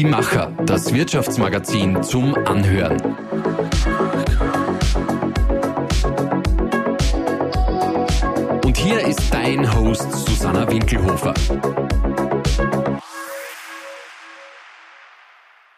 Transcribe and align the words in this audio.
Die 0.00 0.06
Macher, 0.06 0.50
das 0.64 0.94
Wirtschaftsmagazin 0.94 2.02
zum 2.02 2.34
Anhören. 2.46 2.98
Und 8.64 8.78
hier 8.78 9.06
ist 9.06 9.20
dein 9.30 9.70
Host 9.74 10.10
Susanna 10.10 10.66
Winkelhofer. 10.70 11.34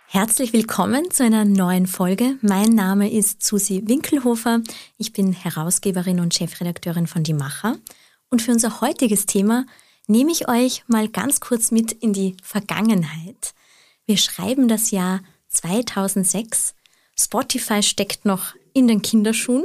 Herzlich 0.07 0.53
willkommen 0.53 1.11
zu 1.11 1.25
einer 1.25 1.45
neuen 1.45 1.89
Folge. 1.89 2.37
Mein 2.43 2.69
Name 2.69 3.11
ist 3.11 3.45
Susi 3.45 3.83
Winkelhofer. 3.87 4.61
Ich 4.99 5.13
bin 5.13 5.33
Herausgeberin 5.33 6.21
und 6.21 6.33
Chefredakteurin 6.33 7.09
von 7.09 7.25
Die 7.25 7.35
Macher. 7.35 7.77
Und 8.31 8.41
für 8.41 8.53
unser 8.53 8.81
heutiges 8.81 9.27
Thema 9.27 9.67
nehme 10.07 10.31
ich 10.31 10.49
euch 10.49 10.85
mal 10.87 11.09
ganz 11.09 11.41
kurz 11.41 11.73
mit 11.73 11.91
in 11.91 12.13
die 12.13 12.37
Vergangenheit. 12.45 13.55
Wir 14.07 14.17
schreiben 14.17 14.69
das 14.69 14.91
Jahr 14.91 15.21
2006. 15.49 16.75
Spotify 17.19 17.83
steckt 17.83 18.25
noch 18.25 18.55
in 18.73 18.89
den 18.89 19.03
Kinderschuhen. 19.03 19.65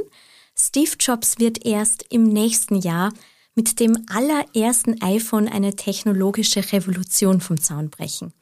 Steve 0.56 0.92
Jobs 1.00 1.38
wird 1.38 1.64
erst 1.64 2.04
im 2.10 2.24
nächsten 2.24 2.76
Jahr 2.76 3.12
mit 3.54 3.80
dem 3.80 4.06
allerersten 4.08 5.02
iPhone 5.02 5.48
eine 5.48 5.74
technologische 5.74 6.72
Revolution 6.72 7.40
vom 7.40 7.60
Zaun 7.60 7.90
brechen. 7.90 8.32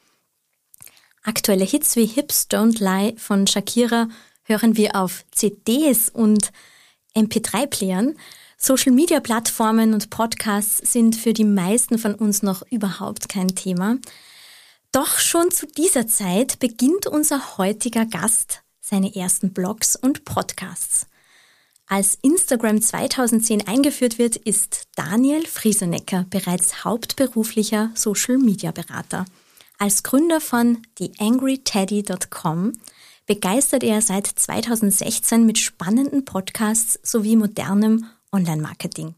Aktuelle 1.22 1.64
Hits 1.64 1.97
wie 1.97 2.06
Hips 2.06 2.47
Don't 2.50 2.78
Lie 2.78 3.16
von 3.16 3.47
Shakira 3.47 4.08
hören 4.44 4.77
wir 4.77 4.94
auf 4.94 5.24
CDs 5.33 6.08
und 6.08 6.52
MP3-Playern. 7.16 8.16
Social-Media-Plattformen 8.58 9.94
und 9.94 10.10
Podcasts 10.10 10.92
sind 10.92 11.16
für 11.16 11.33
die 11.33 11.44
meisten 11.44 11.98
von 11.98 12.14
uns 12.14 12.42
noch 12.42 12.62
überhaupt 12.70 13.28
kein 13.28 13.48
Thema. 13.48 13.97
Doch 14.96 15.18
schon 15.18 15.50
zu 15.50 15.66
dieser 15.66 16.06
Zeit 16.06 16.58
beginnt 16.58 17.06
unser 17.06 17.58
heutiger 17.58 18.06
Gast 18.06 18.62
seine 18.80 19.14
ersten 19.14 19.53
Blogs 19.53 19.94
und 19.94 20.25
Podcasts. 20.25 21.06
Als 21.86 22.16
Instagram 22.22 22.80
2010 22.80 23.69
eingeführt 23.69 24.19
wird, 24.19 24.36
ist 24.36 24.84
Daniel 24.94 25.47
Friesenecker 25.47 26.25
bereits 26.30 26.83
hauptberuflicher 26.86 27.91
Social-Media-Berater. 27.94 29.27
Als 29.77 30.03
Gründer 30.03 30.41
von 30.41 30.78
TheAngryTeddy.com 30.94 32.72
begeistert 33.27 33.84
er 33.84 34.00
seit 34.00 34.27
2016 34.27 35.44
mit 35.44 35.58
spannenden 35.58 36.25
Podcasts 36.25 36.98
sowie 37.03 37.36
modernem 37.36 38.06
Online-Marketing. 38.33 39.14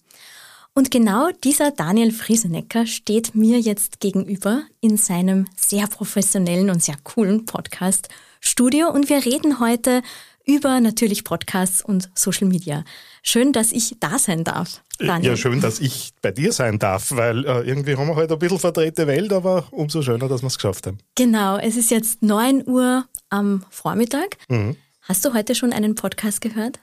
Und 0.78 0.92
genau 0.92 1.30
dieser 1.42 1.72
Daniel 1.72 2.12
Friesenecker 2.12 2.86
steht 2.86 3.34
mir 3.34 3.58
jetzt 3.58 3.98
gegenüber 3.98 4.62
in 4.80 4.96
seinem 4.96 5.48
sehr 5.56 5.88
professionellen 5.88 6.70
und 6.70 6.80
sehr 6.80 6.94
coolen 7.02 7.46
Podcast 7.46 8.08
Studio 8.40 8.88
und 8.88 9.08
wir 9.08 9.24
reden 9.24 9.58
heute 9.58 10.02
über 10.46 10.78
natürlich 10.78 11.24
Podcasts 11.24 11.82
und 11.82 12.08
Social 12.14 12.46
Media. 12.46 12.84
Schön, 13.24 13.52
dass 13.52 13.72
ich 13.72 13.96
da 13.98 14.20
sein 14.20 14.44
darf. 14.44 14.84
Daniel. 15.00 15.32
Ja, 15.32 15.36
schön, 15.36 15.60
dass 15.60 15.80
ich 15.80 16.12
bei 16.22 16.30
dir 16.30 16.52
sein 16.52 16.78
darf, 16.78 17.10
weil 17.10 17.44
äh, 17.44 17.62
irgendwie 17.62 17.96
haben 17.96 18.06
wir 18.06 18.14
heute 18.14 18.34
ein 18.34 18.38
bisschen 18.38 18.60
verdrehte 18.60 19.08
Welt, 19.08 19.32
aber 19.32 19.66
umso 19.72 20.00
schöner, 20.00 20.28
dass 20.28 20.42
wir 20.42 20.46
es 20.46 20.58
geschafft 20.58 20.86
haben. 20.86 20.98
Genau, 21.16 21.58
es 21.58 21.76
ist 21.76 21.90
jetzt 21.90 22.22
9 22.22 22.68
Uhr 22.68 23.04
am 23.30 23.64
Vormittag. 23.70 24.36
Mhm. 24.48 24.76
Hast 25.00 25.24
du 25.24 25.34
heute 25.34 25.56
schon 25.56 25.72
einen 25.72 25.96
Podcast 25.96 26.40
gehört? 26.40 26.78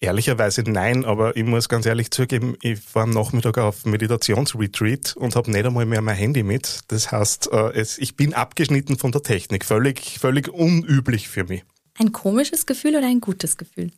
Ehrlicherweise 0.00 0.62
nein, 0.62 1.04
aber 1.04 1.36
ich 1.36 1.44
muss 1.44 1.68
ganz 1.68 1.84
ehrlich 1.84 2.12
zugeben, 2.12 2.56
ich 2.62 2.94
war 2.94 3.02
am 3.02 3.10
Nachmittag 3.10 3.58
auf 3.58 3.84
Meditationsretreat 3.84 5.16
und 5.16 5.34
habe 5.34 5.50
nicht 5.50 5.66
einmal 5.66 5.86
mehr 5.86 6.02
mein 6.02 6.14
Handy 6.14 6.44
mit. 6.44 6.82
Das 6.86 7.10
heißt, 7.10 7.50
äh, 7.52 7.72
es, 7.72 7.98
ich 7.98 8.14
bin 8.14 8.32
abgeschnitten 8.32 8.96
von 8.96 9.10
der 9.10 9.24
Technik. 9.24 9.64
Völlig, 9.64 10.20
völlig 10.20 10.48
unüblich 10.48 11.28
für 11.28 11.42
mich. 11.42 11.64
Ein 11.98 12.12
komisches 12.12 12.64
Gefühl 12.64 12.94
oder 12.94 13.08
ein 13.08 13.20
gutes 13.20 13.56
Gefühl? 13.56 13.90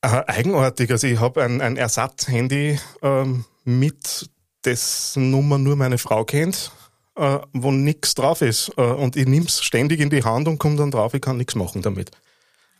Äh, 0.00 0.22
eigenartig. 0.26 0.90
Also 0.90 1.06
ich 1.06 1.20
habe 1.20 1.42
ein, 1.42 1.60
ein 1.60 1.76
Ersatzhandy 1.76 2.78
ähm, 3.02 3.44
mit, 3.64 4.30
dessen 4.64 5.30
Nummer 5.30 5.58
nur 5.58 5.76
meine 5.76 5.98
Frau 5.98 6.24
kennt, 6.24 6.72
äh, 7.16 7.38
wo 7.52 7.70
nichts 7.70 8.14
drauf 8.14 8.40
ist. 8.40 8.72
Äh, 8.78 8.82
und 8.82 9.14
ich 9.16 9.26
nehme 9.26 9.44
es 9.44 9.62
ständig 9.62 10.00
in 10.00 10.08
die 10.08 10.24
Hand 10.24 10.48
und 10.48 10.58
komme 10.58 10.76
dann 10.76 10.90
drauf, 10.90 11.12
ich 11.12 11.20
kann 11.20 11.36
nichts 11.36 11.54
machen 11.54 11.82
damit. 11.82 12.12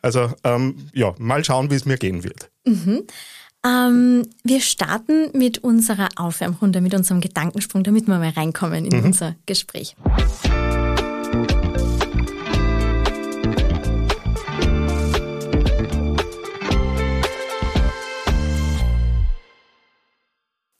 Also 0.02 0.32
ähm, 0.44 0.88
ja, 0.92 1.14
mal 1.18 1.44
schauen, 1.44 1.70
wie 1.70 1.74
es 1.74 1.84
mir 1.84 1.96
gehen 1.96 2.24
wird. 2.24 2.50
Mhm. 2.64 3.04
Ähm, 3.66 4.22
wir 4.44 4.60
starten 4.60 5.36
mit 5.36 5.58
unserer 5.58 6.08
Aufwärmrunde, 6.16 6.80
mit 6.80 6.94
unserem 6.94 7.20
Gedankensprung, 7.20 7.82
damit 7.82 8.06
wir 8.06 8.18
mal 8.18 8.30
reinkommen 8.30 8.84
in 8.84 8.98
mhm. 8.98 9.06
unser 9.06 9.34
Gespräch. 9.46 9.96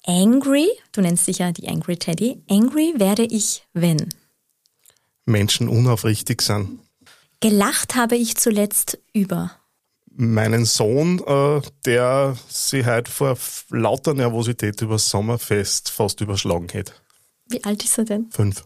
Angry, 0.07 0.69
du 0.93 1.03
nennst 1.03 1.27
dich 1.27 1.39
ja 1.39 1.53
die 1.53 1.69
Angry 1.69 1.97
Teddy, 1.99 2.43
angry 2.49 2.95
werde 2.97 3.25
ich, 3.25 3.67
wenn 3.75 4.09
Menschen 5.27 5.69
unaufrichtig 5.69 6.41
sind. 6.41 6.81
Gelacht 7.41 7.95
habe 7.95 8.17
ich 8.17 8.37
zuletzt 8.37 8.99
über 9.13 9.53
meinen 10.19 10.65
Sohn, 10.65 11.23
äh, 11.25 11.61
der 11.87 12.37
sich 12.49 12.85
halt 12.85 13.09
vor 13.09 13.39
lauter 13.71 14.15
Nervosität 14.15 14.83
über 14.83 14.95
das 14.95 15.09
Sommerfest 15.09 15.91
fast 15.91 16.21
überschlagen 16.21 16.69
hätte. 16.71 16.93
Wie 17.47 17.63
alt 17.63 17.85
ist 17.85 17.97
er 17.99 18.05
denn? 18.05 18.29
Fünf. 18.33 18.65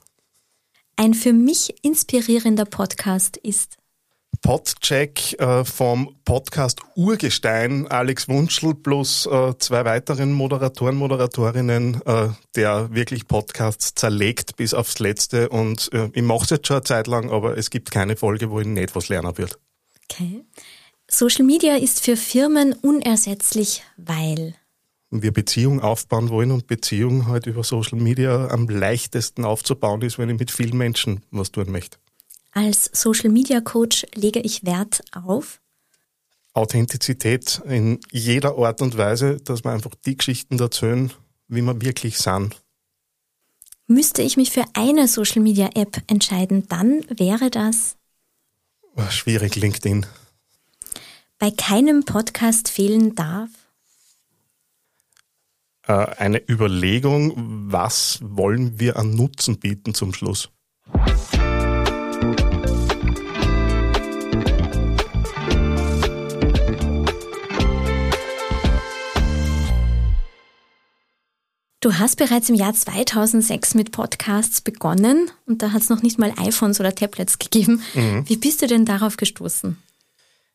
Ein 0.96 1.12
für 1.12 1.34
mich 1.34 1.84
inspirierender 1.84 2.64
Podcast 2.64 3.36
ist 3.36 3.76
Podcheck 4.42 5.40
äh, 5.40 5.64
vom 5.64 6.16
Podcast 6.24 6.80
Urgestein, 6.96 7.86
Alex 7.86 8.28
Wunschel 8.28 8.74
plus 8.74 9.24
äh, 9.26 9.54
zwei 9.58 9.84
weiteren 9.84 10.32
Moderatoren, 10.32 10.96
Moderatorinnen, 10.96 12.02
äh, 12.04 12.28
der 12.56 12.92
wirklich 12.92 13.28
Podcasts 13.28 13.94
zerlegt 13.94 14.56
bis 14.56 14.74
aufs 14.74 14.98
Letzte. 14.98 15.48
Und 15.48 15.90
äh, 15.92 16.10
ich 16.12 16.22
mache 16.22 16.44
es 16.44 16.50
jetzt 16.50 16.66
schon 16.66 16.76
eine 16.76 16.84
Zeit 16.84 17.06
lang, 17.06 17.30
aber 17.30 17.56
es 17.56 17.70
gibt 17.70 17.92
keine 17.92 18.16
Folge, 18.16 18.50
wo 18.50 18.58
ich 18.58 18.66
nicht 18.66 18.96
was 18.96 19.08
lernen 19.08 19.38
würde. 19.38 19.54
Okay. 20.10 20.44
Social 21.08 21.44
Media 21.44 21.76
ist 21.76 22.02
für 22.02 22.16
Firmen 22.16 22.72
unersetzlich, 22.72 23.84
weil 23.96 24.56
wir 25.10 25.32
Beziehungen 25.32 25.80
aufbauen 25.80 26.30
wollen 26.30 26.50
und 26.50 26.66
Beziehungen 26.66 27.28
halt 27.28 27.46
über 27.46 27.62
Social 27.62 27.98
Media 28.00 28.48
am 28.48 28.68
leichtesten 28.68 29.44
aufzubauen 29.44 30.02
ist, 30.02 30.18
wenn 30.18 30.30
ich 30.30 30.38
mit 30.38 30.50
vielen 30.50 30.76
Menschen 30.76 31.22
was 31.30 31.52
tun 31.52 31.70
möchte. 31.70 31.98
Als 32.52 32.90
Social 32.92 33.30
Media 33.30 33.62
Coach 33.62 34.06
lege 34.14 34.40
ich 34.40 34.64
Wert 34.64 35.02
auf 35.12 35.60
Authentizität 36.52 37.62
in 37.64 37.98
jeder 38.10 38.58
Art 38.58 38.82
und 38.82 38.98
Weise, 38.98 39.38
dass 39.38 39.64
wir 39.64 39.70
einfach 39.72 39.94
die 40.04 40.18
Geschichten 40.18 40.58
erzählen, 40.58 41.10
wie 41.48 41.62
wir 41.62 41.80
wirklich 41.80 42.18
sind. 42.18 42.62
Müsste 43.86 44.20
ich 44.20 44.36
mich 44.36 44.50
für 44.50 44.64
eine 44.74 45.08
Social 45.08 45.40
Media 45.40 45.70
App 45.74 46.02
entscheiden, 46.08 46.68
dann 46.68 47.04
wäre 47.08 47.50
das 47.50 47.96
schwierig 49.08 49.56
LinkedIn. 49.56 50.04
Bei 51.38 51.50
keinem 51.50 52.04
Podcast 52.04 52.68
fehlen 52.68 53.14
darf 53.14 53.48
äh, 55.86 55.92
eine 55.92 56.42
Überlegung, 56.48 57.32
was 57.72 58.18
wollen 58.22 58.78
wir 58.78 58.98
an 58.98 59.14
Nutzen 59.14 59.58
bieten 59.58 59.94
zum 59.94 60.12
Schluss. 60.12 60.50
Du 71.82 71.98
hast 71.98 72.14
bereits 72.14 72.48
im 72.48 72.54
Jahr 72.54 72.72
2006 72.72 73.74
mit 73.74 73.90
Podcasts 73.90 74.60
begonnen 74.60 75.28
und 75.46 75.62
da 75.62 75.72
hat 75.72 75.82
es 75.82 75.88
noch 75.88 76.00
nicht 76.00 76.16
mal 76.16 76.32
iPhones 76.38 76.78
oder 76.78 76.94
Tablets 76.94 77.40
gegeben. 77.40 77.82
Mhm. 77.94 78.22
Wie 78.28 78.36
bist 78.36 78.62
du 78.62 78.68
denn 78.68 78.84
darauf 78.84 79.16
gestoßen? 79.16 79.76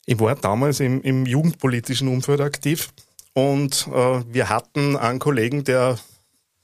Ich 0.06 0.18
war 0.22 0.36
damals 0.36 0.80
im, 0.80 1.02
im 1.02 1.26
jugendpolitischen 1.26 2.08
Umfeld 2.08 2.40
aktiv 2.40 2.94
und 3.34 3.90
äh, 3.94 4.24
wir 4.26 4.48
hatten 4.48 4.96
einen 4.96 5.20
Kollegen, 5.20 5.66
der 5.66 6.00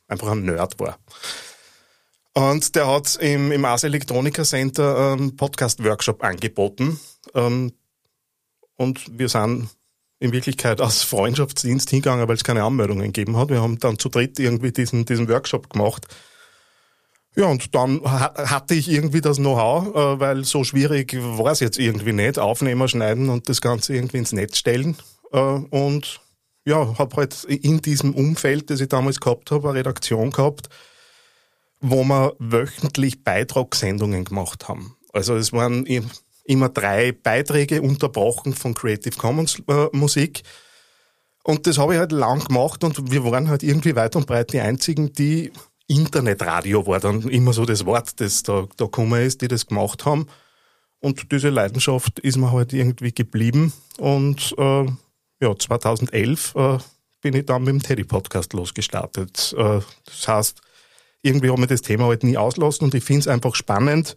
einfach 0.08 0.32
ein 0.32 0.46
Nerd 0.46 0.80
war. 0.80 0.98
Und 2.34 2.74
der 2.78 2.88
hat 2.88 3.18
im, 3.18 3.52
im 3.52 3.66
Ars 3.66 3.84
Electronica 3.84 4.46
Center 4.46 5.12
einen 5.12 5.36
Podcast-Workshop 5.36 6.24
angeboten. 6.24 7.02
Ähm, 7.36 7.74
und 8.78 9.20
wir 9.20 9.28
sind 9.28 9.68
in 10.24 10.32
Wirklichkeit 10.32 10.80
aus 10.80 11.04
Freundschaftsdienst 11.04 11.90
hingegangen, 11.90 12.30
weil 12.30 12.36
es 12.36 12.46
keine 12.46 12.64
Anmeldungen 12.64 13.12
gegeben 13.12 13.36
hat. 13.36 13.50
Wir 13.50 13.62
haben 13.62 13.78
dann 13.80 14.00
zu 14.00 14.08
dritt 14.08 14.40
irgendwie 14.40 14.72
diesen, 14.72 15.04
diesen 15.04 15.28
Workshop 15.28 15.70
gemacht. 15.70 16.08
Ja, 17.36 17.48
und 17.48 17.76
dann 17.76 18.02
hatte 18.04 18.74
ich 18.74 18.90
irgendwie 18.90 19.20
das 19.20 19.38
Know-how, 19.38 19.88
äh, 19.88 20.20
weil 20.22 20.46
so 20.46 20.64
schwierig 20.64 21.18
war 21.20 21.52
es 21.52 21.60
jetzt 21.60 21.78
irgendwie 21.78 22.14
nicht. 22.14 22.40
Aufnehmer 22.40 22.88
schneiden 22.88 23.30
und 23.30 23.50
das 23.50 23.60
Ganze 23.60 23.96
irgendwie 23.96 24.20
ins 24.20 24.32
Netz 24.32 24.58
stellen. 24.58 24.96
Äh, 25.34 25.40
und 25.40 26.22
ja, 26.64 26.98
habe 26.98 27.18
halt 27.18 27.44
in 27.44 27.82
diesem 27.82 28.14
Umfeld, 28.14 28.70
das 28.70 28.80
ich 28.80 28.88
damals 28.88 29.20
gehabt 29.20 29.52
habe, 29.52 29.68
eine 29.68 29.80
Redaktion 29.80 30.32
gehabt, 30.32 30.70
wo 31.82 32.06
wir 32.06 32.34
wöchentlich 32.40 33.26
Beitragssendungen 33.26 34.24
gemacht 34.24 34.70
haben. 34.70 34.96
Also 35.12 35.36
es 35.36 35.52
waren 35.52 35.86
immer 36.44 36.70
drei 36.70 37.12
Beiträge 37.12 37.82
unterbrochen 37.82 38.54
von 38.54 38.74
Creative 38.74 39.18
Commons 39.18 39.62
äh, 39.68 39.88
Musik. 39.92 40.44
Und 41.44 41.68
das 41.68 41.78
habe 41.78 41.94
ich 41.94 42.00
halt 42.00 42.12
lang 42.12 42.44
gemacht 42.46 42.84
und 42.84 43.12
wir 43.12 43.24
waren 43.26 43.50
halt 43.50 43.64
irgendwie 43.64 43.96
weit 43.96 44.16
und 44.16 44.28
breit 44.28 44.54
die 44.54 44.62
einzigen, 44.62 45.12
die 45.14 45.52
Internetradio 45.88 46.88
war 46.88 47.00
dann 47.00 47.22
immer 47.30 47.52
so 47.52 47.66
das 47.66 47.86
Wort, 47.86 48.20
das 48.22 48.44
da, 48.44 48.68
da 48.78 48.86
gekommen 48.86 49.22
ist, 49.22 49.42
die 49.42 49.50
das 49.50 49.68
gemacht 49.68 50.06
haben. 50.06 50.28
Und 51.00 51.32
diese 51.34 51.50
Leidenschaft 51.50 52.20
ist 52.20 52.38
mir 52.38 52.54
halt 52.54 52.72
irgendwie 52.72 53.12
geblieben. 53.12 53.74
Und 53.98 54.56
äh, 54.58 54.86
ja, 55.42 55.56
2011 55.58 56.56
äh, 56.56 56.78
bin 57.22 57.34
ich 57.34 57.46
dann 57.46 57.64
mit 57.64 57.74
dem 57.74 57.84
Teddy-Podcast 57.84 58.54
losgestartet. 58.54 59.54
Äh, 59.58 59.82
das 60.06 60.28
heißt, 60.28 60.62
irgendwie 61.22 61.50
habe 61.50 61.62
ich 61.62 61.68
das 61.68 61.82
Thema 61.82 62.06
halt 62.06 62.24
nie 62.24 62.38
auslassen 62.38 62.86
und 62.86 62.96
ich 62.96 63.04
finde 63.04 63.22
es 63.22 63.28
einfach 63.28 63.56
spannend, 63.56 64.16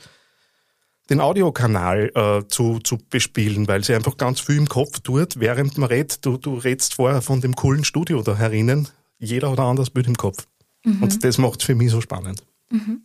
den 1.11 1.20
Audiokanal 1.20 2.11
äh, 2.14 2.49
zu, 2.49 2.81
zu 2.81 2.99
bespielen, 3.11 3.69
weil 3.69 3.85
sie 3.85 3.94
einfach 3.94 4.17
ganz 4.17 4.41
viel 4.41 4.56
im 4.56 4.69
Kopf 4.69 5.00
tut, 5.00 5.38
während 5.38 5.79
man 5.79 5.88
redet. 5.88 6.25
Du, 6.25 6.37
du 6.37 6.55
redst 6.55 6.94
vorher 6.94 7.23
von 7.23 7.41
dem 7.41 7.55
coolen 7.55 7.85
Studio 7.85 8.23
da 8.23 8.37
herinnen. 8.37 8.88
Jeder 9.19 9.50
hat 9.50 9.58
ein 9.58 9.67
anderes 9.67 9.91
Bild 9.91 10.06
im 10.06 10.17
Kopf. 10.17 10.47
Mhm. 10.85 11.03
Und 11.03 11.25
das 11.25 11.38
macht 11.38 11.61
es 11.61 11.67
für 11.67 11.75
mich 11.75 11.91
so 11.91 12.00
spannend. 12.00 12.43
Mhm. 12.70 13.03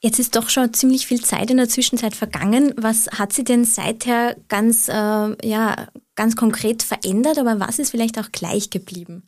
Jetzt 0.00 0.20
ist 0.20 0.36
doch 0.36 0.48
schon 0.48 0.72
ziemlich 0.72 1.06
viel 1.06 1.20
Zeit 1.22 1.50
in 1.50 1.56
der 1.56 1.68
Zwischenzeit 1.68 2.14
vergangen. 2.14 2.72
Was 2.76 3.08
hat 3.10 3.32
sie 3.32 3.42
denn 3.42 3.64
seither 3.64 4.36
ganz, 4.48 4.88
äh, 4.88 4.92
ja, 4.92 5.88
ganz 6.14 6.36
konkret 6.36 6.82
verändert, 6.82 7.38
aber 7.38 7.58
was 7.58 7.78
ist 7.78 7.90
vielleicht 7.90 8.18
auch 8.18 8.30
gleich 8.30 8.70
geblieben? 8.70 9.24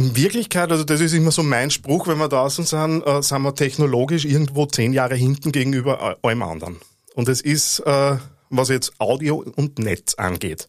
In 0.00 0.16
Wirklichkeit, 0.16 0.72
also 0.72 0.82
das 0.82 1.02
ist 1.02 1.12
immer 1.12 1.30
so 1.30 1.42
mein 1.42 1.70
Spruch, 1.70 2.08
wenn 2.08 2.16
wir 2.16 2.28
da 2.28 2.48
sind, 2.48 2.72
äh, 2.72 3.22
sind 3.22 3.42
wir 3.42 3.54
technologisch 3.54 4.24
irgendwo 4.24 4.64
zehn 4.64 4.94
Jahre 4.94 5.14
hinten 5.14 5.52
gegenüber 5.52 6.16
allem 6.22 6.42
anderen. 6.42 6.78
Und 7.16 7.28
es 7.28 7.42
ist, 7.42 7.80
äh, 7.80 8.16
was 8.48 8.70
jetzt 8.70 8.98
Audio 8.98 9.44
und 9.56 9.78
Netz 9.78 10.14
angeht. 10.14 10.68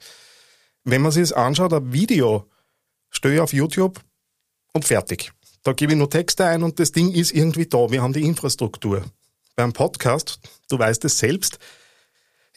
Wenn 0.83 1.01
man 1.01 1.13
sich 1.13 1.21
das 1.21 1.31
anschaut, 1.31 1.71
ein 1.71 1.93
Video 1.93 2.49
stelle 3.09 3.35
ich 3.35 3.39
auf 3.39 3.53
YouTube 3.53 4.01
und 4.73 4.83
fertig. 4.83 5.31
Da 5.63 5.71
gebe 5.71 5.93
ich 5.93 5.97
nur 5.97 6.09
Texte 6.09 6.43
ein 6.43 6.61
und 6.61 6.77
das 6.77 6.91
Ding 6.91 7.13
ist 7.13 7.31
irgendwie 7.31 7.67
da. 7.67 7.89
Wir 7.89 8.01
haben 8.01 8.11
die 8.11 8.23
Infrastruktur. 8.23 9.05
Beim 9.55 9.71
Podcast, 9.71 10.41
du 10.67 10.77
weißt 10.77 11.05
es 11.05 11.19
selbst, 11.19 11.57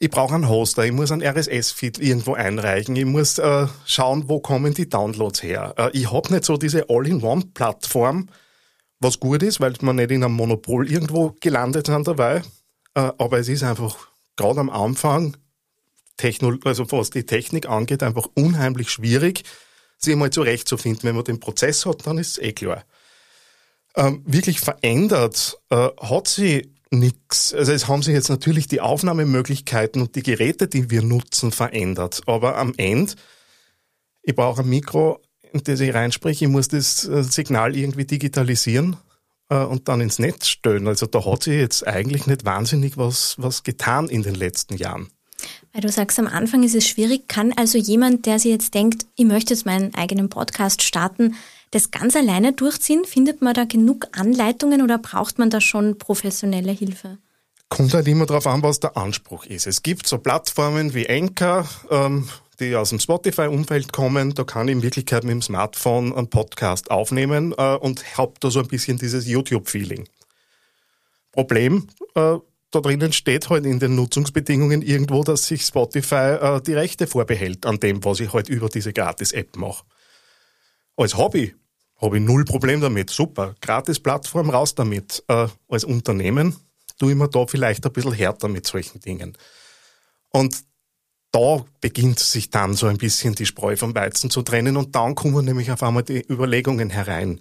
ich 0.04 0.10
brauche 0.10 0.34
einen 0.34 0.50
Hoster, 0.50 0.84
ich 0.84 0.92
muss 0.92 1.10
einen 1.10 1.22
RSS-Feed 1.22 1.98
irgendwo 1.98 2.34
einreichen, 2.34 2.94
ich 2.94 3.06
muss 3.06 3.38
äh, 3.38 3.66
schauen, 3.86 4.28
wo 4.28 4.38
kommen 4.38 4.74
die 4.74 4.86
Downloads 4.86 5.42
her. 5.42 5.74
Äh, 5.78 5.90
ich 5.94 6.12
habe 6.12 6.30
nicht 6.30 6.44
so 6.44 6.58
diese 6.58 6.90
All-in-One-Plattform, 6.90 8.28
was 9.00 9.18
gut 9.18 9.42
ist, 9.42 9.60
weil 9.60 9.72
man 9.80 9.96
nicht 9.96 10.10
in 10.10 10.22
einem 10.22 10.34
Monopol 10.34 10.90
irgendwo 10.90 11.34
gelandet 11.40 11.86
sind 11.86 12.06
dabei. 12.06 12.42
Äh, 12.92 13.12
aber 13.16 13.38
es 13.38 13.48
ist 13.48 13.62
einfach 13.62 13.96
gerade 14.36 14.60
am 14.60 14.68
Anfang, 14.68 15.38
Techno 16.18 16.54
also 16.64 16.84
was 16.92 17.08
die 17.08 17.24
Technik 17.24 17.66
angeht, 17.66 18.02
einfach 18.02 18.28
unheimlich 18.34 18.90
schwierig, 18.90 19.44
sich 19.96 20.12
einmal 20.12 20.28
zurechtzufinden. 20.28 21.04
Wenn 21.04 21.16
man 21.16 21.24
den 21.24 21.40
Prozess 21.40 21.86
hat, 21.86 22.06
dann 22.06 22.18
ist 22.18 22.32
es 22.32 22.38
eh 22.42 22.52
klar. 22.52 22.84
Ähm, 23.96 24.22
wirklich 24.26 24.60
verändert 24.60 25.58
äh, 25.70 25.88
hat 25.98 26.28
sie 26.28 26.73
nichts. 26.98 27.52
Also 27.54 27.72
es 27.72 27.88
haben 27.88 28.02
sich 28.02 28.14
jetzt 28.14 28.28
natürlich 28.28 28.66
die 28.68 28.80
Aufnahmemöglichkeiten 28.80 30.02
und 30.02 30.14
die 30.14 30.22
Geräte, 30.22 30.68
die 30.68 30.90
wir 30.90 31.02
nutzen, 31.02 31.52
verändert. 31.52 32.22
Aber 32.26 32.56
am 32.56 32.72
Ende, 32.76 33.14
ich 34.22 34.34
brauche 34.34 34.62
ein 34.62 34.68
Mikro, 34.68 35.20
in 35.52 35.62
das 35.62 35.80
ich 35.80 35.94
reinspreche, 35.94 36.46
ich 36.46 36.50
muss 36.50 36.68
das 36.68 37.06
äh, 37.06 37.22
Signal 37.22 37.76
irgendwie 37.76 38.04
digitalisieren 38.04 38.96
äh, 39.48 39.56
und 39.56 39.88
dann 39.88 40.00
ins 40.00 40.18
Netz 40.18 40.48
stellen. 40.48 40.88
Also 40.88 41.06
da 41.06 41.24
hat 41.24 41.44
sich 41.44 41.54
jetzt 41.54 41.86
eigentlich 41.86 42.26
nicht 42.26 42.44
wahnsinnig 42.44 42.96
was, 42.96 43.36
was 43.38 43.62
getan 43.62 44.08
in 44.08 44.22
den 44.22 44.34
letzten 44.34 44.76
Jahren. 44.76 45.08
Weil 45.72 45.82
du 45.82 45.88
sagst, 45.90 46.18
am 46.18 46.26
Anfang 46.26 46.62
ist 46.62 46.74
es 46.74 46.86
schwierig. 46.86 47.28
Kann 47.28 47.52
also 47.56 47.78
jemand, 47.78 48.26
der 48.26 48.38
sich 48.38 48.50
jetzt 48.50 48.74
denkt, 48.74 49.06
ich 49.16 49.24
möchte 49.24 49.54
jetzt 49.54 49.66
meinen 49.66 49.94
eigenen 49.94 50.28
Podcast 50.28 50.82
starten, 50.82 51.34
das 51.74 51.90
ganz 51.90 52.16
alleine 52.16 52.52
durchziehen? 52.52 53.04
Findet 53.04 53.42
man 53.42 53.54
da 53.54 53.64
genug 53.64 54.06
Anleitungen 54.12 54.82
oder 54.82 54.98
braucht 54.98 55.38
man 55.38 55.50
da 55.50 55.60
schon 55.60 55.98
professionelle 55.98 56.72
Hilfe? 56.72 57.18
Kommt 57.68 57.94
halt 57.94 58.06
immer 58.06 58.26
darauf 58.26 58.46
an, 58.46 58.62
was 58.62 58.80
der 58.80 58.96
Anspruch 58.96 59.46
ist. 59.46 59.66
Es 59.66 59.82
gibt 59.82 60.06
so 60.06 60.18
Plattformen 60.18 60.94
wie 60.94 61.08
Anchor, 61.08 61.68
ähm, 61.90 62.28
die 62.60 62.76
aus 62.76 62.90
dem 62.90 63.00
Spotify-Umfeld 63.00 63.92
kommen. 63.92 64.34
Da 64.34 64.44
kann 64.44 64.68
ich 64.68 64.72
in 64.72 64.82
Wirklichkeit 64.82 65.24
mit 65.24 65.32
dem 65.32 65.42
Smartphone 65.42 66.14
einen 66.14 66.30
Podcast 66.30 66.90
aufnehmen 66.90 67.52
äh, 67.56 67.74
und 67.76 68.16
habe 68.16 68.34
da 68.40 68.50
so 68.50 68.60
ein 68.60 68.68
bisschen 68.68 68.98
dieses 68.98 69.26
YouTube-Feeling. 69.26 70.08
Problem, 71.32 71.88
äh, 72.14 72.36
da 72.70 72.80
drinnen 72.80 73.12
steht 73.12 73.50
halt 73.50 73.66
in 73.66 73.80
den 73.80 73.94
Nutzungsbedingungen 73.96 74.82
irgendwo, 74.82 75.24
dass 75.24 75.46
sich 75.46 75.62
Spotify 75.62 76.36
äh, 76.40 76.60
die 76.60 76.74
Rechte 76.74 77.06
vorbehält 77.06 77.66
an 77.66 77.80
dem, 77.80 78.04
was 78.04 78.20
ich 78.20 78.32
halt 78.32 78.48
über 78.48 78.68
diese 78.68 78.92
Gratis-App 78.92 79.56
mache. 79.56 79.84
Als 80.96 81.16
Hobby 81.16 81.54
habe 82.00 82.18
ich 82.18 82.24
null 82.24 82.44
Problem 82.44 82.80
damit. 82.80 83.10
Super, 83.10 83.54
gratis 83.60 84.00
Plattform, 84.00 84.50
raus 84.50 84.74
damit. 84.74 85.24
Äh, 85.28 85.48
als 85.68 85.84
Unternehmen 85.84 86.56
tue 86.98 87.12
ich 87.12 87.18
mir 87.18 87.28
da 87.28 87.46
vielleicht 87.46 87.86
ein 87.86 87.92
bisschen 87.92 88.12
härter 88.12 88.48
mit 88.48 88.66
solchen 88.66 89.00
Dingen. 89.00 89.36
Und 90.30 90.64
da 91.32 91.64
beginnt 91.80 92.20
sich 92.20 92.50
dann 92.50 92.74
so 92.74 92.86
ein 92.86 92.98
bisschen 92.98 93.34
die 93.34 93.46
Spreu 93.46 93.76
vom 93.76 93.94
Weizen 93.94 94.30
zu 94.30 94.42
trennen 94.42 94.76
und 94.76 94.94
dann 94.94 95.16
kommen 95.16 95.44
nämlich 95.44 95.72
auf 95.72 95.82
einmal 95.82 96.04
die 96.04 96.24
Überlegungen 96.30 96.90
herein. 96.90 97.40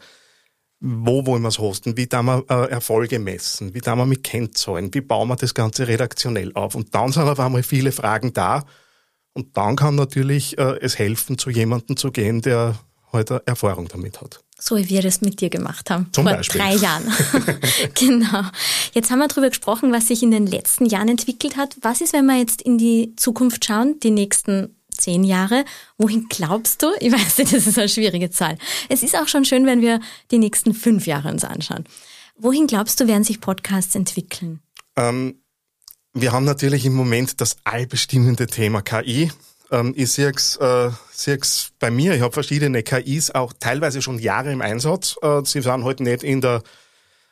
Wo 0.80 1.26
wollen 1.26 1.44
wir 1.44 1.50
es 1.50 1.60
hosten? 1.60 1.96
Wie 1.96 2.08
da 2.08 2.24
wir 2.24 2.44
äh, 2.50 2.72
Erfolge 2.72 3.20
messen? 3.20 3.74
Wie 3.74 3.80
da 3.80 3.96
wir 3.96 4.06
mit 4.06 4.24
Kennzahlen? 4.24 4.94
Wie 4.94 5.02
bauen 5.02 5.30
wir 5.30 5.36
das 5.36 5.54
Ganze 5.54 5.88
redaktionell 5.88 6.52
auf? 6.56 6.76
Und 6.76 6.94
dann 6.94 7.12
sind 7.12 7.24
auf 7.24 7.40
einmal 7.40 7.64
viele 7.64 7.92
Fragen 7.92 8.34
da. 8.34 8.66
Und 9.34 9.56
dann 9.58 9.76
kann 9.76 9.96
natürlich 9.96 10.58
äh, 10.58 10.78
es 10.82 10.98
helfen, 10.98 11.38
zu 11.38 11.52
jemandem 11.52 11.96
zu 11.96 12.12
gehen, 12.12 12.42
der 12.42 12.76
heute 13.14 13.42
Erfahrung 13.46 13.88
damit 13.88 14.22
hat. 14.22 14.44
So 14.60 14.78
wie 14.78 14.90
wir 14.90 15.02
das 15.02 15.22
mit 15.22 15.42
dir 15.42 15.50
gemacht 15.50 15.90
haben. 15.90 16.10
Zum 16.12 16.26
vor 16.26 16.34
Beispiel. 16.36 16.60
drei 16.60 16.76
Jahren. 16.76 17.04
genau. 17.96 18.44
Jetzt 18.94 19.12
haben 19.12 19.20
wir 19.20 19.28
darüber 19.28 19.50
gesprochen, 19.50 19.92
was 19.92 20.08
sich 20.08 20.24
in 20.24 20.32
den 20.32 20.48
letzten 20.48 20.86
Jahren 20.86 21.10
entwickelt 21.10 21.58
hat. 21.58 21.76
Was 21.82 22.02
ist, 22.02 22.14
wenn 22.14 22.26
wir 22.26 22.38
jetzt 22.38 22.62
in 22.62 22.78
die 22.78 23.14
Zukunft 23.16 23.66
schauen, 23.66 24.00
die 24.02 24.12
nächsten 24.12 24.76
zehn 24.98 25.24
Jahre? 25.24 25.66
Wohin 25.98 26.28
glaubst 26.30 26.82
du? 26.82 26.88
Ich 27.00 27.12
weiß 27.12 27.40
nicht, 27.40 27.54
das 27.54 27.68
ist 27.68 27.78
eine 27.78 27.90
schwierige 27.90 28.30
Zahl. 28.30 28.58
Es 28.90 29.04
ist 29.04 29.18
auch 29.18 29.28
schon 29.28 29.46
schön, 29.46 29.66
wenn 29.66 29.82
wir 29.82 30.00
die 30.32 30.40
nächsten 30.40 30.74
fünf 30.74 31.08
Jahre 31.08 31.30
uns 31.30 31.44
anschauen. 31.44 31.84
Wohin 32.38 32.68
glaubst 32.68 33.00
du, 33.00 33.08
werden 33.08 33.24
sich 33.24 33.42
Podcasts 33.42 33.96
entwickeln? 33.96 34.62
Ähm, 34.96 35.44
wir 36.14 36.32
haben 36.32 36.46
natürlich 36.46 36.86
im 36.86 36.94
Moment 36.94 37.42
das 37.42 37.58
allbestimmende 37.64 38.48
Thema 38.48 38.82
KI. 38.82 39.32
Ähm, 39.74 39.94
ich 39.98 40.12
sehe 40.12 40.32
es 40.32 40.58
äh, 40.58 40.92
bei 41.80 41.90
mir. 41.90 42.14
Ich 42.14 42.22
habe 42.22 42.32
verschiedene 42.32 42.84
KIs 42.84 43.32
auch 43.32 43.54
teilweise 43.60 44.02
schon 44.02 44.20
Jahre 44.20 44.52
im 44.52 44.62
Einsatz. 44.62 45.18
Äh, 45.22 45.42
sie 45.46 45.62
sind 45.62 45.84
heute 45.84 45.86
halt 45.86 46.00
nicht 46.02 46.24
in 46.24 46.42
der, 46.42 46.62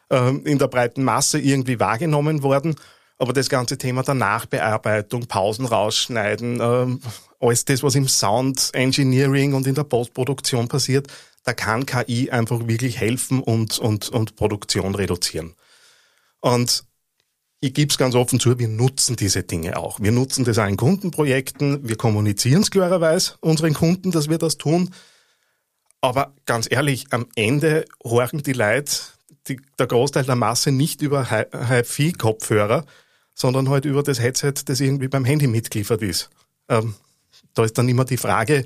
äh, 0.09 0.29
in 0.29 0.57
der 0.57 0.67
breiten 0.67 1.03
Masse 1.03 1.39
irgendwie 1.39 1.79
wahrgenommen 1.79 2.41
worden. 2.41 2.75
Aber 3.19 3.33
das 3.33 3.49
ganze 3.49 3.77
Thema 3.77 4.01
der 4.01 4.15
Nachbearbeitung, 4.15 5.27
Pausen 5.27 5.67
rausschneiden, 5.67 6.59
äh, 6.59 7.07
alles 7.39 7.65
das, 7.65 7.83
was 7.83 7.93
im 7.93 8.07
Sound 8.07 8.71
Engineering 8.73 9.53
und 9.53 9.67
in 9.67 9.75
der 9.75 9.83
Postproduktion 9.83 10.67
passiert, 10.67 11.07
da 11.43 11.53
kann 11.53 11.85
KI 11.85 12.31
einfach 12.31 12.67
wirklich 12.67 12.99
helfen 12.99 13.39
und, 13.41 13.77
und, 13.77 14.09
und 14.09 14.35
Produktion 14.35 14.95
reduzieren. 14.95 15.53
Und 16.39 16.85
ich 17.63 17.75
gebe 17.75 17.91
es 17.91 17.97
ganz 17.99 18.15
offen 18.15 18.39
zu, 18.39 18.57
wir 18.57 18.67
nutzen 18.67 19.15
diese 19.15 19.43
Dinge 19.43 19.77
auch. 19.77 19.99
Wir 19.99 20.11
nutzen 20.11 20.43
das 20.43 20.57
auch 20.57 20.67
in 20.67 20.77
Kundenprojekten, 20.77 21.87
wir 21.87 21.95
kommunizieren 21.95 22.63
es 22.63 22.71
klarerweise 22.71 23.35
unseren 23.39 23.75
Kunden, 23.75 24.09
dass 24.11 24.29
wir 24.29 24.39
das 24.39 24.57
tun. 24.57 24.89
Aber 26.01 26.33
ganz 26.47 26.67
ehrlich, 26.69 27.05
am 27.11 27.27
Ende 27.35 27.85
horchen 28.03 28.41
die 28.41 28.53
Leute, 28.53 28.91
die, 29.47 29.61
der 29.77 29.85
Großteil 29.85 30.23
der 30.25 30.35
Masse 30.35 30.71
nicht 30.71 31.03
über 31.03 31.29
HiFi-Kopfhörer, 31.29 32.83
sondern 33.35 33.69
halt 33.69 33.85
über 33.85 34.01
das 34.01 34.19
Headset, 34.19 34.53
das 34.65 34.79
irgendwie 34.79 35.07
beim 35.07 35.23
Handy 35.23 35.45
mitgeliefert 35.45 36.01
ist. 36.01 36.31
Ähm, 36.67 36.95
da 37.53 37.63
ist 37.63 37.77
dann 37.77 37.87
immer 37.87 38.05
die 38.05 38.17
Frage, 38.17 38.65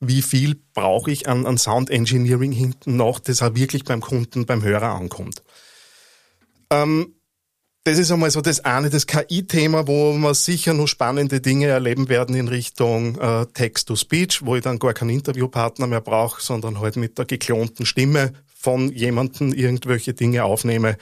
wie 0.00 0.20
viel 0.20 0.60
brauche 0.74 1.10
ich 1.10 1.28
an, 1.28 1.46
an 1.46 1.56
Sound 1.56 1.88
Engineering 1.88 2.52
hinten 2.52 2.96
noch, 2.96 3.20
das 3.20 3.40
auch 3.40 3.54
wirklich 3.54 3.84
beim 3.84 4.02
Kunden, 4.02 4.44
beim 4.44 4.62
Hörer 4.62 4.90
ankommt. 4.90 5.42
Ähm, 6.68 7.14
das 7.84 7.98
ist 7.98 8.10
einmal 8.10 8.30
so 8.30 8.40
das 8.40 8.64
eine, 8.64 8.88
das 8.88 9.06
KI-Thema, 9.06 9.86
wo 9.86 10.14
wir 10.14 10.34
sicher 10.34 10.72
noch 10.72 10.86
spannende 10.86 11.42
Dinge 11.42 11.66
erleben 11.66 12.08
werden 12.08 12.34
in 12.34 12.48
Richtung 12.48 13.18
äh, 13.18 13.44
Text-to-Speech, 13.46 14.44
wo 14.44 14.56
ich 14.56 14.62
dann 14.62 14.78
gar 14.78 14.94
keinen 14.94 15.10
Interviewpartner 15.10 15.86
mehr 15.86 16.00
brauche, 16.00 16.40
sondern 16.40 16.80
halt 16.80 16.96
mit 16.96 17.18
der 17.18 17.26
geklonten 17.26 17.84
Stimme 17.84 18.32
von 18.54 18.90
jemandem 18.90 19.52
irgendwelche 19.52 20.14
Dinge 20.14 20.44
aufnehme. 20.44 20.96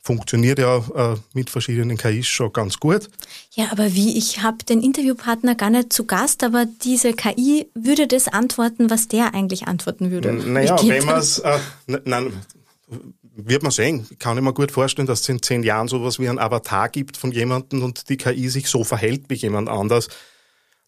Funktioniert 0.00 0.60
ja 0.60 0.76
äh, 0.76 1.16
mit 1.34 1.50
verschiedenen 1.50 1.96
KIs 1.96 2.28
schon 2.28 2.52
ganz 2.52 2.78
gut. 2.78 3.08
Ja, 3.50 3.72
aber 3.72 3.92
wie? 3.94 4.16
Ich 4.16 4.40
habe 4.40 4.58
den 4.64 4.80
Interviewpartner 4.80 5.56
gar 5.56 5.70
nicht 5.70 5.92
zu 5.92 6.06
Gast, 6.06 6.44
aber 6.44 6.66
diese 6.84 7.14
KI 7.14 7.68
würde 7.74 8.06
das 8.06 8.28
antworten, 8.28 8.90
was 8.90 9.08
der 9.08 9.34
eigentlich 9.34 9.66
antworten 9.66 10.12
würde. 10.12 10.32
Naja, 10.32 10.78
wenn 10.86 11.04
man 11.04 11.18
es, 11.18 11.40
äh, 11.40 11.58
nein, 12.04 12.32
wird 13.46 13.62
man 13.62 13.70
sehen. 13.70 14.06
Ich 14.10 14.18
kann 14.18 14.42
mir 14.42 14.52
gut 14.52 14.72
vorstellen, 14.72 15.06
dass 15.06 15.20
es 15.20 15.28
in 15.28 15.42
zehn 15.42 15.62
Jahren 15.62 15.88
sowas 15.88 16.18
wie 16.18 16.28
ein 16.28 16.38
Avatar 16.38 16.88
gibt 16.88 17.16
von 17.16 17.30
jemandem 17.30 17.82
und 17.84 18.08
die 18.08 18.16
KI 18.16 18.48
sich 18.48 18.68
so 18.68 18.82
verhält 18.82 19.24
wie 19.28 19.34
jemand 19.34 19.68
anders. 19.68 20.08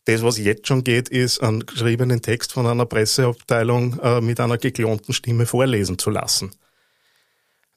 Das, 0.05 0.23
was 0.23 0.39
jetzt 0.39 0.67
schon 0.67 0.83
geht, 0.83 1.09
ist, 1.09 1.41
einen 1.41 1.65
geschriebenen 1.65 2.23
Text 2.23 2.53
von 2.53 2.67
einer 2.67 2.87
Presseabteilung 2.87 4.01
äh, 4.01 4.21
mit 4.21 4.41
einer 4.41 4.59
geklonten 4.59 5.15
Stimme 5.15 5.47
vorlesen 5.47 5.99
zu 5.99 6.11
lassen. 6.11 6.51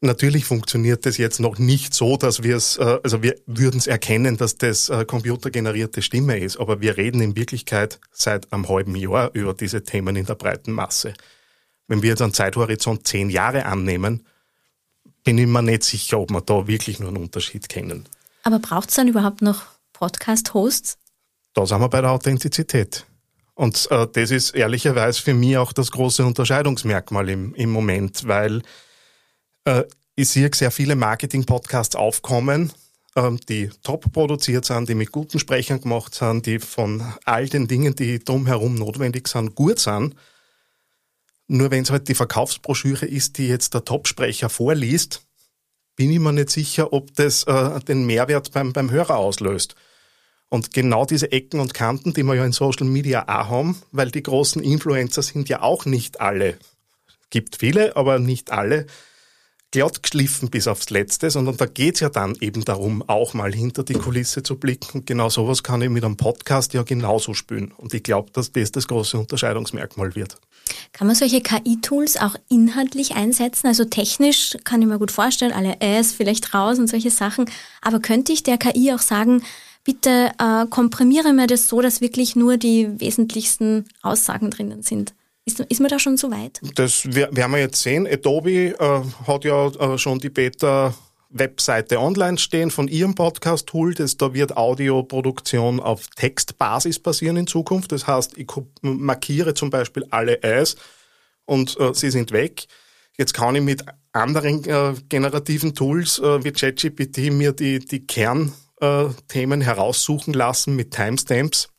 Natürlich 0.01 0.45
funktioniert 0.45 1.05
das 1.05 1.17
jetzt 1.17 1.39
noch 1.39 1.59
nicht 1.59 1.93
so, 1.93 2.17
dass 2.17 2.41
wir 2.41 2.55
es, 2.55 2.77
äh, 2.77 2.99
also 3.03 3.21
wir 3.21 3.35
würden 3.45 3.77
es 3.77 3.87
erkennen, 3.87 4.37
dass 4.37 4.57
das 4.57 4.89
äh, 4.89 5.05
computergenerierte 5.05 6.01
Stimme 6.01 6.39
ist, 6.39 6.57
aber 6.57 6.81
wir 6.81 6.97
reden 6.97 7.21
in 7.21 7.35
Wirklichkeit 7.35 7.99
seit 8.11 8.51
einem 8.51 8.67
halben 8.67 8.95
Jahr 8.95 9.29
über 9.33 9.53
diese 9.53 9.83
Themen 9.83 10.15
in 10.15 10.25
der 10.25 10.35
breiten 10.35 10.71
Masse. 10.71 11.13
Wenn 11.87 12.01
wir 12.01 12.09
jetzt 12.09 12.21
einen 12.21 12.33
Zeithorizont 12.33 13.05
zehn 13.05 13.29
Jahre 13.29 13.65
annehmen, 13.65 14.25
bin 15.23 15.37
ich 15.37 15.47
mir 15.47 15.61
nicht 15.61 15.83
sicher, 15.83 16.19
ob 16.19 16.31
wir 16.31 16.41
da 16.41 16.67
wirklich 16.67 16.99
nur 16.99 17.09
einen 17.09 17.17
Unterschied 17.17 17.69
kennen. 17.69 18.05
Aber 18.43 18.59
braucht 18.59 18.89
es 18.89 18.95
dann 18.95 19.07
überhaupt 19.07 19.41
noch 19.41 19.63
Podcast-Hosts? 19.93 20.97
Da 21.53 21.65
sind 21.65 21.79
wir 21.79 21.89
bei 21.89 22.01
der 22.01 22.11
Authentizität. 22.11 23.05
Und 23.55 23.89
äh, 23.91 24.07
das 24.11 24.31
ist 24.31 24.51
ehrlicherweise 24.51 25.21
für 25.21 25.33
mich 25.33 25.57
auch 25.57 25.73
das 25.73 25.91
große 25.91 26.25
Unterscheidungsmerkmal 26.25 27.29
im, 27.29 27.53
im 27.55 27.71
Moment, 27.71 28.27
weil 28.27 28.63
äh, 29.65 29.83
ich 30.15 30.29
sehe 30.29 30.49
sehr 30.53 30.71
viele 30.71 30.95
Marketing-Podcasts 30.95 31.95
aufkommen, 31.95 32.73
ähm, 33.15 33.39
die 33.47 33.69
top 33.83 34.11
produziert 34.11 34.65
sind, 34.65 34.89
die 34.89 34.95
mit 34.95 35.11
guten 35.11 35.39
Sprechern 35.39 35.81
gemacht 35.81 36.15
sind, 36.15 36.45
die 36.45 36.59
von 36.59 37.03
all 37.25 37.47
den 37.47 37.67
Dingen, 37.67 37.95
die 37.95 38.19
drumherum 38.19 38.75
notwendig 38.75 39.27
sind, 39.27 39.55
gut 39.55 39.79
sind. 39.79 40.15
Nur 41.47 41.71
wenn 41.71 41.83
es 41.83 41.91
halt 41.91 42.07
die 42.07 42.15
Verkaufsbroschüre 42.15 43.05
ist, 43.05 43.37
die 43.37 43.47
jetzt 43.47 43.73
der 43.73 43.85
Top-Sprecher 43.85 44.49
vorliest, 44.49 45.25
bin 45.95 46.11
ich 46.11 46.19
mir 46.19 46.33
nicht 46.33 46.49
sicher, 46.49 46.93
ob 46.93 47.13
das 47.15 47.43
äh, 47.43 47.79
den 47.81 48.05
Mehrwert 48.05 48.51
beim, 48.51 48.73
beim 48.73 48.89
Hörer 48.89 49.17
auslöst. 49.17 49.75
Und 50.49 50.71
genau 50.71 51.05
diese 51.05 51.31
Ecken 51.31 51.59
und 51.59 51.73
Kanten, 51.73 52.13
die 52.13 52.23
wir 52.23 52.35
ja 52.35 52.45
in 52.45 52.51
Social 52.51 52.85
Media 52.85 53.23
auch 53.23 53.49
haben, 53.49 53.81
weil 53.91 54.11
die 54.11 54.23
großen 54.23 54.61
Influencer 54.61 55.21
sind 55.21 55.49
ja 55.49 55.61
auch 55.61 55.85
nicht 55.85 56.21
alle, 56.21 56.57
gibt 57.29 57.57
viele, 57.57 57.95
aber 57.95 58.19
nicht 58.19 58.51
alle, 58.51 58.85
glatt 59.73 60.03
geschliffen 60.03 60.51
bis 60.51 60.67
aufs 60.67 60.91
Letzte, 60.91 61.31
sondern 61.31 61.57
da 61.57 61.65
geht's 61.65 61.99
ja 61.99 62.09
dann 62.09 62.35
eben 62.39 62.63
darum, 62.63 63.03
auch 63.09 63.33
mal 63.33 63.51
hinter 63.51 63.83
die 63.83 63.95
Kulisse 63.95 64.43
zu 64.43 64.55
blicken. 64.55 64.99
Und 64.99 65.07
genau 65.07 65.29
sowas 65.29 65.63
kann 65.63 65.81
ich 65.81 65.89
mit 65.89 66.05
einem 66.05 66.15
Podcast 66.15 66.73
ja 66.75 66.83
genauso 66.83 67.33
spüren. 67.33 67.73
Und 67.75 67.91
ich 67.93 68.03
glaube, 68.03 68.29
dass 68.31 68.51
das 68.51 68.71
das 68.71 68.87
große 68.87 69.17
Unterscheidungsmerkmal 69.17 70.15
wird. 70.15 70.37
Kann 70.93 71.07
man 71.07 71.15
solche 71.15 71.41
KI-Tools 71.41 72.17
auch 72.17 72.35
inhaltlich 72.49 73.15
einsetzen? 73.15 73.65
Also 73.65 73.85
technisch 73.85 74.55
kann 74.63 74.81
ich 74.83 74.87
mir 74.87 74.99
gut 74.99 75.11
vorstellen, 75.11 75.51
alle 75.51 75.77
Äs 75.79 76.13
vielleicht 76.13 76.53
raus 76.53 76.77
und 76.77 76.87
solche 76.87 77.09
Sachen. 77.09 77.45
Aber 77.81 77.99
könnte 77.99 78.31
ich 78.31 78.43
der 78.43 78.59
KI 78.59 78.93
auch 78.93 78.99
sagen, 78.99 79.41
bitte 79.83 80.31
äh, 80.37 80.67
komprimiere 80.67 81.33
mir 81.33 81.47
das 81.47 81.67
so, 81.67 81.81
dass 81.81 81.99
wirklich 81.99 82.35
nur 82.35 82.57
die 82.57 82.99
wesentlichsten 82.99 83.85
Aussagen 84.03 84.51
drinnen 84.51 84.83
sind? 84.83 85.15
Ist, 85.45 85.59
ist 85.59 85.81
man 85.81 85.89
da 85.89 85.99
schon 85.99 86.15
so 86.17 86.31
weit? 86.31 86.61
Das 86.75 87.03
werden 87.13 87.51
wir 87.51 87.59
jetzt 87.59 87.81
sehen. 87.81 88.07
Adobe 88.07 88.77
äh, 88.79 89.01
hat 89.27 89.43
ja 89.43 89.67
äh, 89.67 89.97
schon 89.97 90.19
die 90.19 90.29
Beta 90.29 90.93
Webseite 91.33 91.99
online 91.99 92.37
stehen 92.37 92.71
von 92.71 92.87
ihrem 92.87 93.15
Podcast-Tool. 93.15 93.95
da 93.95 94.33
wird 94.33 94.55
Audioproduktion 94.55 95.79
auf 95.79 96.07
Textbasis 96.15 96.99
passieren 96.99 97.37
in 97.37 97.47
Zukunft. 97.47 97.91
Das 97.91 98.07
heißt, 98.07 98.37
ich 98.37 98.47
markiere 98.81 99.53
zum 99.53 99.69
Beispiel 99.69 100.05
alle 100.11 100.41
Eis 100.43 100.75
und 101.45 101.77
äh, 101.79 101.93
sie 101.93 102.11
sind 102.11 102.31
weg. 102.31 102.67
Jetzt 103.17 103.33
kann 103.33 103.55
ich 103.55 103.61
mit 103.61 103.83
anderen 104.13 104.63
äh, 104.65 104.93
generativen 105.09 105.73
Tools 105.73 106.19
äh, 106.19 106.43
wie 106.43 106.51
ChatGPT 106.51 107.31
mir 107.31 107.51
die, 107.51 107.79
die 107.79 108.05
Kernthemen 108.05 109.61
äh, 109.61 109.65
heraussuchen 109.65 110.33
lassen 110.33 110.75
mit 110.75 110.91
Timestamps 110.91 111.72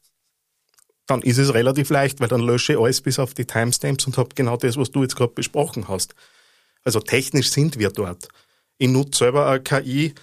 dann 1.06 1.22
ist 1.22 1.38
es 1.38 1.52
relativ 1.52 1.90
leicht, 1.90 2.20
weil 2.20 2.28
dann 2.28 2.40
lösche 2.40 2.72
ich 2.74 2.78
alles 2.78 3.00
bis 3.00 3.18
auf 3.18 3.34
die 3.34 3.44
Timestamps 3.44 4.06
und 4.06 4.16
habe 4.16 4.30
genau 4.34 4.56
das, 4.56 4.76
was 4.76 4.90
du 4.90 5.02
jetzt 5.02 5.16
gerade 5.16 5.32
besprochen 5.32 5.88
hast. 5.88 6.14
Also 6.82 7.00
technisch 7.00 7.50
sind 7.50 7.78
wir 7.78 7.90
dort. 7.90 8.28
Ich 8.78 8.88
nutze 8.88 9.18
selber 9.18 9.48
eine 9.48 9.62
KI, 9.62 10.14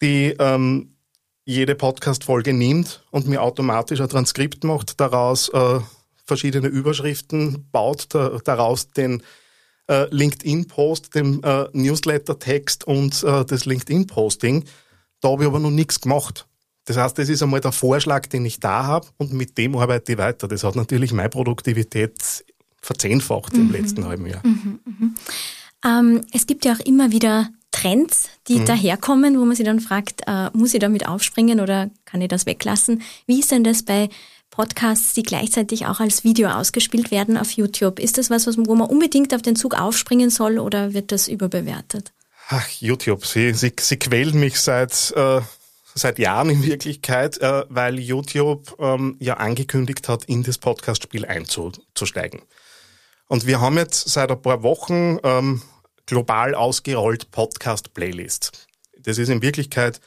die 0.00 0.34
ähm, 0.38 0.96
jede 1.44 1.74
Podcast-Folge 1.74 2.52
nimmt 2.52 3.04
und 3.10 3.26
mir 3.26 3.42
automatisch 3.42 4.00
ein 4.00 4.08
Transkript 4.08 4.64
macht, 4.64 5.00
daraus 5.00 5.48
äh, 5.48 5.80
verschiedene 6.24 6.68
Überschriften 6.68 7.68
baut, 7.72 8.06
da, 8.10 8.38
daraus 8.44 8.90
den 8.90 9.22
äh, 9.88 10.06
LinkedIn-Post, 10.10 11.14
den 11.14 11.42
äh, 11.42 11.68
Newsletter-Text 11.72 12.84
und 12.84 13.22
äh, 13.24 13.44
das 13.44 13.64
LinkedIn-Posting. 13.64 14.64
Da 15.20 15.30
habe 15.30 15.42
ich 15.42 15.48
aber 15.48 15.58
noch 15.58 15.70
nichts 15.70 16.00
gemacht. 16.00 16.46
Das 16.84 16.96
heißt, 16.96 17.18
das 17.18 17.28
ist 17.28 17.42
einmal 17.42 17.60
der 17.60 17.72
Vorschlag, 17.72 18.26
den 18.26 18.44
ich 18.44 18.58
da 18.58 18.84
habe 18.84 19.06
und 19.16 19.32
mit 19.32 19.56
dem 19.56 19.76
arbeite 19.76 20.12
ich 20.12 20.18
weiter. 20.18 20.48
Das 20.48 20.64
hat 20.64 20.74
natürlich 20.74 21.12
meine 21.12 21.28
Produktivität 21.28 22.44
verzehnfacht 22.80 23.54
mhm. 23.54 23.60
im 23.60 23.72
letzten 23.72 24.04
halben 24.04 24.26
Jahr. 24.26 24.44
Mhm, 24.44 24.80
mhm. 24.84 25.14
Ähm, 25.84 26.20
es 26.32 26.46
gibt 26.46 26.64
ja 26.64 26.74
auch 26.74 26.80
immer 26.80 27.12
wieder 27.12 27.48
Trends, 27.70 28.28
die 28.48 28.58
mhm. 28.58 28.66
daherkommen, 28.66 29.38
wo 29.38 29.44
man 29.44 29.56
sich 29.56 29.64
dann 29.64 29.80
fragt, 29.80 30.22
äh, 30.26 30.50
muss 30.52 30.74
ich 30.74 30.80
damit 30.80 31.06
aufspringen 31.08 31.60
oder 31.60 31.90
kann 32.04 32.20
ich 32.20 32.28
das 32.28 32.46
weglassen? 32.46 33.02
Wie 33.26 33.40
ist 33.40 33.50
denn 33.50 33.64
das 33.64 33.82
bei 33.82 34.08
Podcasts, 34.50 35.14
die 35.14 35.22
gleichzeitig 35.22 35.86
auch 35.86 35.98
als 35.98 36.24
Video 36.24 36.50
ausgespielt 36.50 37.10
werden 37.10 37.38
auf 37.38 37.52
YouTube? 37.52 37.98
Ist 37.98 38.18
das 38.18 38.28
was, 38.28 38.46
wo 38.46 38.74
man 38.74 38.88
unbedingt 38.88 39.34
auf 39.34 39.42
den 39.42 39.56
Zug 39.56 39.74
aufspringen 39.80 40.30
soll 40.30 40.58
oder 40.58 40.92
wird 40.92 41.10
das 41.10 41.26
überbewertet? 41.26 42.12
Ach, 42.48 42.68
YouTube, 42.68 43.24
Sie, 43.24 43.54
Sie, 43.54 43.72
Sie 43.80 43.96
quälen 43.96 44.38
mich 44.38 44.60
seit 44.60 45.12
äh, 45.16 45.40
seit 45.94 46.18
Jahren 46.18 46.50
in 46.50 46.62
Wirklichkeit, 46.64 47.38
äh, 47.38 47.64
weil 47.68 47.98
YouTube 47.98 48.76
ähm, 48.78 49.16
ja 49.18 49.34
angekündigt 49.34 50.08
hat, 50.08 50.24
in 50.24 50.42
das 50.42 50.58
Podcast-Spiel 50.58 51.24
einzusteigen. 51.26 52.42
Und 53.28 53.46
wir 53.46 53.60
haben 53.60 53.78
jetzt 53.78 54.08
seit 54.08 54.30
ein 54.30 54.42
paar 54.42 54.62
Wochen 54.62 55.18
ähm, 55.22 55.62
global 56.06 56.54
ausgerollt 56.54 57.30
Podcast-Playlists. 57.30 58.52
Das 58.98 59.18
ist 59.18 59.28
in 59.28 59.42
Wirklichkeit 59.42 60.00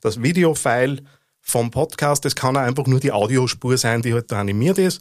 das 0.00 0.22
Videofile 0.22 1.02
vom 1.42 1.70
Podcast. 1.70 2.24
Das 2.24 2.34
kann 2.34 2.56
einfach 2.56 2.86
nur 2.86 3.00
die 3.00 3.12
Audiospur 3.12 3.76
sein, 3.76 4.00
die 4.02 4.14
halt 4.14 4.32
animiert 4.32 4.78
ist 4.78 5.00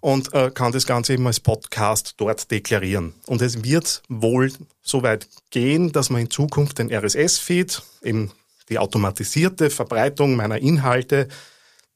und 0.00 0.32
äh, 0.34 0.50
kann 0.50 0.72
das 0.72 0.86
Ganze 0.86 1.12
eben 1.12 1.26
als 1.26 1.38
Podcast 1.38 2.14
dort 2.16 2.50
deklarieren. 2.50 3.14
Und 3.26 3.42
es 3.42 3.62
wird 3.62 4.02
wohl 4.08 4.52
so 4.82 5.02
weit 5.02 5.28
gehen, 5.50 5.92
dass 5.92 6.10
man 6.10 6.22
in 6.22 6.30
Zukunft 6.30 6.78
den 6.78 6.92
RSS-Feed, 6.92 7.82
eben 8.02 8.32
die 8.68 8.78
automatisierte 8.78 9.70
Verbreitung 9.70 10.36
meiner 10.36 10.58
Inhalte 10.58 11.28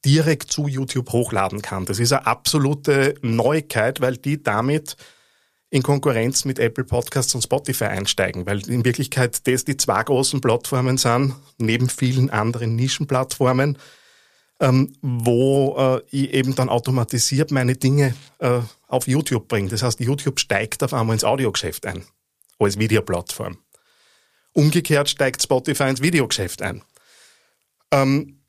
direkt 0.05 0.51
zu 0.51 0.67
YouTube 0.67 1.11
hochladen 1.11 1.61
kann. 1.61 1.85
Das 1.85 1.99
ist 1.99 2.13
eine 2.13 2.27
absolute 2.27 3.15
Neuigkeit, 3.21 3.99
weil 4.01 4.17
die 4.17 4.41
damit 4.41 4.95
in 5.69 5.83
Konkurrenz 5.83 6.45
mit 6.45 6.59
Apple 6.59 6.85
Podcasts 6.85 7.35
und 7.35 7.41
Spotify 7.41 7.85
einsteigen, 7.85 8.45
weil 8.45 8.67
in 8.69 8.85
Wirklichkeit 8.85 9.45
das 9.47 9.65
die 9.65 9.75
zwei 9.75 10.01
großen 10.03 10.39
Plattformen 10.39 10.97
sind, 10.97 11.35
neben 11.57 11.89
vielen 11.89 12.29
anderen 12.29 12.75
Nischenplattformen, 12.75 13.77
ähm, 14.59 14.93
wo 15.01 15.75
äh, 15.77 16.01
ich 16.09 16.33
eben 16.33 16.55
dann 16.55 16.69
automatisiert 16.69 17.51
meine 17.51 17.75
Dinge 17.75 18.15
äh, 18.39 18.61
auf 18.87 19.07
YouTube 19.07 19.47
bringe. 19.47 19.69
Das 19.69 19.83
heißt, 19.83 19.99
YouTube 19.99 20.39
steigt 20.39 20.83
auf 20.83 20.93
einmal 20.93 21.15
ins 21.15 21.25
Audiogeschäft 21.25 21.85
ein, 21.85 22.05
als 22.59 22.79
Videoplattform. 22.79 23.57
Umgekehrt 24.57 25.07
steigt 25.07 25.43
Spotify 25.43 25.83
ins 25.83 26.01
Videogeschäft 26.01 26.63
ein. 26.63 26.81
Ähm, 27.91 28.39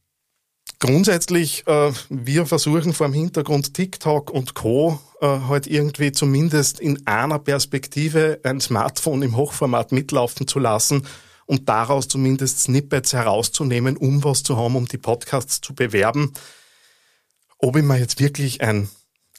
grundsätzlich, 0.79 1.67
äh, 1.67 1.93
wir 2.09 2.47
versuchen 2.47 2.95
vor 2.95 3.09
dem 3.09 3.13
Hintergrund 3.13 3.75
TikTok 3.75 4.31
und 4.31 4.55
Co. 4.55 4.99
Äh, 5.21 5.27
halt 5.27 5.67
irgendwie 5.67 6.11
zumindest 6.13 6.81
in 6.81 7.07
einer 7.07 7.39
Perspektive 7.39 8.41
ein 8.43 8.59
Smartphone 8.63 9.21
im 9.21 9.37
Hochformat 9.37 9.93
mitlaufen 9.93 10.49
zu 10.49 10.59
lassen 10.59 11.07
und 11.45 11.69
daraus 11.69 12.09
zumindest 12.09 12.61
Snippets 12.61 13.13
herauszunehmen, 13.13 13.99
um 13.99 14.25
was 14.25 14.43
zu 14.43 14.57
haben, 14.57 14.77
um 14.77 14.89
die 14.89 14.97
Podcasts 14.97 15.61
zu 15.61 15.75
bewerben. 15.75 16.33
Ob 17.59 17.77
ich 17.77 17.83
mir 17.83 17.99
jetzt 17.99 18.19
wirklich 18.19 18.63
ein 18.63 18.89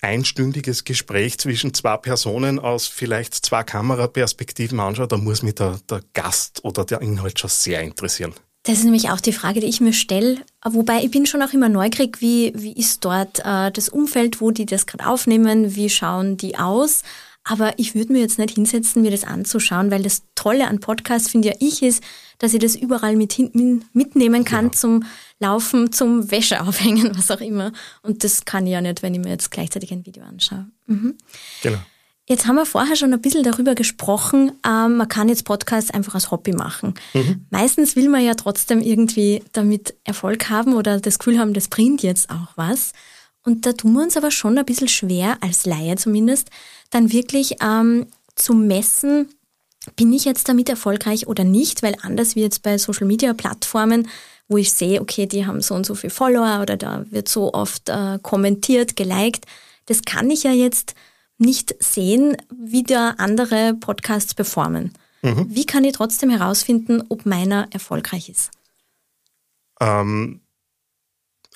einstündiges 0.01 0.83
Gespräch 0.83 1.37
zwischen 1.37 1.73
zwei 1.73 1.97
Personen 1.97 2.59
aus 2.59 2.87
vielleicht 2.87 3.33
zwei 3.33 3.63
Kameraperspektiven 3.63 4.79
anschaue, 4.79 5.07
da 5.07 5.17
muss 5.17 5.43
mich 5.43 5.55
der, 5.55 5.79
der 5.89 6.01
Gast 6.13 6.63
oder 6.63 6.85
der 6.85 7.01
Inhalt 7.01 7.39
schon 7.39 7.49
sehr 7.49 7.81
interessieren. 7.81 8.33
Das 8.63 8.77
ist 8.77 8.83
nämlich 8.83 9.09
auch 9.09 9.21
die 9.21 9.31
Frage, 9.31 9.61
die 9.61 9.67
ich 9.67 9.81
mir 9.81 9.93
stelle. 9.93 10.37
Wobei 10.63 11.03
ich 11.03 11.11
bin 11.11 11.25
schon 11.25 11.41
auch 11.41 11.53
immer 11.53 11.69
neugierig, 11.69 12.21
wie, 12.21 12.51
wie 12.55 12.73
ist 12.73 13.03
dort 13.05 13.39
äh, 13.39 13.71
das 13.71 13.89
Umfeld, 13.89 14.41
wo 14.41 14.51
die 14.51 14.65
das 14.65 14.85
gerade 14.85 15.07
aufnehmen, 15.07 15.75
wie 15.75 15.89
schauen 15.89 16.37
die 16.37 16.57
aus. 16.57 17.03
Aber 17.45 17.73
ich 17.77 17.95
würde 17.95 18.13
mir 18.13 18.19
jetzt 18.19 18.37
nicht 18.37 18.55
hinsetzen, 18.55 19.01
mir 19.01 19.11
das 19.11 19.23
anzuschauen, 19.23 19.91
weil 19.91 20.03
das 20.03 20.23
Tolle 20.35 20.67
an 20.67 20.79
Podcasts, 20.79 21.31
finde 21.31 21.49
ja 21.49 21.55
ich, 21.59 21.81
ist, 21.81 22.03
dass 22.37 22.53
ich 22.53 22.59
das 22.59 22.75
überall 22.75 23.15
mit 23.15 23.33
hin, 23.33 23.85
mitnehmen 23.93 24.43
kann 24.43 24.65
ja. 24.65 24.71
zum 24.73 25.03
Laufen, 25.39 25.91
zum 25.91 26.31
Wäsche 26.31 26.61
aufhängen, 26.61 27.11
was 27.17 27.31
auch 27.31 27.41
immer. 27.41 27.71
Und 28.01 28.23
das 28.23 28.45
kann 28.45 28.65
ich 28.67 28.73
ja 28.73 28.81
nicht, 28.81 29.01
wenn 29.01 29.13
ich 29.13 29.19
mir 29.19 29.29
jetzt 29.29 29.51
gleichzeitig 29.51 29.91
ein 29.91 30.05
Video 30.05 30.23
anschaue. 30.23 30.67
Mhm. 30.87 31.15
Genau. 31.61 31.79
Jetzt 32.27 32.45
haben 32.45 32.57
wir 32.57 32.67
vorher 32.67 32.95
schon 32.95 33.11
ein 33.11 33.21
bisschen 33.21 33.43
darüber 33.43 33.73
gesprochen, 33.73 34.51
ähm, 34.63 34.97
man 34.97 35.07
kann 35.07 35.29
jetzt 35.29 35.45
Podcasts 35.45 35.89
einfach 35.89 36.13
als 36.13 36.29
Hobby 36.29 36.53
machen. 36.53 36.93
Mhm. 37.15 37.47
Meistens 37.49 37.95
will 37.95 38.07
man 38.07 38.23
ja 38.23 38.35
trotzdem 38.35 38.81
irgendwie 38.81 39.43
damit 39.51 39.95
Erfolg 40.03 40.47
haben 40.47 40.73
oder 40.75 40.99
das 40.99 41.17
Gefühl 41.17 41.39
haben, 41.39 41.55
das 41.55 41.69
bringt 41.69 42.03
jetzt 42.03 42.29
auch 42.29 42.55
was. 42.55 42.91
Und 43.43 43.65
da 43.65 43.73
tun 43.73 43.93
wir 43.93 44.03
uns 44.03 44.15
aber 44.15 44.29
schon 44.29 44.59
ein 44.59 44.65
bisschen 44.65 44.87
schwer, 44.87 45.37
als 45.41 45.65
Laie 45.65 45.95
zumindest, 45.95 46.51
dann 46.91 47.11
wirklich 47.11 47.55
ähm, 47.63 48.05
zu 48.35 48.53
messen, 48.53 49.29
bin 49.95 50.13
ich 50.13 50.23
jetzt 50.23 50.47
damit 50.47 50.69
erfolgreich 50.69 51.27
oder 51.27 51.43
nicht, 51.43 51.81
weil 51.81 51.95
anders 52.03 52.35
wie 52.35 52.41
jetzt 52.41 52.61
bei 52.61 52.77
Social 52.77 53.07
Media 53.07 53.33
Plattformen, 53.33 54.07
wo 54.49 54.57
ich 54.57 54.73
sehe, 54.73 54.99
okay, 54.99 55.27
die 55.27 55.45
haben 55.45 55.61
so 55.61 55.75
und 55.75 55.85
so 55.85 55.95
viele 55.95 56.11
Follower 56.11 56.61
oder 56.61 56.75
da 56.75 57.05
wird 57.09 57.29
so 57.29 57.53
oft 57.53 57.87
äh, 57.87 58.17
kommentiert, 58.21 58.95
geliked, 58.95 59.45
das 59.85 60.01
kann 60.01 60.29
ich 60.29 60.43
ja 60.43 60.51
jetzt 60.51 60.95
nicht 61.37 61.81
sehen, 61.81 62.35
wie 62.51 62.83
da 62.83 63.11
andere 63.17 63.75
Podcasts 63.75 64.33
performen. 64.33 64.93
Mhm. 65.21 65.47
Wie 65.49 65.65
kann 65.65 65.83
ich 65.83 65.93
trotzdem 65.93 66.29
herausfinden, 66.29 67.03
ob 67.09 67.25
meiner 67.25 67.67
erfolgreich 67.71 68.29
ist? 68.29 68.51
Ähm, 69.79 70.41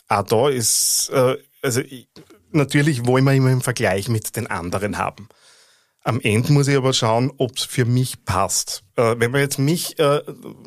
auch 0.08 0.24
da 0.24 0.50
ist, 0.50 1.10
äh, 1.12 1.38
also 1.62 1.82
ich, 1.82 2.08
natürlich 2.52 3.06
wollen 3.06 3.26
wir 3.26 3.34
immer 3.34 3.52
im 3.52 3.62
Vergleich 3.62 4.08
mit 4.08 4.36
den 4.36 4.48
anderen 4.48 4.98
haben. 4.98 5.28
Am 6.05 6.19
Ende 6.19 6.51
muss 6.51 6.67
ich 6.67 6.75
aber 6.75 6.91
schauen, 6.91 7.31
ob 7.38 7.57
es 7.57 7.63
für 7.63 7.86
mich 7.86 8.25
passt. 8.25 8.83
Äh, 8.98 9.15
wenn 9.19 9.31
wir 9.31 9.39
jetzt 9.39 9.57
mich, 9.57 9.98
äh, 10.00 10.22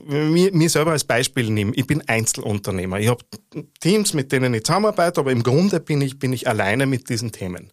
mir, 0.06 0.50
mir 0.52 0.70
selber 0.70 0.92
als 0.92 1.04
Beispiel 1.04 1.50
nehmen, 1.50 1.72
ich 1.76 1.86
bin 1.86 2.02
Einzelunternehmer. 2.08 2.98
Ich 3.00 3.08
habe 3.08 3.22
Teams, 3.80 4.14
mit 4.14 4.32
denen 4.32 4.54
ich 4.54 4.64
zusammenarbeite, 4.64 5.20
aber 5.20 5.32
im 5.32 5.42
Grunde 5.42 5.80
bin 5.80 6.00
ich, 6.00 6.18
bin 6.18 6.32
ich 6.32 6.48
alleine 6.48 6.86
mit 6.86 7.10
diesen 7.10 7.32
Themen. 7.32 7.70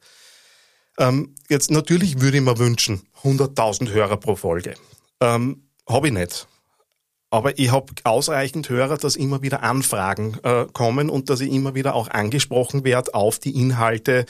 Ähm, 1.00 1.36
jetzt 1.48 1.72
natürlich 1.72 2.20
würde 2.20 2.38
ich 2.38 2.44
mir 2.44 2.58
wünschen, 2.58 3.04
100.000 3.24 3.92
Hörer 3.92 4.18
pro 4.18 4.36
Folge. 4.36 4.76
Ähm, 5.22 5.70
habe 5.88 6.08
ich 6.08 6.14
nicht. 6.14 6.48
Aber 7.30 7.58
ich 7.58 7.72
habe 7.72 7.94
ausreichend 8.04 8.70
Hörer, 8.70 8.98
dass 8.98 9.16
immer 9.16 9.42
wieder 9.42 9.64
Anfragen 9.64 10.38
äh, 10.44 10.66
kommen 10.72 11.10
und 11.10 11.30
dass 11.30 11.40
ich 11.40 11.52
immer 11.52 11.74
wieder 11.76 11.96
auch 11.96 12.10
angesprochen 12.10 12.84
werde 12.84 13.16
auf 13.16 13.40
die 13.40 13.60
Inhalte, 13.60 14.26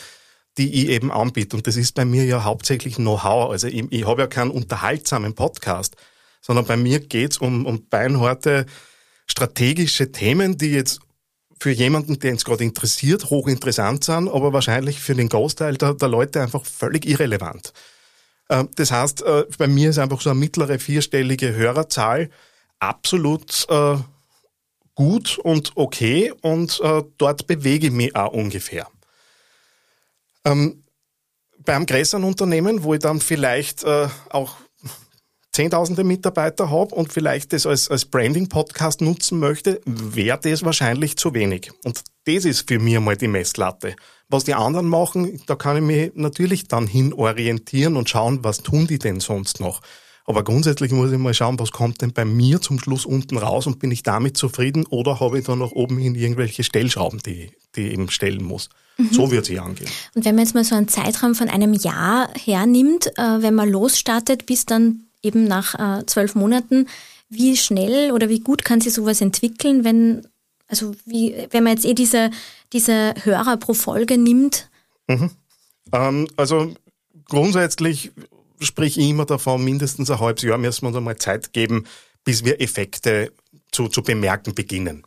die 0.58 0.84
ich 0.84 0.90
eben 0.90 1.12
anbiete. 1.12 1.56
Und 1.56 1.68
das 1.68 1.78
ist 1.78 1.94
bei 1.96 2.06
mir 2.06 2.26
ja 2.26 2.44
hauptsächlich 2.44 2.96
Know-how. 2.96 3.52
Also 3.52 3.68
ich, 3.68 3.86
ich 3.92 4.06
habe 4.06 4.22
ja 4.22 4.28
keinen 4.28 4.52
unterhaltsamen 4.52 5.34
Podcast, 5.34 5.96
sondern 6.42 6.66
bei 6.66 6.78
mir 6.78 7.00
geht's 7.00 7.38
um, 7.38 7.66
um 7.66 7.88
beinharte 7.88 8.66
strategische 9.28 10.12
Themen, 10.12 10.58
die 10.58 10.72
jetzt 10.72 11.00
für 11.60 11.72
jemanden, 11.72 12.20
den 12.20 12.36
es 12.36 12.44
gerade 12.44 12.64
interessiert, 12.64 13.30
hochinteressant 13.30 14.04
sind, 14.04 14.28
aber 14.28 14.52
wahrscheinlich 14.52 15.00
für 15.00 15.16
den 15.16 15.30
Großteil 15.30 15.78
der, 15.78 15.94
der 15.94 16.10
Leute 16.10 16.42
einfach 16.42 16.66
völlig 16.66 17.06
irrelevant. 17.06 17.74
Äh, 18.50 18.66
das 18.76 18.92
heißt, 18.92 19.22
äh, 19.22 19.46
bei 19.58 19.68
mir 19.68 19.90
ist 19.90 19.98
einfach 19.98 20.22
so 20.22 20.30
eine 20.30 20.40
mittlere 20.40 20.80
vierstellige 20.80 21.56
Hörerzahl 21.56 22.30
absolut 22.80 23.66
äh, 23.70 23.96
gut 24.96 25.40
und 25.40 25.72
okay 25.76 26.32
und 26.42 26.80
dort 27.18 27.48
bewege 27.48 27.88
ich 27.88 27.94
mich 27.94 28.16
auch 28.16 28.32
ungefähr. 28.32 28.88
Ähm, 30.46 30.84
beim 31.60 31.86
größeren 31.86 32.24
Unternehmen, 32.24 32.84
wo 32.84 32.94
ich 32.94 33.00
dann 33.00 33.22
vielleicht 33.22 33.86
auch 33.86 34.58
zehntausende 35.54 36.04
Mitarbeiter 36.04 36.70
habe 36.70 36.94
und 36.96 37.14
vielleicht 37.14 37.54
das 37.54 37.66
als, 37.66 37.90
als 37.90 38.06
Branding-Podcast 38.06 39.02
nutzen 39.02 39.40
möchte, 39.40 39.80
wäre 39.86 40.40
das 40.42 40.66
wahrscheinlich 40.66 41.16
zu 41.16 41.34
wenig. 41.34 41.72
Und 41.86 42.02
das 42.26 42.46
ist 42.46 42.68
für 42.68 42.80
mich 42.80 43.00
mal 43.00 43.16
die 43.16 43.28
Messlatte. 43.28 43.96
Was 44.30 44.46
die 44.46 44.56
anderen 44.56 44.88
machen, 44.88 45.42
da 45.46 45.56
kann 45.56 45.78
ich 45.78 45.84
mich 45.84 46.12
natürlich 46.16 46.68
dann 46.68 46.88
hin 46.88 47.14
orientieren 47.14 47.96
und 47.96 48.10
schauen, 48.10 48.44
was 48.44 48.64
tun 48.64 48.88
die 48.88 48.98
denn 48.98 49.20
sonst 49.20 49.60
noch. 49.60 49.82
Aber 50.26 50.44
grundsätzlich 50.44 50.92
muss 50.92 51.12
ich 51.12 51.18
mal 51.18 51.34
schauen, 51.34 51.60
was 51.60 51.72
kommt 51.72 52.02
denn 52.02 52.14
bei 52.14 52.24
mir 52.24 52.62
zum 52.62 52.80
Schluss 52.80 53.06
unten 53.06 53.38
raus 53.38 53.68
und 53.68 53.80
bin 53.80 53.92
ich 53.92 54.04
damit 54.04 54.38
zufrieden 54.38 54.86
oder 54.86 55.20
habe 55.20 55.40
ich 55.40 55.46
da 55.46 55.56
noch 55.56 55.74
oben 55.74 55.98
hin 55.98 56.16
irgendwelche 56.16 56.64
Stellschrauben, 56.64 57.20
die, 57.26 57.52
die 57.76 57.88
ich 57.88 57.94
eben 57.94 58.10
stellen 58.10 58.44
muss. 58.44 58.70
Mhm. 58.98 59.10
So 59.12 59.32
wird 59.32 59.46
sie 59.46 59.60
angehen. 59.60 59.90
Und 60.16 60.24
wenn 60.24 60.36
man 60.36 60.46
jetzt 60.46 60.54
mal 60.54 60.64
so 60.64 60.76
einen 60.76 60.88
Zeitraum 60.88 61.36
von 61.36 61.50
einem 61.50 61.74
Jahr 61.74 62.30
hernimmt, 62.36 63.08
äh, 63.18 63.42
wenn 63.42 63.56
man 63.56 63.70
losstartet, 63.70 64.46
bis 64.46 64.66
dann 64.66 65.04
eben 65.24 65.46
nach 65.46 66.00
äh, 66.00 66.06
zwölf 66.06 66.36
Monaten. 66.36 66.88
Wie 67.30 67.58
schnell 67.58 68.12
oder 68.12 68.30
wie 68.30 68.42
gut 68.42 68.64
kann 68.64 68.82
sich 68.82 68.94
sowas 68.94 69.22
entwickeln, 69.22 69.84
wenn, 69.84 70.28
also 70.68 70.94
wie, 71.06 71.36
wenn 71.50 71.64
man 71.64 71.74
jetzt 71.74 71.86
eh 71.86 71.96
diese, 71.96 72.30
diese 72.74 73.16
Hörer 73.24 73.58
pro 73.58 73.74
Folge 73.74 74.18
nimmt? 74.18 74.70
Mhm. 75.08 75.32
Ähm, 75.92 76.28
also 76.36 76.74
grundsätzlich 77.26 78.12
sprich 78.66 78.98
ich 78.98 79.10
immer 79.10 79.26
davon, 79.26 79.64
mindestens 79.64 80.10
ein 80.10 80.20
halbes 80.20 80.44
Jahr 80.44 80.58
müssen 80.58 80.84
wir 80.84 80.88
uns 80.90 80.98
einmal 80.98 81.18
Zeit 81.18 81.54
geben, 81.54 81.86
bis 82.24 82.44
wir 82.44 82.62
Effekte 82.62 83.32
zu, 83.72 83.88
zu 83.88 84.04
bemerken 84.04 84.56
beginnen. 84.56 85.04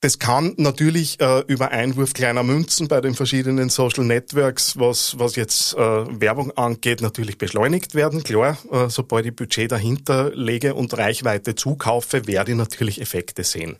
Das 0.00 0.18
kann 0.18 0.52
natürlich 0.58 1.18
äh, 1.20 1.40
über 1.46 1.70
Einwurf 1.70 2.12
kleiner 2.12 2.42
Münzen 2.42 2.86
bei 2.86 3.00
den 3.00 3.14
verschiedenen 3.14 3.70
Social 3.70 4.04
Networks, 4.04 4.78
was, 4.78 5.18
was 5.18 5.36
jetzt 5.36 5.74
äh, 5.74 5.78
Werbung 5.78 6.50
angeht, 6.52 7.00
natürlich 7.00 7.38
beschleunigt 7.38 7.94
werden. 7.94 8.22
Klar, 8.22 8.58
äh, 8.70 8.90
sobald 8.90 9.24
ich 9.24 9.34
Budget 9.34 9.72
dahinter 9.72 10.30
lege 10.34 10.74
und 10.74 10.96
Reichweite 10.96 11.54
zukaufe, 11.54 12.26
werde 12.26 12.52
ich 12.52 12.58
natürlich 12.58 13.00
Effekte 13.00 13.42
sehen. 13.42 13.78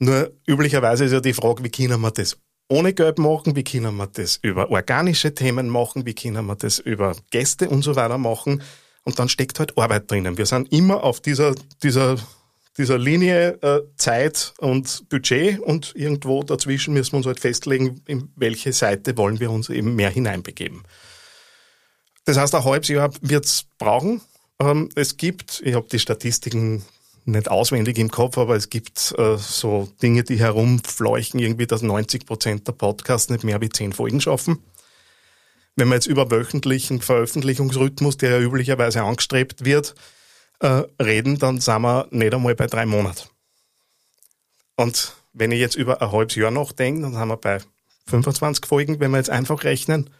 Nur 0.00 0.32
üblicherweise 0.46 1.04
ist 1.04 1.12
ja 1.12 1.20
die 1.20 1.32
Frage, 1.32 1.62
wie 1.62 1.70
können 1.70 2.00
wir 2.00 2.10
das 2.10 2.36
ohne 2.68 2.92
Geld 2.92 3.18
machen, 3.18 3.56
wie 3.56 3.64
können 3.64 3.96
wir 3.96 4.06
das 4.06 4.38
über 4.42 4.70
organische 4.70 5.34
Themen 5.34 5.68
machen, 5.68 6.04
wie 6.06 6.14
können 6.14 6.46
wir 6.46 6.56
das 6.56 6.78
über 6.78 7.16
Gäste 7.30 7.68
und 7.68 7.82
so 7.82 7.96
weiter 7.96 8.18
machen. 8.18 8.62
Und 9.04 9.18
dann 9.18 9.28
steckt 9.28 9.58
halt 9.58 9.76
Arbeit 9.78 10.10
drinnen. 10.10 10.36
Wir 10.36 10.46
sind 10.46 10.70
immer 10.70 11.02
auf 11.02 11.20
dieser, 11.20 11.54
dieser 11.82 12.18
dieser 12.78 12.96
Linie 12.96 13.58
äh, 13.60 13.80
Zeit 13.96 14.54
und 14.58 15.08
Budget 15.08 15.58
und 15.58 15.92
irgendwo 15.96 16.44
dazwischen 16.44 16.94
müssen 16.94 17.12
wir 17.12 17.16
uns 17.18 17.26
halt 17.26 17.40
festlegen, 17.40 18.00
in 18.06 18.30
welche 18.36 18.72
Seite 18.72 19.16
wollen 19.16 19.40
wir 19.40 19.50
uns 19.50 19.68
eben 19.68 19.96
mehr 19.96 20.10
hineinbegeben. 20.10 20.84
Das 22.24 22.38
heißt, 22.38 22.54
ein 22.54 22.64
halbes 22.64 22.88
Jahr 22.88 23.10
wird 23.20 23.46
es 23.46 23.64
brauchen. 23.78 24.20
Ähm, 24.60 24.88
es 24.94 25.16
gibt, 25.16 25.60
ich 25.64 25.74
habe 25.74 25.88
die 25.90 25.98
Statistiken 25.98 26.84
nicht 27.32 27.50
auswendig 27.50 27.98
im 27.98 28.10
Kopf, 28.10 28.38
aber 28.38 28.56
es 28.56 28.70
gibt 28.70 29.14
äh, 29.18 29.36
so 29.36 29.88
Dinge, 30.02 30.24
die 30.24 30.38
herumfleuchen, 30.38 31.38
irgendwie, 31.38 31.66
dass 31.66 31.82
90 31.82 32.26
Prozent 32.26 32.66
der 32.66 32.72
Podcasts 32.72 33.30
nicht 33.30 33.44
mehr 33.44 33.60
wie 33.60 33.68
zehn 33.68 33.92
Folgen 33.92 34.20
schaffen. 34.20 34.58
Wenn 35.76 35.88
man 35.88 35.96
jetzt 35.96 36.06
über 36.06 36.30
wöchentlichen 36.30 37.00
Veröffentlichungsrhythmus, 37.00 38.16
der 38.16 38.30
ja 38.30 38.40
üblicherweise 38.40 39.02
angestrebt 39.02 39.64
wird, 39.64 39.94
äh, 40.60 40.82
reden, 41.00 41.38
dann 41.38 41.60
sind 41.60 41.82
wir 41.82 42.08
nicht 42.10 42.34
einmal 42.34 42.54
bei 42.54 42.66
drei 42.66 42.84
Monaten. 42.84 43.28
Und 44.76 45.14
wenn 45.32 45.52
ich 45.52 45.60
jetzt 45.60 45.76
über 45.76 46.02
ein 46.02 46.10
halbes 46.10 46.34
Jahr 46.34 46.50
nachdenke, 46.50 47.02
dann 47.02 47.12
sind 47.12 47.28
wir 47.28 47.36
bei 47.36 47.58
25 48.06 48.66
Folgen, 48.66 49.00
wenn 49.00 49.10
wir 49.10 49.18
jetzt 49.18 49.30
einfach 49.30 49.64
rechnen, 49.64 50.10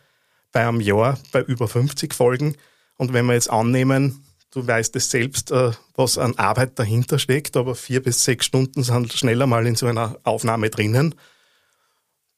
bei 0.52 0.66
einem 0.66 0.80
Jahr 0.80 1.18
bei 1.32 1.42
über 1.42 1.68
50 1.68 2.14
Folgen. 2.14 2.56
Und 2.96 3.12
wenn 3.12 3.26
wir 3.26 3.34
jetzt 3.34 3.50
annehmen, 3.50 4.24
du 4.52 4.66
weißt 4.66 4.96
es 4.96 5.10
selbst, 5.10 5.50
äh, 5.50 5.72
was 5.94 6.18
an 6.18 6.36
Arbeit 6.36 6.78
dahinter 6.78 7.18
steckt, 7.18 7.56
aber 7.56 7.74
vier 7.74 8.02
bis 8.02 8.22
sechs 8.22 8.46
Stunden 8.46 8.82
sind 8.82 9.12
schneller 9.12 9.46
mal 9.46 9.66
in 9.66 9.76
so 9.76 9.86
einer 9.86 10.18
Aufnahme 10.24 10.70
drinnen, 10.70 11.14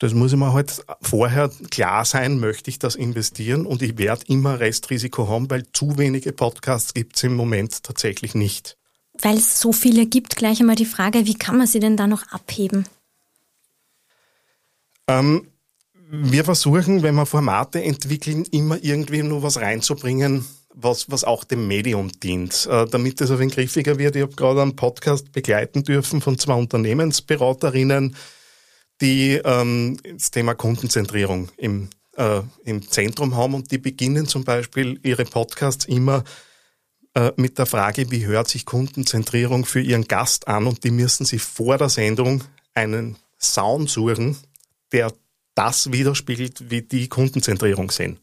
das 0.00 0.14
muss 0.14 0.32
ich 0.32 0.38
mir 0.38 0.54
halt 0.54 0.82
vorher 1.02 1.50
klar 1.70 2.06
sein, 2.06 2.40
möchte 2.40 2.70
ich 2.70 2.78
das 2.78 2.94
investieren 2.94 3.66
und 3.66 3.82
ich 3.82 3.98
werde 3.98 4.24
immer 4.28 4.58
Restrisiko 4.58 5.28
haben, 5.28 5.50
weil 5.50 5.70
zu 5.72 5.98
wenige 5.98 6.32
Podcasts 6.32 6.94
gibt 6.94 7.16
es 7.16 7.22
im 7.22 7.36
Moment 7.36 7.82
tatsächlich 7.82 8.34
nicht. 8.34 8.78
Weil 9.20 9.36
es 9.36 9.60
so 9.60 9.72
viele 9.72 10.06
gibt, 10.06 10.36
gleich 10.36 10.60
einmal 10.60 10.76
die 10.76 10.86
Frage, 10.86 11.26
wie 11.26 11.34
kann 11.34 11.58
man 11.58 11.66
sie 11.66 11.80
denn 11.80 11.98
da 11.98 12.06
noch 12.06 12.26
abheben? 12.28 12.86
Ähm, 15.06 15.48
wir 16.10 16.44
versuchen, 16.44 17.02
wenn 17.02 17.14
wir 17.14 17.26
Formate 17.26 17.82
entwickeln, 17.84 18.46
immer 18.46 18.82
irgendwie 18.82 19.22
nur 19.22 19.42
was 19.42 19.58
reinzubringen, 19.58 20.46
was, 20.74 21.10
was 21.10 21.24
auch 21.24 21.44
dem 21.44 21.66
Medium 21.66 22.10
dient, 22.20 22.66
äh, 22.66 22.86
damit 22.86 23.20
es 23.20 23.30
ein 23.30 23.38
wenig 23.38 23.54
griffiger 23.54 23.98
wird. 23.98 24.16
Ich 24.16 24.22
habe 24.22 24.34
gerade 24.34 24.62
einen 24.62 24.76
Podcast 24.76 25.32
begleiten 25.32 25.82
dürfen 25.82 26.20
von 26.20 26.38
zwei 26.38 26.54
Unternehmensberaterinnen, 26.54 28.16
die 29.00 29.40
ähm, 29.44 29.98
das 30.04 30.30
Thema 30.30 30.54
Kundenzentrierung 30.54 31.50
im, 31.56 31.88
äh, 32.16 32.42
im 32.64 32.88
Zentrum 32.88 33.36
haben 33.36 33.54
und 33.54 33.70
die 33.70 33.78
beginnen 33.78 34.26
zum 34.26 34.44
Beispiel 34.44 35.00
ihre 35.02 35.24
Podcasts 35.24 35.86
immer 35.86 36.24
äh, 37.14 37.32
mit 37.36 37.58
der 37.58 37.66
Frage, 37.66 38.10
wie 38.10 38.26
hört 38.26 38.48
sich 38.48 38.64
Kundenzentrierung 38.64 39.64
für 39.64 39.80
ihren 39.80 40.06
Gast 40.06 40.46
an 40.46 40.66
und 40.66 40.84
die 40.84 40.92
müssen 40.92 41.24
sich 41.24 41.42
vor 41.42 41.78
der 41.78 41.88
Sendung 41.88 42.44
einen 42.74 43.16
Sound 43.38 43.90
suchen, 43.90 44.36
der 44.92 45.12
das 45.54 45.90
widerspiegelt, 45.92 46.70
wie 46.70 46.82
die 46.82 47.08
Kundenzentrierung 47.08 47.90
sehen. 47.90 48.20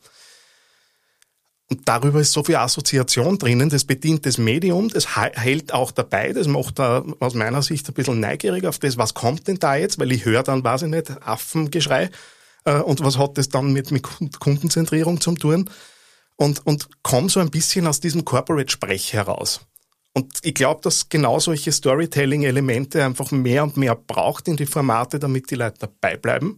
Und 1.69 1.82
darüber 1.86 2.21
ist 2.21 2.32
so 2.32 2.43
viel 2.43 2.56
Assoziation 2.56 3.38
drinnen, 3.38 3.69
das 3.69 3.84
bedient 3.84 4.25
das 4.25 4.38
Medium, 4.38 4.88
das 4.88 5.17
hält 5.17 5.73
auch 5.73 5.91
dabei, 5.91 6.32
das 6.32 6.47
macht 6.47 6.80
da 6.80 7.03
aus 7.19 7.34
meiner 7.34 7.62
Sicht 7.62 7.88
ein 7.89 7.93
bisschen 7.93 8.21
neugierig 8.21 8.65
auf 8.65 8.80
das, 8.80 8.97
was 8.97 9.13
kommt 9.13 9.49
denn 9.49 9.60
da 9.60 9.75
jetzt, 9.75 9.99
weil 9.99 10.13
ich 10.13 10.23
höre 10.23 10.43
dann, 10.43 10.63
weiß 10.63 10.84
ich 10.84 10.89
nicht, 10.89 11.12
Affengeschrei. 11.21 12.10
äh, 12.63 12.80
und 12.80 13.03
was 13.03 13.17
hat 13.17 13.38
das 13.38 13.49
dann 13.49 13.73
mit, 13.73 13.91
mit 13.91 14.03
Kundenzentrierung 14.39 15.19
zu 15.19 15.34
tun 15.34 15.69
und, 16.38 16.65
und 16.65 16.88
komm 17.03 17.27
so 17.27 17.41
ein 17.41 17.51
bisschen 17.51 17.86
aus 17.86 17.99
diesem 17.99 18.23
Corporate-Sprech 18.23 19.12
heraus. 19.12 19.62
Und 20.13 20.39
ich 20.43 20.56
glaube, 20.56 20.82
dass 20.82 21.10
genau 21.10 21.39
solche 21.39 21.71
Storytelling-Elemente 21.71 23.03
einfach 23.03 23.32
mehr 23.32 23.63
und 23.63 23.77
mehr 23.77 23.95
braucht 23.95 24.47
in 24.47 24.56
die 24.56 24.65
Formate, 24.65 25.19
damit 25.19 25.51
die 25.51 25.56
Leute 25.56 25.80
dabei 25.80 26.15
bleiben 26.15 26.58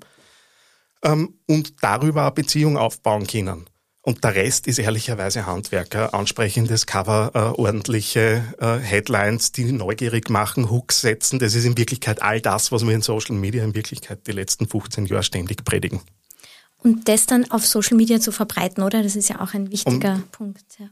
ähm, 1.03 1.33
und 1.47 1.83
darüber 1.83 2.21
eine 2.21 2.31
Beziehung 2.31 2.77
aufbauen 2.77 3.25
können. 3.25 3.65
Und 4.09 4.23
der 4.23 4.33
Rest 4.33 4.65
ist 4.65 4.79
ehrlicherweise 4.79 5.45
Handwerker, 5.45 6.15
ansprechendes 6.15 6.87
Cover, 6.87 7.29
äh, 7.35 7.61
ordentliche 7.61 8.43
äh, 8.57 8.77
Headlines, 8.79 9.51
die 9.51 9.71
neugierig 9.71 10.31
machen, 10.31 10.71
Hooks 10.71 11.01
setzen. 11.01 11.37
Das 11.37 11.53
ist 11.53 11.63
in 11.63 11.77
Wirklichkeit 11.77 12.19
all 12.19 12.41
das, 12.41 12.71
was 12.71 12.83
wir 12.87 12.95
in 12.95 13.03
Social 13.03 13.35
Media 13.35 13.63
in 13.63 13.75
Wirklichkeit 13.75 14.25
die 14.25 14.31
letzten 14.31 14.67
15 14.67 15.05
Jahre 15.05 15.21
ständig 15.21 15.63
predigen. 15.63 16.01
Und 16.79 17.07
das 17.07 17.27
dann 17.27 17.51
auf 17.51 17.67
Social 17.67 17.97
Media 17.97 18.19
zu 18.19 18.31
verbreiten, 18.31 18.81
oder? 18.81 19.03
Das 19.03 19.15
ist 19.15 19.29
ja 19.29 19.41
auch 19.41 19.53
ein 19.53 19.71
wichtiger 19.71 20.15
um, 20.15 20.23
Punkt. 20.31 20.79
Ja. 20.79 20.89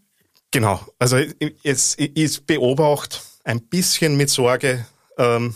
Genau. 0.52 0.86
Also 1.00 1.18
es 1.64 1.96
ist 1.96 2.46
beobacht 2.46 3.24
ein 3.44 3.62
bisschen 3.62 4.16
mit 4.16 4.30
Sorge, 4.30 4.86
ähm, 5.18 5.56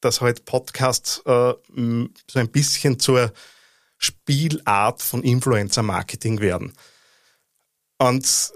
dass 0.00 0.20
halt 0.20 0.44
Podcasts 0.44 1.22
äh, 1.24 1.52
so 1.72 2.38
ein 2.40 2.48
bisschen 2.50 2.98
zur 2.98 3.32
Spielart 3.96 5.02
von 5.02 5.22
Influencer-Marketing 5.22 6.40
werden. 6.40 6.72
Und 7.98 8.52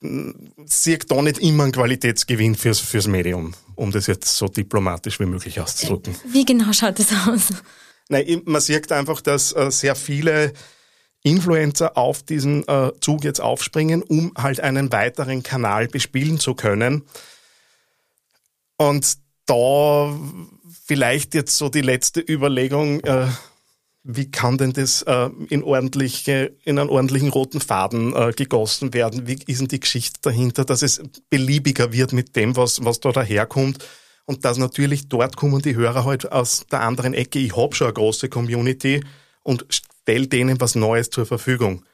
sieht 0.00 1.10
da 1.10 1.20
nicht 1.22 1.38
immer 1.38 1.64
einen 1.64 1.72
Qualitätsgewinn 1.72 2.54
fürs, 2.54 2.78
fürs 2.78 3.08
Medium, 3.08 3.54
um 3.74 3.90
das 3.90 4.06
jetzt 4.06 4.36
so 4.36 4.46
diplomatisch 4.46 5.18
wie 5.18 5.26
möglich 5.26 5.60
auszudrücken. 5.60 6.14
Wie 6.26 6.44
genau 6.44 6.72
schaut 6.72 6.98
das 6.98 7.08
aus? 7.26 7.48
Nein, 8.08 8.42
man 8.44 8.60
sieht 8.60 8.92
einfach, 8.92 9.20
dass 9.20 9.52
äh, 9.52 9.70
sehr 9.70 9.94
viele 9.96 10.52
Influencer 11.22 11.96
auf 11.96 12.22
diesen 12.22 12.66
äh, 12.68 12.92
Zug 13.00 13.24
jetzt 13.24 13.40
aufspringen, 13.40 14.02
um 14.02 14.32
halt 14.36 14.60
einen 14.60 14.92
weiteren 14.92 15.42
Kanal 15.42 15.88
bespielen 15.88 16.38
zu 16.38 16.54
können. 16.54 17.04
Und 18.76 19.18
da 19.46 20.16
vielleicht 20.84 21.34
jetzt 21.34 21.56
so 21.56 21.68
die 21.68 21.80
letzte 21.80 22.20
Überlegung, 22.20 23.00
äh, 23.00 23.26
wie 24.04 24.30
kann 24.30 24.58
denn 24.58 24.72
das 24.72 25.02
äh, 25.02 25.28
in, 25.48 25.62
ordentliche, 25.62 26.56
in 26.64 26.78
einen 26.78 26.88
ordentlichen 26.88 27.28
roten 27.28 27.60
Faden 27.60 28.14
äh, 28.14 28.32
gegossen 28.32 28.94
werden? 28.94 29.26
Wie 29.26 29.38
ist 29.46 29.60
denn 29.60 29.68
die 29.68 29.80
Geschichte 29.80 30.20
dahinter, 30.22 30.64
dass 30.64 30.82
es 30.82 31.02
beliebiger 31.30 31.92
wird 31.92 32.12
mit 32.12 32.36
dem, 32.36 32.56
was, 32.56 32.84
was 32.84 33.00
da 33.00 33.12
daherkommt? 33.12 33.84
Und 34.24 34.44
dass 34.44 34.58
natürlich 34.58 35.08
dort 35.08 35.36
kommen 35.36 35.62
die 35.62 35.74
Hörer 35.74 36.04
halt 36.04 36.30
aus 36.30 36.66
der 36.70 36.82
anderen 36.82 37.14
Ecke. 37.14 37.38
Ich 37.38 37.56
habe 37.56 37.74
schon 37.74 37.86
eine 37.86 37.94
große 37.94 38.28
Community 38.28 39.02
und 39.42 39.66
stelle 39.70 40.28
denen 40.28 40.60
was 40.60 40.74
Neues 40.74 41.10
zur 41.10 41.26
Verfügung. 41.26 41.84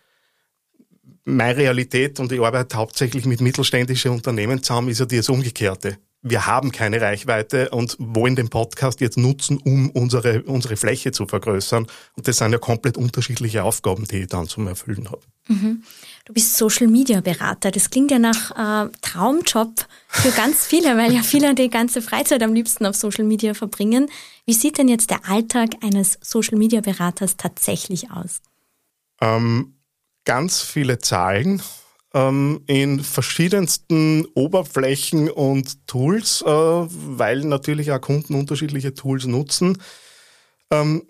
Meine 1.25 1.57
Realität 1.57 2.21
und 2.21 2.33
ich 2.33 2.41
arbeite 2.41 2.77
hauptsächlich 2.77 3.25
mit 3.25 3.41
mittelständischen 3.41 4.11
Unternehmen 4.11 4.63
zusammen, 4.63 4.89
ist 4.89 5.01
ja 5.01 5.07
das 5.07 5.29
Umgekehrte 5.29 5.99
wir 6.25 6.47
haben 6.47 6.73
keine 6.73 7.03
Reichweite 7.03 7.69
und 7.69 7.97
wollen 7.99 8.35
den 8.35 8.49
Podcast 8.49 9.03
jetzt 9.03 9.19
nutzen, 9.19 9.59
um 9.59 9.91
unsere, 9.91 10.43
unsere 10.45 10.77
Fläche 10.77 11.13
zu 11.13 11.27
vergrößern. 11.27 11.87
Und 12.17 12.27
das 12.27 12.39
sind 12.39 12.51
ja 12.51 12.59
komplett 12.59 12.97
unterschiedliche 12.97 13.63
Aufgaben, 13.63 14.07
die 14.07 14.23
ich 14.23 14.29
dann 14.29 14.49
zum 14.49 14.67
Erfüllen 14.67 15.11
habe. 15.11 15.21
Mhm. 15.49 15.83
Du 16.25 16.33
bist 16.33 16.57
Social 16.57 16.87
Media 16.87 17.21
Berater. 17.21 17.71
Das 17.71 17.91
klingt 17.91 18.11
ja 18.11 18.19
nach 18.19 18.87
äh, 18.87 18.91
Traumjob 19.03 19.87
für 20.09 20.31
ganz 20.31 20.67
viele, 20.67 20.97
weil 20.97 21.13
ja 21.13 21.23
viele 21.23 21.55
die 21.55 21.69
ganze 21.69 22.01
Freizeit 22.01 22.43
am 22.43 22.55
liebsten 22.55 22.87
auf 22.87 22.97
Social 22.97 23.25
Media 23.25 23.53
verbringen. 23.53 24.11
Wie 24.47 24.55
sieht 24.55 24.79
denn 24.79 24.89
jetzt 24.89 25.11
der 25.11 25.29
Alltag 25.29 25.73
eines 25.83 26.19
Social 26.23 26.57
Media 26.57 26.81
Beraters 26.81 27.37
tatsächlich 27.37 28.11
aus? 28.11 28.41
Ähm, 29.21 29.75
ganz 30.25 30.63
viele 30.63 30.99
Zahlen 30.99 31.61
ähm, 32.15 32.63
in 32.67 33.01
verschiedensten 33.01 34.25
Oberflächen 34.35 35.29
und 35.31 35.87
Tools, 35.87 36.43
äh, 36.43 36.49
weil 36.49 37.41
natürlich 37.41 37.91
auch 37.93 38.01
Kunden 38.01 38.35
unterschiedliche 38.35 38.95
Tools 38.95 39.27
nutzen. 39.27 39.79
Ähm, 40.71 41.03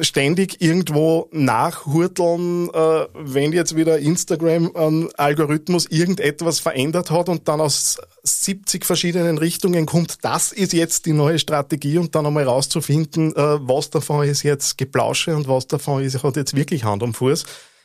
ständig 0.00 0.62
irgendwo 0.62 1.28
nachhurteln, 1.32 2.70
äh, 2.70 3.06
wenn 3.14 3.52
jetzt 3.52 3.76
wieder 3.76 3.98
Instagram 3.98 4.74
einen 4.74 5.14
Algorithmus 5.16 5.86
irgendetwas 5.86 6.60
verändert 6.60 7.10
hat 7.10 7.28
und 7.28 7.46
dann 7.48 7.60
aus 7.60 7.98
70 8.22 8.86
verschiedenen 8.86 9.36
Richtungen 9.36 9.84
kommt, 9.84 10.24
das 10.24 10.52
ist 10.52 10.72
jetzt 10.72 11.04
die 11.04 11.12
neue 11.12 11.38
Strategie 11.38 11.98
und 11.98 12.14
dann 12.14 12.24
einmal 12.26 12.44
rauszufinden, 12.44 13.36
äh, 13.36 13.58
was 13.68 13.90
davon 13.90 14.26
ist 14.26 14.42
jetzt 14.44 14.78
Geplausche 14.78 15.36
und 15.36 15.46
was 15.46 15.66
davon 15.66 16.02
ist, 16.02 16.22
hat 16.22 16.36
jetzt 16.36 16.56
wirklich 16.56 16.84
Hand 16.84 17.02
am 17.02 17.12
Fuß. 17.12 17.44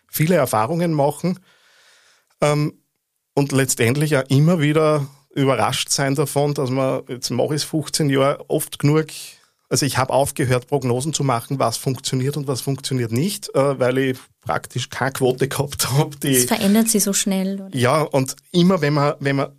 Viele 0.10 0.36
Erfahrungen 0.36 0.93
machen 0.93 1.39
ähm, 2.41 2.73
und 3.34 3.52
letztendlich 3.52 4.17
auch 4.17 4.23
immer 4.30 4.60
wieder 4.60 5.08
überrascht 5.34 5.89
sein 5.89 6.15
davon, 6.15 6.54
dass 6.54 6.69
man, 6.69 7.04
jetzt 7.08 7.30
mache 7.30 7.56
ich 7.56 7.62
es 7.62 7.63
15 7.65 8.10
Jahre, 8.10 8.50
oft 8.50 8.80
genug, 8.80 9.08
also 9.69 9.86
ich 9.86 9.97
habe 9.97 10.13
aufgehört, 10.13 10.67
Prognosen 10.67 11.13
zu 11.13 11.23
machen, 11.23 11.60
was 11.60 11.78
funktioniert 11.78 12.38
und 12.38 12.47
was 12.47 12.62
funktioniert 12.62 13.12
nicht, 13.12 13.54
äh, 13.54 13.80
weil 13.80 13.97
ich 13.97 14.17
praktisch 14.41 14.89
keine 14.89 15.12
Quote 15.12 15.47
gehabt 15.47 15.91
habe. 15.91 16.15
Das 16.19 16.45
verändert 16.45 16.88
sich 16.88 17.04
so 17.04 17.13
schnell. 17.13 17.62
Oder? 17.62 17.76
Ja, 17.76 18.02
und 18.02 18.36
immer 18.52 18.82
wenn 18.82 18.93
man, 18.93 19.15
wenn 19.19 19.36
man 19.36 19.52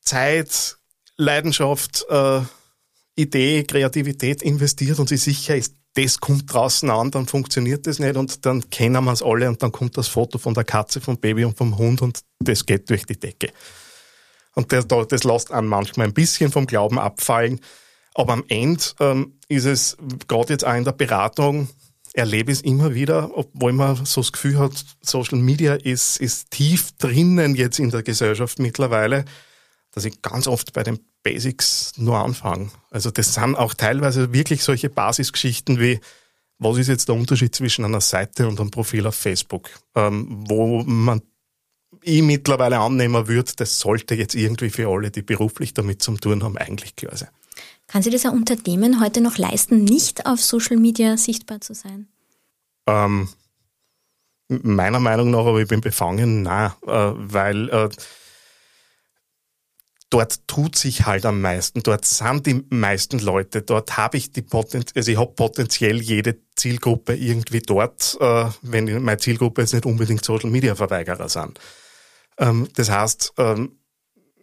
Zeit, 0.00 0.76
Leidenschaft, 1.16 2.06
äh, 2.08 2.40
Idee, 3.16 3.64
Kreativität 3.64 4.42
investiert 4.42 4.98
und 4.98 5.08
sich 5.08 5.22
sicher 5.22 5.56
ist, 5.56 5.74
das 5.96 6.20
kommt 6.20 6.52
draußen 6.52 6.90
an, 6.90 7.10
dann 7.10 7.26
funktioniert 7.26 7.86
das 7.86 7.98
nicht 7.98 8.16
und 8.16 8.44
dann 8.44 8.68
kennen 8.70 9.02
wir 9.04 9.12
es 9.12 9.22
alle 9.22 9.48
und 9.48 9.62
dann 9.62 9.72
kommt 9.72 9.96
das 9.96 10.08
Foto 10.08 10.38
von 10.38 10.52
der 10.52 10.64
Katze, 10.64 11.00
vom 11.00 11.16
Baby 11.16 11.44
und 11.44 11.56
vom 11.56 11.78
Hund 11.78 12.02
und 12.02 12.20
das 12.38 12.66
geht 12.66 12.90
durch 12.90 13.06
die 13.06 13.18
Decke. 13.18 13.50
Und 14.54 14.72
das, 14.72 14.86
das 14.86 15.24
lässt 15.24 15.52
einen 15.52 15.68
manchmal 15.68 16.06
ein 16.06 16.14
bisschen 16.14 16.50
vom 16.52 16.66
Glauben 16.66 16.98
abfallen. 16.98 17.60
Aber 18.14 18.32
am 18.32 18.44
Ende 18.48 18.82
ähm, 19.00 19.38
ist 19.48 19.66
es, 19.66 19.96
gerade 20.28 20.54
jetzt 20.54 20.66
auch 20.66 20.74
in 20.74 20.84
der 20.84 20.92
Beratung, 20.92 21.68
erlebe 22.14 22.50
ich 22.50 22.58
es 22.58 22.64
immer 22.64 22.94
wieder, 22.94 23.30
obwohl 23.36 23.72
man 23.74 24.06
so 24.06 24.22
das 24.22 24.32
Gefühl 24.32 24.58
hat, 24.58 24.72
Social 25.02 25.38
Media 25.38 25.74
ist, 25.74 26.16
ist 26.18 26.50
tief 26.50 26.92
drinnen 26.92 27.54
jetzt 27.54 27.78
in 27.78 27.90
der 27.90 28.02
Gesellschaft 28.02 28.58
mittlerweile, 28.58 29.26
dass 29.92 30.06
ich 30.06 30.22
ganz 30.22 30.46
oft 30.46 30.72
bei 30.72 30.82
den 30.82 30.98
Basics 31.26 31.92
nur 31.96 32.18
anfangen. 32.18 32.70
Also 32.92 33.10
das 33.10 33.34
sind 33.34 33.56
auch 33.56 33.74
teilweise 33.74 34.32
wirklich 34.32 34.62
solche 34.62 34.88
Basisgeschichten 34.88 35.80
wie, 35.80 35.98
was 36.60 36.78
ist 36.78 36.86
jetzt 36.86 37.08
der 37.08 37.16
Unterschied 37.16 37.52
zwischen 37.52 37.84
einer 37.84 38.00
Seite 38.00 38.46
und 38.46 38.60
einem 38.60 38.70
Profil 38.70 39.04
auf 39.08 39.16
Facebook, 39.16 39.68
ähm, 39.96 40.44
wo 40.48 40.84
man 40.84 41.22
ich 42.02 42.22
mittlerweile 42.22 42.78
annehmen 42.78 43.26
würde, 43.26 43.50
das 43.56 43.80
sollte 43.80 44.14
jetzt 44.14 44.36
irgendwie 44.36 44.70
für 44.70 44.88
alle, 44.88 45.10
die 45.10 45.22
beruflich 45.22 45.74
damit 45.74 46.00
zu 46.00 46.16
tun 46.16 46.44
haben, 46.44 46.56
eigentlich 46.58 46.94
klar 46.94 47.16
sein. 47.16 47.30
Kann 47.88 48.02
sich 48.02 48.12
das 48.12 48.24
ein 48.24 48.30
Unternehmen 48.30 49.00
heute 49.00 49.20
noch 49.20 49.36
leisten, 49.36 49.82
nicht 49.82 50.26
auf 50.26 50.40
Social 50.40 50.76
Media 50.76 51.16
sichtbar 51.16 51.60
zu 51.60 51.74
sein? 51.74 52.06
Ähm, 52.86 53.28
meiner 54.48 55.00
Meinung 55.00 55.32
nach, 55.32 55.46
aber 55.46 55.60
ich 55.60 55.66
bin 55.66 55.80
befangen, 55.80 56.42
nein, 56.42 56.70
äh, 56.86 57.10
weil 57.16 57.68
äh, 57.70 57.88
dort 60.16 60.48
tut 60.48 60.76
sich 60.76 61.04
halt 61.04 61.26
am 61.26 61.42
meisten, 61.42 61.82
dort 61.82 62.06
sind 62.06 62.46
die 62.46 62.64
meisten 62.70 63.18
Leute, 63.18 63.60
dort 63.60 63.98
habe 63.98 64.16
ich 64.16 64.32
die 64.32 64.40
Potenz 64.40 64.92
also 64.96 65.10
ich 65.10 65.18
habe 65.18 65.32
potenziell 65.34 66.00
jede 66.00 66.38
Zielgruppe 66.54 67.14
irgendwie 67.14 67.60
dort, 67.60 68.16
äh, 68.18 68.46
wenn 68.62 69.02
meine 69.02 69.18
Zielgruppe 69.18 69.60
jetzt 69.60 69.74
nicht 69.74 69.84
unbedingt 69.84 70.24
Social 70.24 70.48
Media 70.48 70.74
Verweigerer 70.74 71.28
sind. 71.28 71.60
Ähm, 72.38 72.66
das 72.76 72.90
heißt, 72.90 73.34
ähm, 73.36 73.72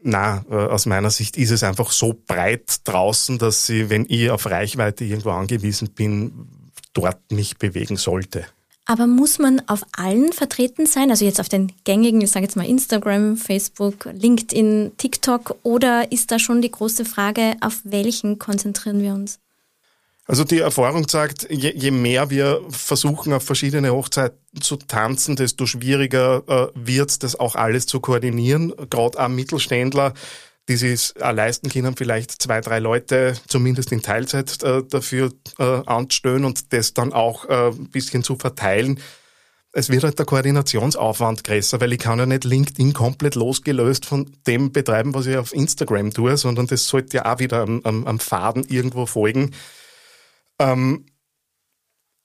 na, 0.04 0.46
äh, 0.48 0.54
aus 0.54 0.86
meiner 0.86 1.10
Sicht 1.10 1.38
ist 1.38 1.50
es 1.50 1.64
einfach 1.64 1.92
so 1.92 2.22
breit 2.28 2.82
draußen, 2.84 3.40
dass 3.40 3.66
sie, 3.66 3.90
wenn 3.90 4.06
ich 4.08 4.30
auf 4.30 4.46
Reichweite 4.46 5.06
irgendwo 5.06 5.32
angewiesen 5.32 5.90
bin, 5.90 6.50
dort 6.94 7.32
mich 7.32 7.58
bewegen 7.58 7.98
sollte. 7.98 8.46
Aber 8.86 9.08
muss 9.08 9.39
man 9.39 9.62
auf 9.67 9.84
allen 9.93 10.34
vertreten 10.34 10.86
sein? 10.86 11.10
Also 11.10 11.24
jetzt 11.24 11.39
auf 11.39 11.48
den 11.48 11.72
gängigen, 11.86 12.19
ich 12.22 12.32
sage 12.32 12.46
jetzt 12.46 12.58
mal 12.58 12.67
Instagram, 12.67 13.38
Facebook, 13.38 14.06
LinkedIn, 14.12 14.91
TikTok 14.98 15.56
oder 15.63 16.12
ist 16.12 16.32
da 16.32 16.39
schon 16.39 16.62
die 16.62 16.72
große 16.72 17.06
Frage, 17.06 17.56
auf 17.62 17.80
welchen 17.86 18.39
konzentrieren 18.39 19.02
wir 19.02 19.13
uns? 19.13 19.39
Also 20.26 20.46
die 20.46 20.60
Erfahrung 20.60 21.08
sagt, 21.08 21.48
je, 21.50 21.74
je 21.76 21.91
mehr 21.91 22.30
wir 22.30 22.62
versuchen, 22.69 23.34
auf 23.34 23.43
verschiedene 23.43 23.91
Hochzeiten 23.91 24.62
zu 24.62 24.78
tanzen, 24.78 25.36
desto 25.36 25.65
schwieriger 25.65 26.43
äh, 26.48 26.67
wird 26.76 27.24
das 27.24 27.38
auch 27.38 27.56
alles 27.56 27.88
zu 27.88 28.00
koordinieren. 28.00 28.74
Gerade 28.89 29.19
am 29.19 29.36
Mittelständler 29.36 30.13
die 30.69 30.78
sich 30.78 31.13
auch 31.21 31.34
leisten 31.34 31.69
können, 31.69 31.95
vielleicht 31.95 32.41
zwei, 32.41 32.62
drei 32.62 32.80
Leute 32.80 33.36
zumindest 33.47 33.91
in 33.91 34.02
Teilzeit 34.02 34.63
äh, 34.63 34.84
dafür 34.84 35.34
äh, 35.60 35.63
anzustellen 35.86 36.45
und 36.45 36.71
das 36.71 36.93
dann 36.93 37.12
auch 37.12 37.49
äh, 37.49 37.67
ein 37.69 37.89
bisschen 37.89 38.23
zu 38.23 38.38
verteilen. 38.38 38.99
Es 39.73 39.89
wird 39.89 40.04
halt 40.04 40.19
der 40.19 40.26
Koordinationsaufwand 40.26 41.43
größer, 41.43 41.82
weil 41.82 41.93
ich 41.93 41.99
kann 41.99 42.19
ja 42.19 42.26
nicht 42.26 42.43
LinkedIn 42.43 42.93
komplett 42.93 43.36
losgelöst 43.36 44.06
von 44.06 44.32
dem 44.45 44.71
betreiben, 44.71 45.13
was 45.15 45.26
ich 45.26 45.36
auf 45.36 45.54
Instagram 45.54 46.13
tue, 46.13 46.38
sondern 46.38 46.67
das 46.67 46.88
sollte 46.88 47.17
ja 47.17 47.34
auch 47.34 47.39
wieder 47.39 47.62
am, 47.62 47.82
am, 47.84 48.06
am 48.06 48.19
Faden 48.19 48.65
irgendwo 48.69 49.06
folgen. 49.06 49.52
Ähm, 50.60 51.08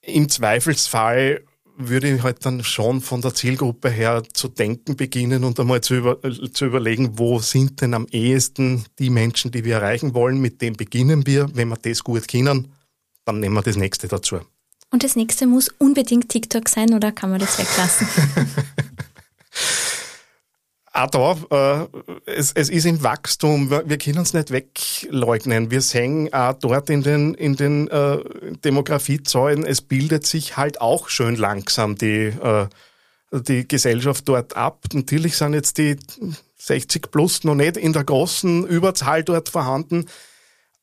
im 0.03 0.29
Zweifelsfall 0.29 1.43
würde 1.79 2.13
ich 2.13 2.23
halt 2.23 2.45
dann 2.45 2.65
schon 2.65 3.01
von 3.01 3.21
der 3.23 3.35
Zielgruppe 3.35 3.89
her 3.89 4.23
zu 4.33 4.49
denken 4.49 4.97
beginnen 4.97 5.45
und 5.45 5.59
einmal 5.61 5.81
zu, 5.81 5.95
über, 5.95 6.19
zu 6.53 6.67
überlegen, 6.67 7.19
wo 7.19 7.39
sind 7.39 7.81
denn 7.81 7.95
am 7.95 8.07
ehesten 8.11 8.85
die 8.99 9.11
Menschen, 9.11 9.53
die 9.53 9.65
wir 9.65 9.77
erreichen 9.77 10.13
wollen, 10.13 10.41
mit 10.41 10.61
dem 10.61 10.75
beginnen 10.75 11.27
wir. 11.27 11.49
Wenn 11.55 11.69
wir 11.69 11.77
das 11.77 12.03
gut 12.03 12.27
kennen, 12.27 12.73
dann 13.25 13.41
nehmen 13.41 13.55
wir 13.55 13.63
das 13.63 13.77
nächste 13.77 14.09
dazu. 14.09 14.41
Und 14.91 15.05
das 15.05 15.17
nächste 15.17 15.47
muss 15.47 15.69
unbedingt 15.79 16.29
TikTok 16.29 16.69
sein 16.69 16.95
oder 16.95 17.13
kann 17.13 17.31
man 17.31 17.41
das 17.41 17.59
weglassen? 17.59 18.09
auch 20.99 21.11
da, 21.51 21.87
äh, 21.87 22.31
es, 22.31 22.53
es 22.53 22.69
ist 22.69 22.85
im 22.85 23.03
Wachstum, 23.03 23.71
wir 23.71 23.99
können 23.99 24.19
es 24.19 24.35
nicht 24.35 24.51
wegleugnen. 24.51 25.71
Wir 25.71 25.81
sehen 25.81 26.33
auch 26.33 26.55
dort 26.55 26.91
in 26.91 27.03
den, 27.03 27.35
in 27.35 27.57
den 27.57 27.89
äh, 27.89 28.19
Demografiezahlen, 28.65 29.65
es 29.65 29.81
bildet 29.81 30.27
sich 30.27 30.57
halt 30.57 30.81
auch 30.81 31.09
schön 31.09 31.37
langsam 31.37 31.97
die, 31.97 32.27
äh, 32.27 32.67
die 33.33 33.69
Gesellschaft 33.69 34.29
dort 34.29 34.57
ab. 34.57 34.85
Natürlich 34.93 35.37
sind 35.37 35.55
jetzt 35.55 35.79
die 35.79 35.97
60 36.57 37.11
plus 37.11 37.45
noch 37.45 37.55
nicht 37.55 37.77
in 37.77 37.93
der 37.93 38.05
großen 38.05 38.67
Überzahl 38.67 39.23
dort 39.23 39.49
vorhanden, 39.49 40.07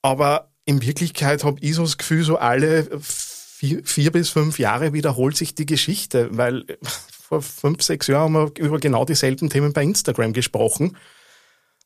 aber 0.02 0.50
in 0.66 0.82
Wirklichkeit 0.82 1.44
habe 1.44 1.60
ich 1.62 1.76
so 1.76 1.84
das 1.84 1.98
Gefühl, 1.98 2.24
so 2.24 2.38
alle 2.38 2.88
vier, 3.02 3.84
vier 3.84 4.12
bis 4.12 4.30
fünf 4.30 4.60
Jahre 4.60 4.94
wiederholt 4.94 5.36
sich 5.38 5.56
die 5.56 5.66
Geschichte, 5.66 6.30
weil 6.32 6.66
vor 7.28 7.42
fünf, 7.42 7.82
sechs 7.82 8.08
Jahren 8.08 8.34
haben 8.36 8.52
wir 8.56 8.66
über 8.66 8.80
genau 8.80 9.06
dieselben 9.06 9.50
Themen 9.50 9.74
bei 9.74 9.84
Instagram 9.84 10.34
gesprochen. 10.34 10.96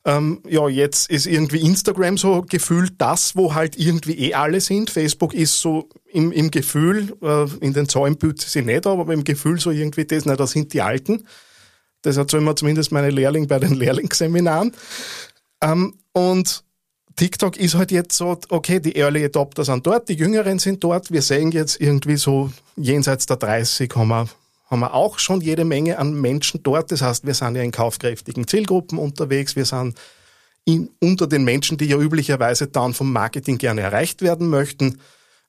Ähm, 0.04 0.42
ja, 0.48 0.66
jetzt 0.68 1.10
ist 1.10 1.26
irgendwie 1.26 1.60
Instagram 1.60 2.16
so 2.16 2.42
gefühlt 2.42 2.94
das, 2.98 3.36
wo 3.36 3.54
halt 3.54 3.78
irgendwie 3.78 4.18
eh 4.18 4.34
alle 4.34 4.60
sind. 4.60 4.88
Facebook 4.88 5.34
ist 5.34 5.60
so 5.60 5.88
im, 6.10 6.32
im 6.32 6.50
Gefühl, 6.50 7.14
äh, 7.22 7.46
in 7.60 7.74
den 7.74 7.88
Zahlen 7.88 8.16
büht 8.16 8.40
sie 8.40 8.62
nicht, 8.62 8.86
aber 8.86 9.12
im 9.12 9.24
Gefühl 9.24 9.60
so 9.60 9.70
irgendwie 9.70 10.06
das, 10.06 10.24
na, 10.24 10.36
da 10.36 10.46
sind 10.46 10.72
die 10.72 10.80
Alten. 10.80 11.26
Das 12.02 12.16
erzählen 12.16 12.44
mir 12.44 12.54
zumindest 12.54 12.92
meine 12.92 13.10
Lehrlinge 13.10 13.46
bei 13.46 13.58
den 13.58 13.74
Lehrlingsseminaren. 13.74 14.72
Ähm, 15.62 15.94
und 16.12 16.64
TikTok 17.16 17.58
ist 17.58 17.74
halt 17.74 17.90
jetzt 17.90 18.16
so, 18.16 18.38
okay, 18.48 18.80
die 18.80 18.96
Early 18.96 19.22
Adopter 19.26 19.64
sind 19.64 19.86
dort, 19.86 20.08
die 20.08 20.14
Jüngeren 20.14 20.58
sind 20.58 20.82
dort. 20.82 21.10
Wir 21.10 21.20
sehen 21.20 21.52
jetzt 21.52 21.78
irgendwie 21.78 22.16
so 22.16 22.50
jenseits 22.76 23.26
der 23.26 23.36
30 23.36 23.94
haben 23.94 24.08
wir 24.08 24.28
haben 24.70 24.80
wir 24.80 24.94
auch 24.94 25.18
schon 25.18 25.40
jede 25.40 25.64
Menge 25.64 25.98
an 25.98 26.14
Menschen 26.14 26.62
dort. 26.62 26.92
Das 26.92 27.02
heißt, 27.02 27.26
wir 27.26 27.34
sind 27.34 27.56
ja 27.56 27.62
in 27.62 27.72
kaufkräftigen 27.72 28.46
Zielgruppen 28.46 28.98
unterwegs. 28.98 29.56
Wir 29.56 29.64
sind 29.64 29.98
in, 30.64 30.90
unter 31.00 31.26
den 31.26 31.44
Menschen, 31.44 31.76
die 31.76 31.86
ja 31.86 31.98
üblicherweise 31.98 32.68
dann 32.68 32.94
vom 32.94 33.12
Marketing 33.12 33.58
gerne 33.58 33.80
erreicht 33.80 34.22
werden 34.22 34.48
möchten. 34.48 35.00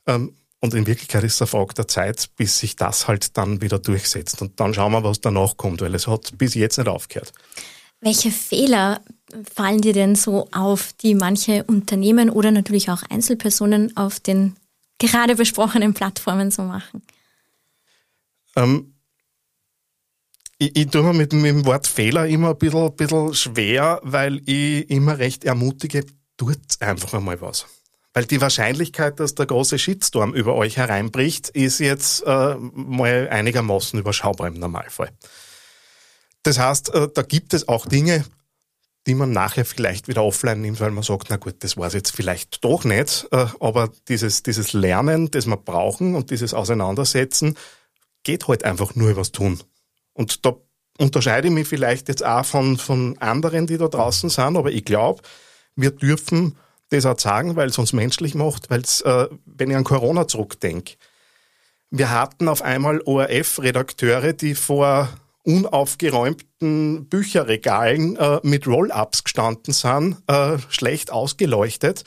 Ähm, 0.07 0.34
und 0.60 0.73
in 0.73 0.88
Wirklichkeit 0.88 1.23
ist 1.23 1.36
es 1.36 1.41
eine 1.41 1.47
Frage 1.47 1.73
der 1.73 1.88
Zeit, 1.88 2.29
bis 2.36 2.60
sich 2.60 2.75
das 2.75 3.07
halt 3.07 3.38
dann 3.38 3.62
wieder 3.62 3.79
durchsetzt. 3.79 4.41
Und 4.41 4.60
dann 4.60 4.73
schauen 4.73 4.91
wir, 4.91 5.03
was 5.03 5.21
danach 5.21 5.57
kommt, 5.57 5.81
weil 5.81 5.93
es 5.95 6.07
hat 6.07 6.38
bis 6.38 6.55
jetzt 6.55 6.77
nicht 6.77 6.88
aufgehört. 6.88 7.31
Welche 7.99 8.31
Fehler 8.31 9.01
fallen 9.53 9.81
dir 9.81 9.93
denn 9.93 10.15
so 10.15 10.47
auf, 10.51 10.93
die 10.93 11.13
manche 11.13 11.63
Unternehmen 11.63 12.29
oder 12.29 12.51
natürlich 12.51 12.89
auch 12.89 13.03
Einzelpersonen 13.10 13.95
auf 13.95 14.19
den 14.19 14.55
gerade 14.97 15.36
besprochenen 15.36 15.93
Plattformen 15.93 16.51
so 16.51 16.63
machen? 16.63 17.03
Ähm, 18.55 18.90
ich, 20.62 20.76
ich 20.76 20.88
tue 20.89 21.02
mir 21.02 21.13
mit, 21.13 21.34
mit, 21.34 21.45
dem 21.45 21.65
Wort 21.65 21.88
Fehler 21.88 22.28
immer 22.28 22.52
ein 22.52 22.58
bisschen, 22.58 22.95
bisschen 22.95 23.34
schwer, 23.34 24.00
weil 24.04 24.41
ich 24.47 24.88
immer 24.91 25.17
recht 25.17 25.43
ermutige, 25.43 26.06
tut 26.38 26.60
einfach 26.80 27.15
einmal 27.15 27.41
was. 27.41 27.65
Weil 28.13 28.26
die 28.26 28.41
Wahrscheinlichkeit, 28.41 29.19
dass 29.19 29.34
der 29.34 29.47
große 29.47 29.80
Shitstorm 29.80 30.34
über 30.36 30.54
euch 30.54 30.78
hereinbricht, 30.78 31.50
ist 31.50 31.80
jetzt 31.80 32.24
äh, 32.28 32.56
mal 32.58 33.30
einigermaßen 33.30 33.97
überschaubar 34.00 34.50
im 34.50 34.60
Normalfall. 34.60 35.10
Das 36.43 36.60
heißt, 36.60 36.93
äh, 36.93 37.08
da 37.12 37.24
gibt 37.24 37.56
es 37.56 37.67
auch 37.67 37.88
Dinge, 37.88 38.24
die 39.08 39.15
man 39.15 39.32
nachher 39.32 39.65
vielleicht 39.65 40.08
wieder 40.08 40.24
offline 40.24 40.62
nimmt, 40.62 40.80
weil 40.80 40.91
man 40.91 41.04
sagt, 41.04 41.28
na 41.30 41.38
gut, 41.38 41.63
das 41.63 41.76
war 41.76 41.88
es 41.88 41.93
jetzt 41.93 42.12
vielleicht 42.12 42.63
doch 42.63 42.84
nicht. 42.84 43.28
Äh, 43.32 43.47
aber 43.60 43.89
dieses, 44.10 44.43
dieses 44.43 44.74
Lernen, 44.74 45.32
das 45.32 45.47
wir 45.47 45.58
brauchen 45.58 46.13
und 46.13 46.30
dieses 46.30 46.54
Auseinandersetzen, 46.54 47.58
geht 48.24 48.47
halt 48.47 48.63
einfach 48.63 48.93
nur 48.93 49.10
übers 49.10 49.32
Tun. 49.32 49.60
Und 50.13 50.45
da 50.45 50.56
unterscheide 50.97 51.47
ich 51.47 51.54
mich 51.54 51.67
vielleicht 51.67 52.08
jetzt 52.08 52.24
auch 52.24 52.45
von, 52.45 52.78
von 52.78 53.17
anderen, 53.19 53.67
die 53.67 53.78
da 53.78 53.88
draußen 53.88 54.30
sind, 54.30 54.58
aber 54.58 54.71
ich 54.71 54.86
glaube, 54.86 55.21
wir 55.76 55.91
dürfen 55.91 56.58
das 56.89 57.06
auch 57.06 57.17
sagen, 57.17 57.56
weil 57.56 57.69
es 57.69 57.78
uns 57.78 57.93
menschlich 57.93 58.36
macht, 58.36 58.69
weil 58.69 58.82
es, 58.82 59.02
äh, 59.02 59.28
wenn 59.45 59.71
ich 59.71 59.76
an 59.78 59.84
Corona 59.84 60.28
zurückdenke, 60.28 60.95
wir 61.89 62.10
hatten 62.10 62.47
auf 62.47 62.62
einmal 62.62 63.02
ORF-Redakteure, 63.02 64.34
die 64.34 64.56
vor 64.56 65.10
unaufgeräumten 65.43 67.08
Bücherregalen 67.10 68.15
äh, 68.15 68.39
mit 68.43 68.67
Roll-ups 68.67 69.24
gestanden 69.24 69.74
sind, 69.74 70.17
äh, 70.28 70.58
schlecht 70.69 71.12
ausgeleuchtet. 71.12 72.04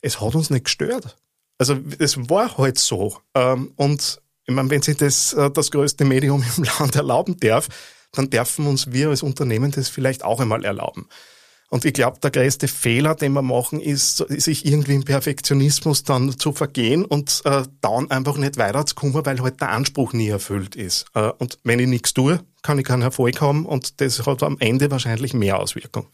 Es 0.00 0.20
hat 0.20 0.34
uns 0.34 0.50
nicht 0.50 0.64
gestört. 0.64 1.16
Also 1.58 1.76
es 1.98 2.28
war 2.30 2.56
halt 2.56 2.78
so. 2.78 3.18
Ähm, 3.34 3.72
und 3.76 4.22
ich 4.46 4.54
meine, 4.54 4.70
wenn 4.70 4.82
sich 4.82 4.96
das 4.96 5.32
äh, 5.32 5.50
das 5.50 5.70
größte 5.70 6.04
Medium 6.04 6.44
im 6.56 6.64
Land 6.78 6.96
erlauben 6.96 7.36
darf, 7.40 7.68
dann 8.12 8.30
dürfen 8.30 8.66
uns 8.66 8.92
wir 8.92 9.08
als 9.10 9.22
Unternehmen 9.22 9.72
das 9.72 9.88
vielleicht 9.88 10.24
auch 10.24 10.40
einmal 10.40 10.64
erlauben. 10.64 11.08
Und 11.68 11.84
ich 11.84 11.94
glaube, 11.94 12.20
der 12.20 12.30
größte 12.30 12.68
Fehler, 12.68 13.14
den 13.14 13.32
wir 13.32 13.42
machen, 13.42 13.80
ist, 13.80 14.18
sich 14.28 14.64
irgendwie 14.66 14.94
im 14.94 15.04
Perfektionismus 15.04 16.04
dann 16.04 16.38
zu 16.38 16.52
vergehen 16.52 17.04
und 17.04 17.42
äh, 17.44 17.64
dann 17.80 18.10
einfach 18.10 18.36
nicht 18.36 18.56
weiterzukommen, 18.56 19.24
weil 19.24 19.40
halt 19.40 19.60
der 19.60 19.70
Anspruch 19.70 20.12
nie 20.12 20.28
erfüllt 20.28 20.76
ist. 20.76 21.06
Äh, 21.14 21.32
und 21.38 21.58
wenn 21.64 21.80
ich 21.80 21.88
nichts 21.88 22.14
tue, 22.14 22.40
kann 22.62 22.78
ich 22.78 22.84
keinen 22.84 23.02
Erfolg 23.02 23.40
haben 23.40 23.64
und 23.64 24.00
das 24.00 24.26
hat 24.26 24.42
am 24.42 24.56
Ende 24.58 24.90
wahrscheinlich 24.90 25.34
mehr 25.34 25.60
Auswirkung. 25.60 26.06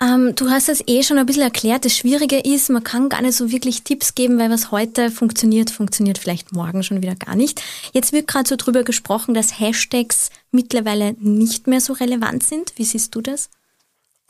Ähm, 0.00 0.34
du 0.34 0.48
hast 0.48 0.68
es 0.68 0.82
eh 0.86 1.02
schon 1.02 1.18
ein 1.18 1.26
bisschen 1.26 1.42
erklärt. 1.42 1.84
Das 1.84 1.96
Schwierige 1.96 2.38
ist, 2.38 2.70
man 2.70 2.84
kann 2.84 3.08
gar 3.08 3.20
nicht 3.20 3.34
so 3.34 3.50
wirklich 3.50 3.82
Tipps 3.82 4.14
geben, 4.14 4.38
weil 4.38 4.50
was 4.50 4.70
heute 4.70 5.10
funktioniert, 5.10 5.70
funktioniert 5.70 6.18
vielleicht 6.18 6.52
morgen 6.52 6.82
schon 6.82 7.02
wieder 7.02 7.14
gar 7.14 7.34
nicht. 7.34 7.62
Jetzt 7.92 8.12
wird 8.12 8.26
gerade 8.26 8.48
so 8.48 8.56
drüber 8.56 8.84
gesprochen, 8.84 9.34
dass 9.34 9.58
Hashtags 9.58 10.30
mittlerweile 10.50 11.14
nicht 11.18 11.66
mehr 11.66 11.80
so 11.80 11.92
relevant 11.94 12.42
sind. 12.42 12.72
Wie 12.76 12.84
siehst 12.84 13.14
du 13.14 13.20
das? 13.20 13.50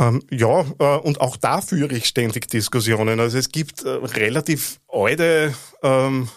Ähm, 0.00 0.22
ja, 0.30 0.60
äh, 0.78 0.98
und 0.98 1.20
auch 1.20 1.36
da 1.36 1.60
führe 1.60 1.94
ich 1.94 2.06
ständig 2.06 2.48
Diskussionen. 2.48 3.18
Also 3.18 3.36
es 3.36 3.48
gibt 3.48 3.82
äh, 3.82 3.88
relativ 3.88 4.80
alte 4.88 5.54
ähm, 5.82 6.28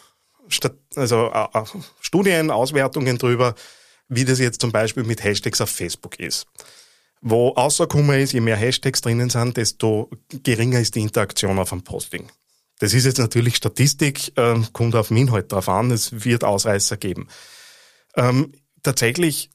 also, 0.95 1.31
äh, 1.31 1.47
äh 1.53 1.63
Studien, 2.01 2.51
Auswertungen 2.51 3.17
drüber, 3.17 3.55
wie 4.07 4.25
das 4.25 4.39
jetzt 4.39 4.61
zum 4.61 4.71
Beispiel 4.71 5.03
mit 5.03 5.23
Hashtags 5.23 5.61
auf 5.61 5.69
Facebook 5.69 6.19
ist. 6.19 6.47
Wo 7.21 7.49
rausgekommen 7.49 8.19
ist, 8.19 8.33
je 8.33 8.41
mehr 8.41 8.57
Hashtags 8.57 9.01
drinnen 9.01 9.29
sind, 9.29 9.55
desto 9.55 10.09
geringer 10.43 10.79
ist 10.79 10.95
die 10.95 11.01
Interaktion 11.01 11.59
auf 11.59 11.71
einem 11.71 11.83
Posting. 11.83 12.29
Das 12.79 12.95
ist 12.95 13.05
jetzt 13.05 13.19
natürlich 13.19 13.57
Statistik, 13.57 14.35
äh, 14.37 14.59
kommt 14.73 14.95
auf 14.95 15.09
den 15.09 15.17
Inhalt 15.17 15.51
drauf 15.51 15.69
an, 15.69 15.91
es 15.91 16.25
wird 16.25 16.43
Ausreißer 16.43 16.97
geben. 16.97 17.27
Ähm, 18.15 18.53
tatsächlich 18.81 19.51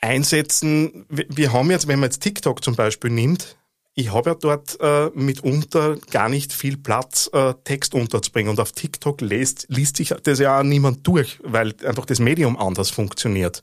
einsetzen, 0.00 1.06
wir 1.08 1.52
haben 1.52 1.70
jetzt, 1.70 1.88
wenn 1.88 2.00
man 2.00 2.08
jetzt 2.08 2.22
TikTok 2.22 2.64
zum 2.64 2.76
Beispiel 2.76 3.10
nimmt, 3.10 3.56
ich 3.94 4.12
habe 4.12 4.30
ja 4.30 4.34
dort 4.36 4.78
äh, 4.80 5.10
mitunter 5.14 5.96
gar 6.10 6.28
nicht 6.28 6.52
viel 6.52 6.76
Platz, 6.76 7.28
äh, 7.32 7.54
Text 7.64 7.94
unterzubringen. 7.94 8.50
Und 8.50 8.60
auf 8.60 8.72
TikTok 8.72 9.20
liest, 9.20 9.66
liest 9.68 9.96
sich 9.96 10.14
das 10.22 10.38
ja 10.38 10.58
auch 10.58 10.62
niemand 10.62 11.06
durch, 11.06 11.38
weil 11.42 11.74
einfach 11.84 12.06
das 12.06 12.20
Medium 12.20 12.56
anders 12.56 12.90
funktioniert. 12.90 13.62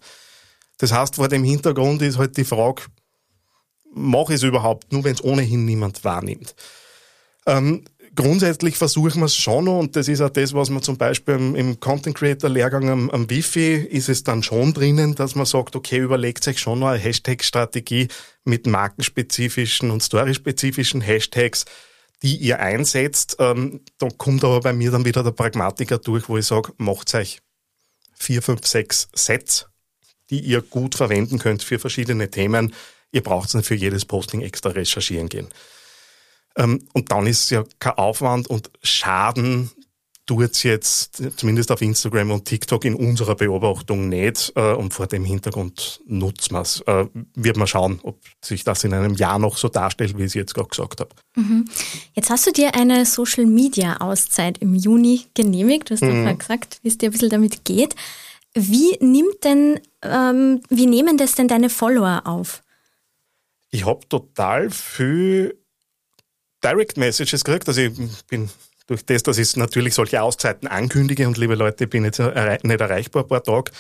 Das 0.77 0.91
heißt, 0.91 1.15
vor 1.15 1.27
dem 1.27 1.43
Hintergrund 1.43 2.01
ist 2.01 2.17
halt 2.17 2.37
die 2.37 2.43
Frage, 2.43 2.83
mache 3.93 4.33
ich 4.33 4.37
es 4.37 4.43
überhaupt, 4.43 4.91
nur 4.91 5.03
wenn 5.03 5.13
es 5.13 5.23
ohnehin 5.23 5.65
niemand 5.65 6.03
wahrnimmt. 6.03 6.55
Ähm, 7.47 7.85
grundsätzlich 8.17 8.75
versuchen 8.75 9.21
wir 9.21 9.27
es 9.27 9.35
schon 9.37 9.65
noch, 9.65 9.79
und 9.79 9.95
das 9.95 10.09
ist 10.09 10.19
auch 10.19 10.29
das, 10.29 10.53
was 10.53 10.69
man 10.69 10.83
zum 10.83 10.97
Beispiel 10.97 11.35
im, 11.35 11.55
im 11.55 11.79
Content 11.79 12.17
Creator 12.17 12.49
Lehrgang 12.49 12.89
am, 12.89 13.09
am 13.09 13.29
Wifi 13.29 13.75
ist 13.75 14.09
es 14.09 14.25
dann 14.25 14.43
schon 14.43 14.73
drinnen, 14.73 15.15
dass 15.15 15.35
man 15.35 15.45
sagt, 15.45 15.77
okay, 15.77 15.99
überlegt 15.99 16.45
euch 16.47 16.59
schon 16.59 16.79
noch 16.79 16.87
eine 16.87 16.99
Hashtag-Strategie 16.99 18.09
mit 18.43 18.67
markenspezifischen 18.67 19.89
und 19.89 20.03
storyspezifischen 20.03 20.99
Hashtags, 20.99 21.63
die 22.23 22.35
ihr 22.35 22.59
einsetzt. 22.59 23.37
Ähm, 23.39 23.79
da 23.97 24.09
kommt 24.09 24.43
aber 24.43 24.59
bei 24.59 24.73
mir 24.73 24.91
dann 24.91 25.05
wieder 25.05 25.23
der 25.23 25.31
Pragmatiker 25.31 25.97
durch, 25.97 26.27
wo 26.27 26.37
ich 26.37 26.45
sage, 26.45 26.73
macht 26.77 27.15
euch 27.15 27.39
vier, 28.13 28.41
fünf, 28.41 28.67
sechs 28.67 29.07
Sets 29.13 29.67
die 30.29 30.39
ihr 30.39 30.61
gut 30.61 30.95
verwenden 30.95 31.39
könnt 31.39 31.63
für 31.63 31.79
verschiedene 31.79 32.29
Themen. 32.29 32.73
Ihr 33.11 33.23
braucht 33.23 33.53
nicht 33.53 33.65
für 33.65 33.75
jedes 33.75 34.05
Posting 34.05 34.41
extra 34.41 34.69
recherchieren 34.69 35.29
gehen. 35.29 35.47
Ähm, 36.57 36.87
und 36.93 37.11
dann 37.11 37.27
ist 37.27 37.45
es 37.45 37.49
ja 37.51 37.63
kein 37.79 37.93
Aufwand 37.93 38.49
und 38.49 38.69
Schaden 38.83 39.71
tut's 40.27 40.63
jetzt 40.63 41.23
zumindest 41.37 41.71
auf 41.71 41.81
Instagram 41.81 42.31
und 42.31 42.45
TikTok 42.45 42.83
in 42.85 42.93
unserer 42.93 43.35
Beobachtung 43.35 44.09
nicht 44.09 44.51
äh, 44.55 44.73
und 44.73 44.93
vor 44.93 45.07
dem 45.07 45.23
Hintergrund 45.23 46.01
nutzt 46.05 46.51
man 46.51 46.63
es. 46.63 46.81
Äh, 46.81 47.05
wird 47.33 47.55
man 47.55 47.65
schauen, 47.65 47.99
ob 48.03 48.19
sich 48.43 48.63
das 48.65 48.83
in 48.83 48.93
einem 48.93 49.15
Jahr 49.15 49.39
noch 49.39 49.57
so 49.57 49.69
darstellt, 49.69 50.17
wie 50.17 50.23
ich 50.23 50.27
es 50.27 50.33
jetzt 50.33 50.53
gerade 50.53 50.67
gesagt 50.67 50.99
habe. 50.99 51.15
Mhm. 51.35 51.65
Jetzt 52.13 52.29
hast 52.29 52.45
du 52.45 52.51
dir 52.51 52.75
eine 52.75 53.05
Social 53.05 53.45
Media 53.45 53.97
Auszeit 53.97 54.57
im 54.57 54.75
Juni 54.75 55.25
genehmigt. 55.33 55.89
Du 55.89 55.93
hast 55.93 56.01
mhm. 56.01 56.09
vorher 56.09 56.35
gesagt, 56.35 56.79
wie 56.83 56.89
es 56.89 56.97
dir 56.97 57.09
ein 57.09 57.13
bisschen 57.13 57.29
damit 57.29 57.63
geht. 57.63 57.95
Wie 58.53 58.97
nimmt 58.99 59.43
denn, 59.45 59.79
ähm, 60.01 60.61
wie 60.69 60.87
nehmen 60.87 61.17
das 61.17 61.35
denn 61.35 61.47
deine 61.47 61.69
Follower 61.69 62.23
auf? 62.25 62.63
Ich 63.69 63.85
habe 63.85 64.07
total 64.09 64.69
viel 64.71 65.57
Direct 66.63 66.97
Messages 66.97 67.43
gekriegt. 67.43 67.67
Also 67.67 67.81
ich 67.81 67.93
bin 68.27 68.49
durch 68.87 69.05
das, 69.05 69.23
dass 69.23 69.37
ich 69.37 69.55
natürlich 69.55 69.93
solche 69.93 70.21
Auszeiten 70.21 70.67
ankündige 70.67 71.27
und 71.27 71.37
liebe 71.37 71.55
Leute, 71.55 71.85
ich 71.85 71.89
bin 71.89 72.05
jetzt 72.05 72.19
nicht 72.19 72.81
erreichbar 72.81 73.23
ein 73.23 73.27
paar 73.27 73.43
Tage, 73.43 73.71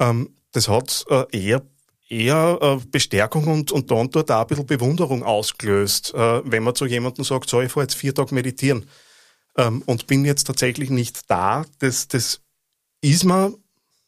ähm, 0.00 0.34
das 0.52 0.68
hat 0.68 1.04
äh, 1.08 1.24
eher 1.30 1.62
eher 2.08 2.58
äh, 2.60 2.86
Bestärkung 2.90 3.46
und, 3.46 3.72
und 3.72 3.90
da 3.90 3.94
und 3.94 4.14
dort 4.14 4.30
auch 4.30 4.42
ein 4.42 4.46
bisschen 4.46 4.66
Bewunderung 4.66 5.22
ausgelöst, 5.22 6.12
äh, 6.14 6.42
wenn 6.44 6.62
man 6.62 6.74
zu 6.74 6.86
jemandem 6.86 7.24
sagt, 7.24 7.48
so, 7.48 7.60
ich 7.60 7.72
fahre 7.72 7.84
jetzt 7.84 7.94
vier 7.94 8.14
Tage 8.14 8.34
meditieren 8.34 8.88
ähm, 9.56 9.82
und 9.86 10.06
bin 10.06 10.24
jetzt 10.24 10.44
tatsächlich 10.44 10.90
nicht 10.90 11.30
da. 11.30 11.64
Das, 11.78 12.08
das 12.08 12.40
ist 13.00 13.24
mir 13.24 13.54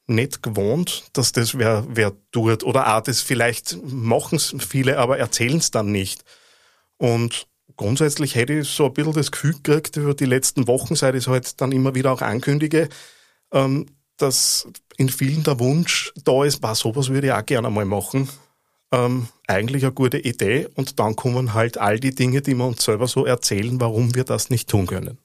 nicht 0.06 0.42
gewohnt, 0.42 1.04
dass 1.14 1.32
das 1.32 1.58
wer, 1.58 1.84
wer 1.88 2.12
tut. 2.30 2.62
Oder 2.64 2.96
auch 2.96 3.00
das 3.00 3.20
vielleicht 3.22 3.82
machen 3.82 4.36
es 4.36 4.54
viele, 4.58 4.98
aber 4.98 5.18
erzählen 5.18 5.58
es 5.58 5.70
dann 5.70 5.90
nicht. 5.90 6.24
Und 6.98 7.46
grundsätzlich 7.76 8.34
hätte 8.34 8.54
ich 8.54 8.68
so 8.68 8.86
ein 8.86 8.94
bisschen 8.94 9.12
das 9.12 9.30
Gefühl 9.30 9.54
gekriegt 9.54 9.96
über 9.96 10.14
die 10.14 10.24
letzten 10.24 10.66
Wochen, 10.66 10.94
seit 10.94 11.14
ich 11.14 11.24
es 11.24 11.28
halt 11.28 11.60
dann 11.60 11.72
immer 11.72 11.94
wieder 11.94 12.12
auch 12.12 12.22
ankündige, 12.22 12.88
ähm, 13.52 13.86
dass 14.16 14.66
in 14.96 15.08
vielen 15.08 15.42
der 15.42 15.60
Wunsch 15.60 16.12
da 16.24 16.44
ist, 16.44 16.62
war 16.62 16.74
sowas 16.74 17.10
würde 17.10 17.28
ich 17.28 17.32
auch 17.32 17.44
gerne 17.44 17.70
mal 17.70 17.84
machen. 17.84 18.28
Ähm, 18.92 19.28
eigentlich 19.46 19.84
eine 19.84 19.92
gute 19.92 20.18
Idee 20.18 20.68
und 20.74 20.98
dann 20.98 21.16
kommen 21.16 21.54
halt 21.54 21.76
all 21.76 21.98
die 21.98 22.14
Dinge, 22.14 22.40
die 22.40 22.54
wir 22.54 22.66
uns 22.66 22.84
selber 22.84 23.08
so 23.08 23.26
erzählen, 23.26 23.80
warum 23.80 24.14
wir 24.14 24.24
das 24.24 24.48
nicht 24.48 24.68
tun 24.68 24.86
können. 24.86 25.18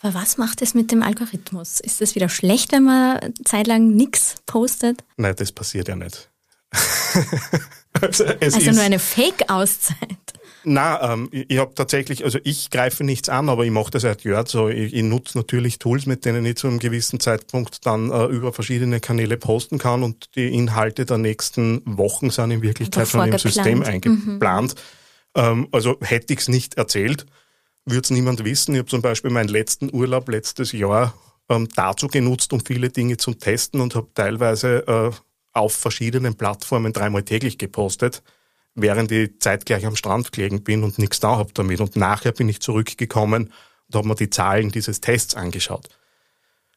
Aber 0.00 0.14
was 0.14 0.36
macht 0.36 0.62
es 0.62 0.74
mit 0.74 0.90
dem 0.90 1.02
Algorithmus? 1.02 1.80
Ist 1.80 2.02
es 2.02 2.14
wieder 2.14 2.28
schlecht, 2.28 2.72
wenn 2.72 2.84
man 2.84 3.34
zeitlang 3.44 3.94
nichts 3.94 4.36
postet? 4.46 5.04
Nein, 5.16 5.34
das 5.36 5.52
passiert 5.52 5.88
ja 5.88 5.96
nicht. 5.96 6.30
also, 8.00 8.24
also 8.24 8.70
nur 8.72 8.82
eine 8.82 8.98
Fake-Auszeit. 8.98 10.35
Na, 10.68 11.12
ähm, 11.12 11.28
ich, 11.30 11.58
habe 11.58 11.74
tatsächlich, 11.76 12.24
also 12.24 12.40
ich 12.42 12.70
greife 12.70 13.04
nichts 13.04 13.28
an, 13.28 13.48
aber 13.48 13.64
ich 13.64 13.70
mache 13.70 13.92
das 13.92 14.02
seit 14.02 14.24
Jahren 14.24 14.46
so. 14.46 14.68
Ich, 14.68 14.92
ich 14.94 15.02
nutze 15.04 15.38
natürlich 15.38 15.78
Tools, 15.78 16.06
mit 16.06 16.24
denen 16.24 16.44
ich 16.44 16.56
zu 16.56 16.66
einem 16.66 16.80
gewissen 16.80 17.20
Zeitpunkt 17.20 17.86
dann 17.86 18.10
äh, 18.10 18.24
über 18.24 18.52
verschiedene 18.52 18.98
Kanäle 18.98 19.36
posten 19.36 19.78
kann 19.78 20.02
und 20.02 20.34
die 20.34 20.52
Inhalte 20.52 21.06
der 21.06 21.18
nächsten 21.18 21.82
Wochen 21.84 22.30
sind 22.30 22.50
in 22.50 22.62
Wirklichkeit 22.62 23.06
schon 23.06 23.28
im 23.28 23.38
System 23.38 23.84
eingeplant. 23.84 24.74
Mhm. 24.74 25.40
Ähm, 25.40 25.68
also 25.70 25.98
hätte 26.00 26.32
ich 26.32 26.40
es 26.40 26.48
nicht 26.48 26.74
erzählt, 26.74 27.26
würde 27.84 28.02
es 28.02 28.10
niemand 28.10 28.44
wissen. 28.44 28.74
Ich 28.74 28.80
habe 28.80 28.88
zum 28.88 29.02
Beispiel 29.02 29.30
meinen 29.30 29.48
letzten 29.48 29.94
Urlaub 29.94 30.28
letztes 30.28 30.72
Jahr 30.72 31.14
ähm, 31.48 31.68
dazu 31.76 32.08
genutzt, 32.08 32.52
um 32.52 32.58
viele 32.58 32.90
Dinge 32.90 33.18
zu 33.18 33.34
testen 33.34 33.80
und 33.80 33.94
habe 33.94 34.08
teilweise 34.14 34.84
äh, 34.88 35.10
auf 35.52 35.74
verschiedenen 35.74 36.34
Plattformen 36.34 36.92
dreimal 36.92 37.22
täglich 37.22 37.56
gepostet 37.56 38.24
während 38.76 39.10
ich 39.10 39.40
zeitgleich 39.40 39.84
am 39.86 39.96
Strand 39.96 40.32
gelegen 40.32 40.62
bin 40.62 40.84
und 40.84 40.98
nichts 40.98 41.18
da 41.18 41.36
habe 41.36 41.52
damit. 41.52 41.80
Und 41.80 41.96
nachher 41.96 42.32
bin 42.32 42.48
ich 42.48 42.60
zurückgekommen 42.60 43.52
und 43.88 43.94
habe 43.94 44.06
mir 44.06 44.14
die 44.14 44.30
Zahlen 44.30 44.70
dieses 44.70 45.00
Tests 45.00 45.34
angeschaut. 45.34 45.88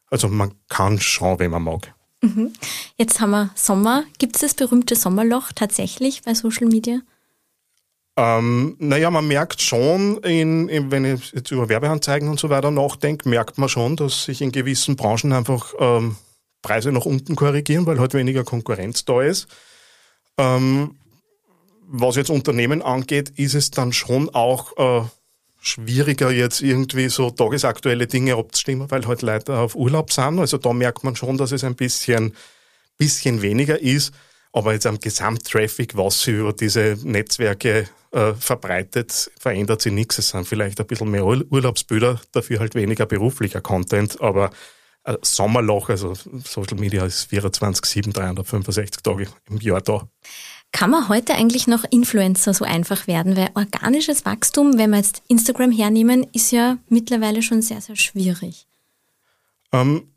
Also 0.09 0.27
man 0.27 0.53
kann 0.69 0.99
schauen, 0.99 1.39
wenn 1.39 1.51
man 1.51 1.63
mag. 1.63 1.93
Mhm. 2.21 2.53
Jetzt 2.97 3.19
haben 3.21 3.31
wir 3.31 3.51
Sommer. 3.55 4.03
Gibt 4.17 4.35
es 4.35 4.41
das 4.41 4.53
berühmte 4.53 4.95
Sommerloch 4.95 5.51
tatsächlich 5.53 6.23
bei 6.23 6.33
Social 6.33 6.67
Media? 6.67 7.01
Ähm, 8.17 8.75
naja, 8.79 9.11
man 9.11 9.27
merkt 9.27 9.61
schon, 9.61 10.17
in, 10.23 10.67
in, 10.67 10.91
wenn 10.91 11.05
ich 11.05 11.31
jetzt 11.31 11.51
über 11.51 11.69
Werbeanzeigen 11.69 12.27
und 12.27 12.39
so 12.39 12.49
weiter 12.49 12.71
nachdenke, 12.71 13.29
merkt 13.29 13.57
man 13.57 13.69
schon, 13.69 13.95
dass 13.95 14.25
sich 14.25 14.41
in 14.41 14.51
gewissen 14.51 14.97
Branchen 14.97 15.31
einfach 15.31 15.73
ähm, 15.79 16.17
Preise 16.61 16.91
nach 16.91 17.05
unten 17.05 17.35
korrigieren, 17.37 17.85
weil 17.85 17.99
halt 17.99 18.13
weniger 18.13 18.43
Konkurrenz 18.43 19.05
da 19.05 19.21
ist. 19.21 19.47
Ähm, 20.37 20.95
was 21.91 22.15
jetzt 22.15 22.29
Unternehmen 22.29 22.81
angeht, 22.81 23.31
ist 23.35 23.55
es 23.55 23.71
dann 23.71 23.91
schon 23.93 24.29
auch 24.29 24.77
äh, 24.77 25.07
schwieriger, 25.59 26.31
jetzt 26.31 26.61
irgendwie 26.61 27.09
so 27.09 27.31
tagesaktuelle 27.31 28.05
Dinge 28.05 28.35
abzustimmen, 28.35 28.89
weil 28.91 29.07
halt 29.07 29.23
Leute 29.23 29.57
auf 29.57 29.75
Urlaub 29.75 30.11
sind. 30.11 30.39
Also 30.39 30.57
da 30.57 30.71
merkt 30.71 31.03
man 31.03 31.15
schon, 31.15 31.37
dass 31.37 31.51
es 31.51 31.63
ein 31.63 31.75
bisschen, 31.75 32.35
bisschen 32.97 33.41
weniger 33.41 33.81
ist. 33.81 34.13
Aber 34.51 34.73
jetzt 34.73 34.85
am 34.85 34.99
Gesamttraffic, 34.99 35.97
was 35.97 36.21
sich 36.23 36.35
über 36.35 36.53
diese 36.53 36.97
Netzwerke 37.03 37.89
äh, 38.11 38.33
verbreitet, 38.33 39.31
verändert 39.39 39.81
sich 39.81 39.93
nichts. 39.93 40.17
Es 40.17 40.29
sind 40.29 40.47
vielleicht 40.47 40.79
ein 40.79 40.87
bisschen 40.87 41.11
mehr 41.11 41.25
Urlaubsbilder, 41.25 42.19
dafür 42.31 42.59
halt 42.59 42.75
weniger 42.75 43.05
beruflicher 43.05 43.61
Content. 43.61 44.21
Aber 44.21 44.51
äh, 45.03 45.17
Sommerloch, 45.21 45.89
also 45.89 46.13
Social 46.13 46.77
Media 46.77 47.05
ist 47.05 47.25
24, 47.29 47.85
7, 47.85 48.13
365 48.13 49.01
Tage 49.03 49.27
im 49.49 49.59
Jahr 49.59 49.81
da. 49.81 50.07
Kann 50.71 50.91
man 50.91 51.09
heute 51.09 51.33
eigentlich 51.33 51.67
noch 51.67 51.83
Influencer 51.89 52.53
so 52.53 52.63
einfach 52.63 53.07
werden? 53.07 53.35
Weil 53.35 53.49
organisches 53.55 54.25
Wachstum, 54.25 54.77
wenn 54.77 54.91
wir 54.91 54.97
jetzt 54.97 55.23
Instagram 55.27 55.71
hernehmen, 55.71 56.27
ist 56.31 56.51
ja 56.51 56.77
mittlerweile 56.89 57.41
schon 57.41 57.61
sehr, 57.61 57.81
sehr 57.81 57.95
schwierig. 57.95 58.67
Ähm, 59.71 60.09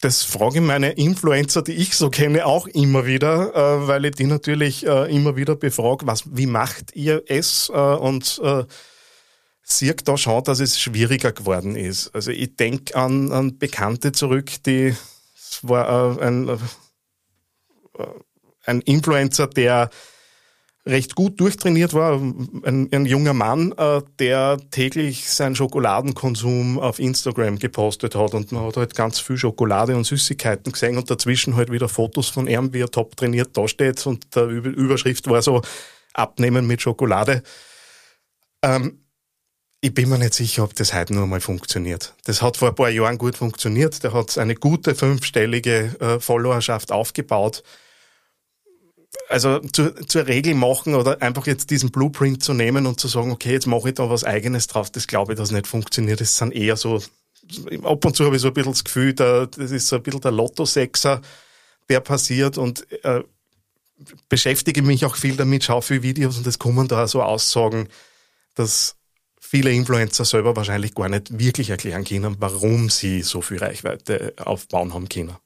das 0.00 0.24
frage 0.24 0.56
ich 0.56 0.64
meine 0.64 0.90
Influencer, 0.92 1.62
die 1.62 1.72
ich 1.72 1.94
so 1.94 2.10
kenne, 2.10 2.44
auch 2.44 2.66
immer 2.66 3.06
wieder, 3.06 3.54
äh, 3.54 3.86
weil 3.86 4.04
ich 4.04 4.16
die 4.16 4.26
natürlich 4.26 4.84
äh, 4.86 5.14
immer 5.14 5.36
wieder 5.36 5.56
befrage, 5.56 6.06
was, 6.06 6.24
wie 6.36 6.46
macht 6.46 6.94
ihr 6.94 7.22
es? 7.28 7.70
Äh, 7.72 7.78
und 7.78 8.40
äh, 8.42 8.64
sieht 9.62 10.06
da 10.06 10.18
schon, 10.18 10.42
dass 10.44 10.60
es 10.60 10.80
schwieriger 10.80 11.32
geworden 11.32 11.76
ist. 11.76 12.14
Also 12.14 12.30
ich 12.30 12.56
denke 12.56 12.96
an, 12.96 13.30
an 13.32 13.58
Bekannte 13.58 14.12
zurück, 14.12 14.50
die 14.66 14.94
war 15.62 16.18
äh, 16.18 16.24
ein 16.26 16.48
äh, 16.48 16.56
ein 18.64 18.80
Influencer, 18.80 19.46
der 19.46 19.90
recht 20.84 21.14
gut 21.14 21.38
durchtrainiert 21.38 21.94
war, 21.94 22.14
ein, 22.14 22.88
ein 22.92 23.06
junger 23.06 23.34
Mann, 23.34 23.72
äh, 23.72 24.02
der 24.18 24.58
täglich 24.70 25.30
seinen 25.30 25.54
Schokoladenkonsum 25.54 26.78
auf 26.80 26.98
Instagram 26.98 27.58
gepostet 27.58 28.16
hat 28.16 28.34
und 28.34 28.50
man 28.50 28.66
hat 28.66 28.76
halt 28.76 28.94
ganz 28.96 29.20
viel 29.20 29.36
Schokolade 29.36 29.94
und 29.94 30.04
Süßigkeiten 30.04 30.72
gesehen 30.72 30.98
und 30.98 31.08
dazwischen 31.08 31.54
halt 31.54 31.70
wieder 31.70 31.88
Fotos 31.88 32.28
von 32.28 32.48
ihm, 32.48 32.72
wie 32.72 32.80
er 32.80 32.90
top 32.90 33.16
trainiert 33.16 33.56
da 33.56 33.68
steht 33.68 34.04
und 34.06 34.34
der 34.34 34.46
Überschrift 34.46 35.28
war 35.28 35.40
so 35.40 35.62
Abnehmen 36.14 36.66
mit 36.66 36.82
Schokolade. 36.82 37.42
Ähm, 38.62 38.98
ich 39.80 39.94
bin 39.94 40.08
mir 40.08 40.18
nicht 40.18 40.34
sicher, 40.34 40.64
ob 40.64 40.74
das 40.74 40.94
heute 40.94 41.14
nur 41.14 41.26
mal 41.26 41.40
funktioniert. 41.40 42.14
Das 42.24 42.42
hat 42.42 42.56
vor 42.56 42.68
ein 42.68 42.74
paar 42.74 42.90
Jahren 42.90 43.18
gut 43.18 43.36
funktioniert. 43.36 44.02
Der 44.04 44.12
hat 44.12 44.38
eine 44.38 44.54
gute 44.54 44.94
fünfstellige 44.94 45.96
äh, 46.00 46.20
Followerschaft 46.20 46.92
aufgebaut 46.92 47.64
also 49.28 49.58
zur, 49.60 49.96
zur 50.06 50.26
Regel 50.26 50.54
machen 50.54 50.94
oder 50.94 51.20
einfach 51.20 51.46
jetzt 51.46 51.70
diesen 51.70 51.90
Blueprint 51.90 52.42
zu 52.42 52.54
nehmen 52.54 52.86
und 52.86 53.00
zu 53.00 53.08
sagen, 53.08 53.30
okay, 53.30 53.52
jetzt 53.52 53.66
mache 53.66 53.90
ich 53.90 53.94
da 53.94 54.08
was 54.08 54.24
Eigenes 54.24 54.66
drauf, 54.66 54.90
das 54.90 55.06
glaube 55.06 55.32
ich, 55.32 55.38
dass 55.38 55.50
nicht 55.50 55.66
funktioniert. 55.66 56.20
Das 56.20 56.36
sind 56.36 56.52
eher 56.52 56.76
so, 56.76 57.02
ab 57.82 58.04
und 58.04 58.16
zu 58.16 58.24
habe 58.24 58.36
ich 58.36 58.42
so 58.42 58.48
ein 58.48 58.54
bisschen 58.54 58.72
das 58.72 58.84
Gefühl, 58.84 59.14
da, 59.14 59.46
das 59.46 59.70
ist 59.70 59.88
so 59.88 59.96
ein 59.96 60.02
bisschen 60.02 60.20
der 60.20 60.32
Lotto-Sechser, 60.32 61.20
der 61.88 62.00
passiert 62.00 62.58
und 62.58 62.86
äh, 63.04 63.22
beschäftige 64.28 64.82
mich 64.82 65.04
auch 65.04 65.16
viel 65.16 65.36
damit, 65.36 65.64
schaue 65.64 65.82
viele 65.82 66.02
Videos 66.02 66.38
und 66.38 66.46
es 66.46 66.58
kommen 66.58 66.88
da 66.88 67.06
so 67.06 67.22
Aussagen, 67.22 67.88
dass 68.54 68.96
viele 69.40 69.70
Influencer 69.70 70.24
selber 70.24 70.56
wahrscheinlich 70.56 70.94
gar 70.94 71.08
nicht 71.08 71.38
wirklich 71.38 71.70
erklären 71.70 72.04
können, 72.04 72.36
warum 72.38 72.90
sie 72.90 73.22
so 73.22 73.42
viel 73.42 73.58
Reichweite 73.58 74.34
aufbauen 74.38 74.94
haben 74.94 75.08
können. 75.08 75.36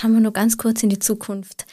Schauen 0.00 0.14
wir 0.14 0.20
nur 0.20 0.32
ganz 0.32 0.56
kurz 0.56 0.82
in 0.82 0.88
die 0.88 0.98
Zukunft. 0.98 1.66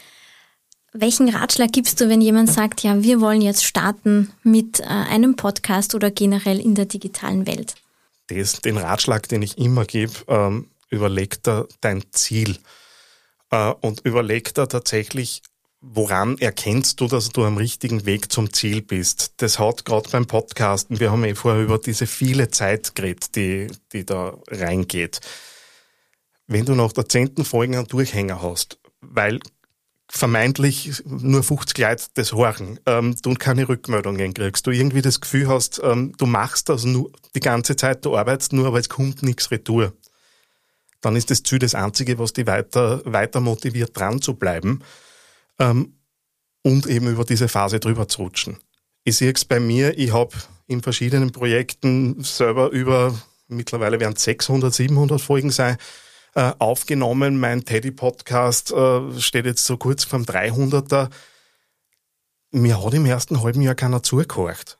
Welchen 0.92 1.30
Ratschlag 1.30 1.72
gibst 1.72 2.02
du, 2.02 2.10
wenn 2.10 2.20
jemand 2.20 2.52
sagt, 2.52 2.84
ja, 2.84 3.02
wir 3.02 3.22
wollen 3.22 3.42
jetzt 3.42 3.64
starten 3.64 4.34
mit 4.44 4.82
äh, 4.82 4.84
einem 4.84 5.38
Podcast 5.38 5.96
oder 5.96 6.12
generell 6.12 6.60
in 6.60 6.76
der 6.76 6.88
digitalen 6.88 7.48
Welt? 7.48 7.76
Das, 8.28 8.60
den 8.60 8.76
Ratschlag, 8.76 9.30
den 9.30 9.44
ich 9.44 9.58
immer 9.58 9.86
gebe, 9.86 10.12
ähm, 10.28 10.70
überleg 10.90 11.42
da 11.44 11.68
dein 11.80 12.04
Ziel 12.12 12.58
äh, 13.52 13.72
und 13.80 14.02
überleg 14.02 14.54
da 14.54 14.66
tatsächlich, 14.66 15.42
woran 15.80 16.38
erkennst 16.38 17.00
du, 17.00 17.08
dass 17.08 17.30
du 17.30 17.46
am 17.46 17.56
richtigen 17.56 18.06
Weg 18.06 18.30
zum 18.30 18.52
Ziel 18.52 18.82
bist? 18.82 19.36
Das 19.38 19.58
hat 19.58 19.86
gerade 19.86 20.10
beim 20.10 20.26
Podcasten, 20.26 21.00
wir 21.00 21.12
haben 21.12 21.24
eh 21.24 21.34
vorher 21.34 21.64
über 21.64 21.78
diese 21.78 22.08
viele 22.08 22.50
Zeit 22.50 22.94
geredet, 22.94 23.38
die, 23.38 23.68
die 23.94 24.06
da 24.06 24.38
reingeht 24.50 25.22
wenn 26.48 26.66
du 26.66 26.76
nach 26.76 26.94
der 26.94 27.08
zehnten 27.08 27.46
Folge 27.46 27.78
einen 27.78 27.88
Durchhänger 27.88 28.42
hast, 28.42 28.80
weil 29.02 29.40
vermeintlich 30.10 31.04
nur 31.06 31.44
50 31.44 31.78
Leute 31.78 32.06
das 32.14 32.32
horchen, 32.32 32.80
ähm, 32.86 33.16
du 33.22 33.34
keine 33.34 33.68
Rückmeldungen 33.68 34.34
kriegst, 34.34 34.66
du 34.66 34.72
irgendwie 34.72 35.02
das 35.02 35.20
Gefühl 35.20 35.50
hast, 35.50 35.82
ähm, 35.84 36.14
du 36.18 36.26
machst 36.26 36.70
das 36.70 36.86
nur 36.86 37.12
die 37.36 37.42
ganze 37.42 37.76
Zeit, 37.76 38.06
du 38.06 38.16
arbeitest 38.16 38.54
nur, 38.54 38.68
aber 38.68 38.80
es 38.80 38.88
kommt 38.88 39.22
nichts 39.22 39.52
retour, 39.52 39.94
dann 41.02 41.16
ist 41.18 41.30
das 41.30 41.44
Ziel 41.44 41.60
das 41.60 41.76
Einzige, 41.76 42.18
was 42.20 42.34
dich 42.34 42.48
weiter, 42.48 43.02
weiter 43.06 43.42
motiviert, 43.42 43.98
dran 43.98 44.22
zu 44.22 44.36
bleiben 44.36 44.80
ähm, 45.60 45.98
und 46.64 46.88
eben 46.88 47.10
über 47.10 47.26
diese 47.26 47.50
Phase 47.50 47.80
drüber 47.80 48.08
zu 48.08 48.24
rutschen. 48.24 48.58
Ich 49.04 49.18
sehe 49.18 49.32
es 49.34 49.44
bei 49.44 49.60
mir, 49.60 49.98
ich 49.98 50.14
habe 50.14 50.36
in 50.68 50.82
verschiedenen 50.82 51.32
Projekten 51.32 52.24
selber 52.24 52.70
über, 52.72 53.14
mittlerweile 53.48 54.00
werden 54.00 54.16
es 54.16 54.24
600, 54.24 54.74
700 54.74 55.20
Folgen 55.20 55.50
sein, 55.50 55.78
äh, 56.38 56.54
aufgenommen. 56.60 57.40
Mein 57.40 57.66
Teddy-Podcast 57.66 58.72
äh, 58.72 59.20
steht 59.20 59.48
jetzt 59.48 59.66
so 59.66 59.76
kurz 59.76 60.04
vorm 60.04 60.22
300er. 60.22 61.10
Mir 62.52 62.84
hat 62.84 62.94
im 62.94 63.08
ersten 63.08 63.42
halben 63.42 63.64
Jahr 63.64 63.74
keiner 63.74 64.04
zugehorcht. 64.04 64.78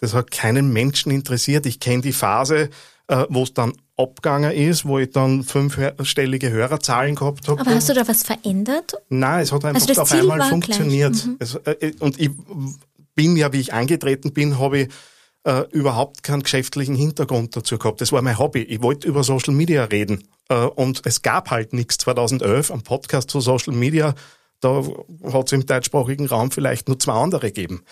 Das 0.00 0.14
hat 0.14 0.32
keinen 0.32 0.72
Menschen 0.72 1.12
interessiert. 1.12 1.64
Ich 1.66 1.78
kenne 1.78 2.02
die 2.02 2.12
Phase, 2.12 2.70
äh, 3.06 3.24
wo 3.28 3.44
es 3.44 3.54
dann 3.54 3.74
abgegangen 3.96 4.50
ist, 4.50 4.84
wo 4.84 4.98
ich 4.98 5.10
dann 5.10 5.44
fünfstellige 5.44 6.50
Hörerzahlen 6.50 7.14
gehabt 7.14 7.46
habe. 7.46 7.60
Aber 7.60 7.70
hast 7.72 7.88
du 7.88 7.94
da 7.94 8.08
was 8.08 8.24
verändert? 8.24 8.94
Nein, 9.10 9.42
es 9.42 9.52
hat 9.52 9.64
einfach 9.64 9.88
also 9.88 10.02
auf 10.02 10.12
einmal 10.12 10.42
funktioniert. 10.42 11.24
Mhm. 11.24 11.36
Es, 11.38 11.54
äh, 11.54 11.92
und 12.00 12.18
ich 12.18 12.32
bin 13.14 13.36
ja, 13.36 13.52
wie 13.52 13.60
ich 13.60 13.72
angetreten 13.72 14.32
bin, 14.32 14.58
habe 14.58 14.78
ich 14.80 14.88
äh, 15.44 15.62
überhaupt 15.70 16.22
keinen 16.22 16.42
geschäftlichen 16.42 16.94
Hintergrund 16.94 17.56
dazu 17.56 17.78
gehabt. 17.78 18.00
Das 18.00 18.12
war 18.12 18.22
mein 18.22 18.38
Hobby. 18.38 18.62
Ich 18.62 18.82
wollte 18.82 19.08
über 19.08 19.24
Social 19.24 19.54
Media 19.54 19.84
reden. 19.84 20.28
Äh, 20.48 20.54
und 20.54 21.02
es 21.04 21.22
gab 21.22 21.50
halt 21.50 21.72
nichts 21.72 21.98
2011 21.98 22.70
am 22.70 22.82
Podcast 22.82 23.30
zu 23.30 23.40
Social 23.40 23.74
Media. 23.74 24.14
Da 24.60 24.82
hat 25.32 25.46
es 25.46 25.52
im 25.52 25.64
deutschsprachigen 25.64 26.26
Raum 26.26 26.50
vielleicht 26.50 26.88
nur 26.88 26.98
zwei 26.98 27.14
andere 27.14 27.46
gegeben. 27.46 27.82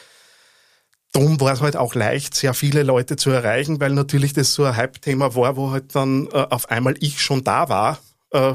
Darum 1.13 1.41
war 1.41 1.55
es 1.55 1.63
halt 1.63 1.77
auch 1.77 1.95
leicht, 1.95 2.35
sehr 2.35 2.53
viele 2.53 2.83
Leute 2.83 3.17
zu 3.17 3.31
erreichen, 3.31 3.81
weil 3.81 3.93
natürlich 3.93 4.35
das 4.35 4.53
so 4.53 4.65
ein 4.65 4.77
Hype-Thema 4.77 5.35
war, 5.35 5.57
wo 5.57 5.71
halt 5.71 5.95
dann 5.95 6.27
äh, 6.27 6.47
auf 6.51 6.71
einmal 6.71 6.97
ich 7.01 7.23
schon 7.23 7.45
da 7.45 7.71
war. 7.71 7.99
Äh, 8.31 8.53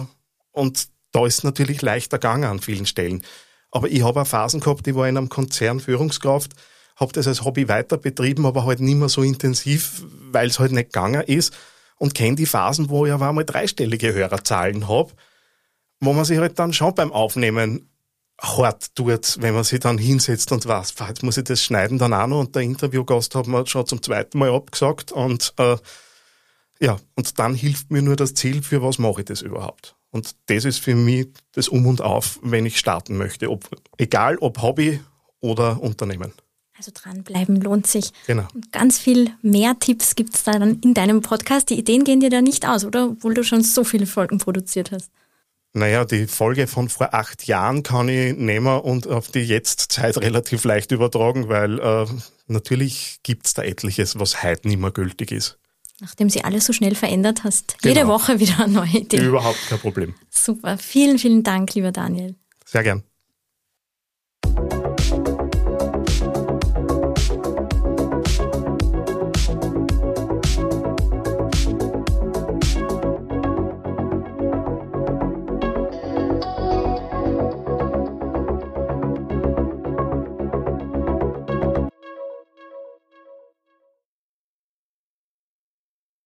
und 0.51 0.87
da 1.11 1.25
ist 1.25 1.39
es 1.39 1.43
natürlich 1.43 1.81
leichter 1.81 2.19
gegangen 2.19 2.43
an 2.43 2.59
vielen 2.59 2.85
Stellen. 2.85 3.23
Aber 3.71 3.89
ich 3.89 4.03
habe 4.03 4.21
auch 4.21 4.27
Phasen 4.27 4.59
gehabt, 4.59 4.85
ich 4.87 4.93
war 4.93 5.07
in 5.07 5.17
einem 5.17 5.29
Konzern 5.29 5.79
Führungskraft, 5.79 6.51
habe 6.95 7.13
das 7.13 7.27
als 7.27 7.43
Hobby 7.43 7.67
weiter 7.67 7.97
betrieben, 7.97 8.45
aber 8.45 8.65
halt 8.65 8.79
nicht 8.79 8.97
mehr 8.97 9.09
so 9.09 9.23
intensiv, 9.23 10.03
weil 10.31 10.47
es 10.47 10.59
halt 10.59 10.71
nicht 10.71 10.93
gegangen 10.93 11.21
ist 11.21 11.53
und 11.97 12.13
kenne 12.13 12.35
die 12.35 12.45
Phasen, 12.45 12.89
wo 12.89 13.05
ich 13.05 13.11
aber 13.11 13.29
einmal 13.29 13.45
dreistellige 13.45 14.13
Hörerzahlen 14.13 14.87
habe, 14.87 15.11
wo 15.99 16.13
man 16.13 16.25
sich 16.25 16.37
halt 16.37 16.59
dann 16.59 16.73
schon 16.73 16.95
beim 16.95 17.11
Aufnehmen 17.11 17.89
hart 18.41 18.95
tut, 18.95 19.37
wenn 19.41 19.53
man 19.53 19.63
sich 19.63 19.79
dann 19.79 19.97
hinsetzt 19.97 20.51
und 20.51 20.65
weiß, 20.65 20.95
jetzt 21.07 21.23
muss 21.23 21.37
ich 21.37 21.43
das 21.45 21.63
schneiden 21.63 21.97
dann 21.97 22.13
auch 22.13 22.27
noch 22.27 22.39
und 22.39 22.55
der 22.55 22.63
Interviewgast 22.63 23.35
hat 23.35 23.47
mir 23.47 23.65
schon 23.67 23.85
zum 23.85 24.01
zweiten 24.01 24.39
Mal 24.39 24.53
abgesagt 24.53 25.11
und 25.11 25.53
äh, 25.57 25.77
ja, 26.79 26.97
und 27.15 27.39
dann 27.39 27.55
hilft 27.55 27.91
mir 27.91 28.01
nur 28.01 28.15
das 28.15 28.33
Ziel, 28.33 28.61
für 28.61 28.81
was 28.81 28.97
mache 28.97 29.21
ich 29.21 29.25
das 29.25 29.41
überhaupt. 29.41 29.95
Und 30.11 30.35
das 30.47 30.65
ist 30.65 30.79
für 30.79 30.95
mich 30.95 31.27
das 31.53 31.69
Um 31.69 31.87
und 31.87 32.01
Auf, 32.01 32.39
wenn 32.43 32.65
ich 32.65 32.77
starten 32.77 33.17
möchte, 33.17 33.49
ob, 33.49 33.69
egal 33.97 34.37
ob 34.37 34.61
Hobby 34.61 34.99
oder 35.39 35.81
Unternehmen. 35.81 36.33
Also 36.83 36.91
dranbleiben 36.93 37.61
lohnt 37.61 37.87
sich. 37.87 38.11
Genau. 38.27 38.45
Und 38.53 38.73
ganz 38.73 38.99
viel 38.99 39.31
mehr 39.41 39.79
Tipps 39.79 40.15
gibt 40.15 40.35
es 40.35 40.43
da 40.43 40.51
dann 40.51 40.81
in 40.81 40.93
deinem 40.93 41.21
Podcast. 41.21 41.69
Die 41.69 41.79
Ideen 41.79 42.03
gehen 42.03 42.19
dir 42.19 42.29
da 42.29 42.41
nicht 42.41 42.67
aus, 42.67 42.83
oder? 42.83 43.11
Obwohl 43.11 43.33
du 43.33 43.43
schon 43.45 43.63
so 43.63 43.85
viele 43.85 44.05
Folgen 44.05 44.37
produziert 44.37 44.91
hast. 44.91 45.09
Naja, 45.71 46.03
die 46.03 46.27
Folge 46.27 46.67
von 46.67 46.89
vor 46.89 47.13
acht 47.13 47.47
Jahren 47.47 47.83
kann 47.83 48.09
ich 48.09 48.35
nehmen 48.35 48.81
und 48.81 49.07
auf 49.07 49.29
die 49.29 49.39
Jetztzeit 49.39 50.17
relativ 50.17 50.65
leicht 50.65 50.91
übertragen, 50.91 51.47
weil 51.47 51.79
äh, 51.79 52.05
natürlich 52.47 53.19
gibt's 53.23 53.53
da 53.53 53.63
etliches, 53.63 54.19
was 54.19 54.43
heute 54.43 54.67
nicht 54.67 54.81
mehr 54.81 54.91
gültig 54.91 55.31
ist. 55.31 55.57
Nachdem 56.01 56.29
sie 56.29 56.43
alles 56.43 56.65
so 56.65 56.73
schnell 56.73 56.95
verändert 56.95 57.45
hast, 57.45 57.77
genau. 57.81 57.95
jede 57.95 58.07
Woche 58.09 58.41
wieder 58.41 58.59
eine 58.59 58.73
neue 58.73 58.97
Idee. 58.97 59.23
Überhaupt 59.25 59.69
kein 59.69 59.79
Problem. 59.79 60.15
Super. 60.29 60.77
Vielen, 60.77 61.17
vielen 61.17 61.43
Dank, 61.43 61.73
lieber 61.75 61.93
Daniel. 61.93 62.35
Sehr 62.65 62.83
gern. 62.83 63.03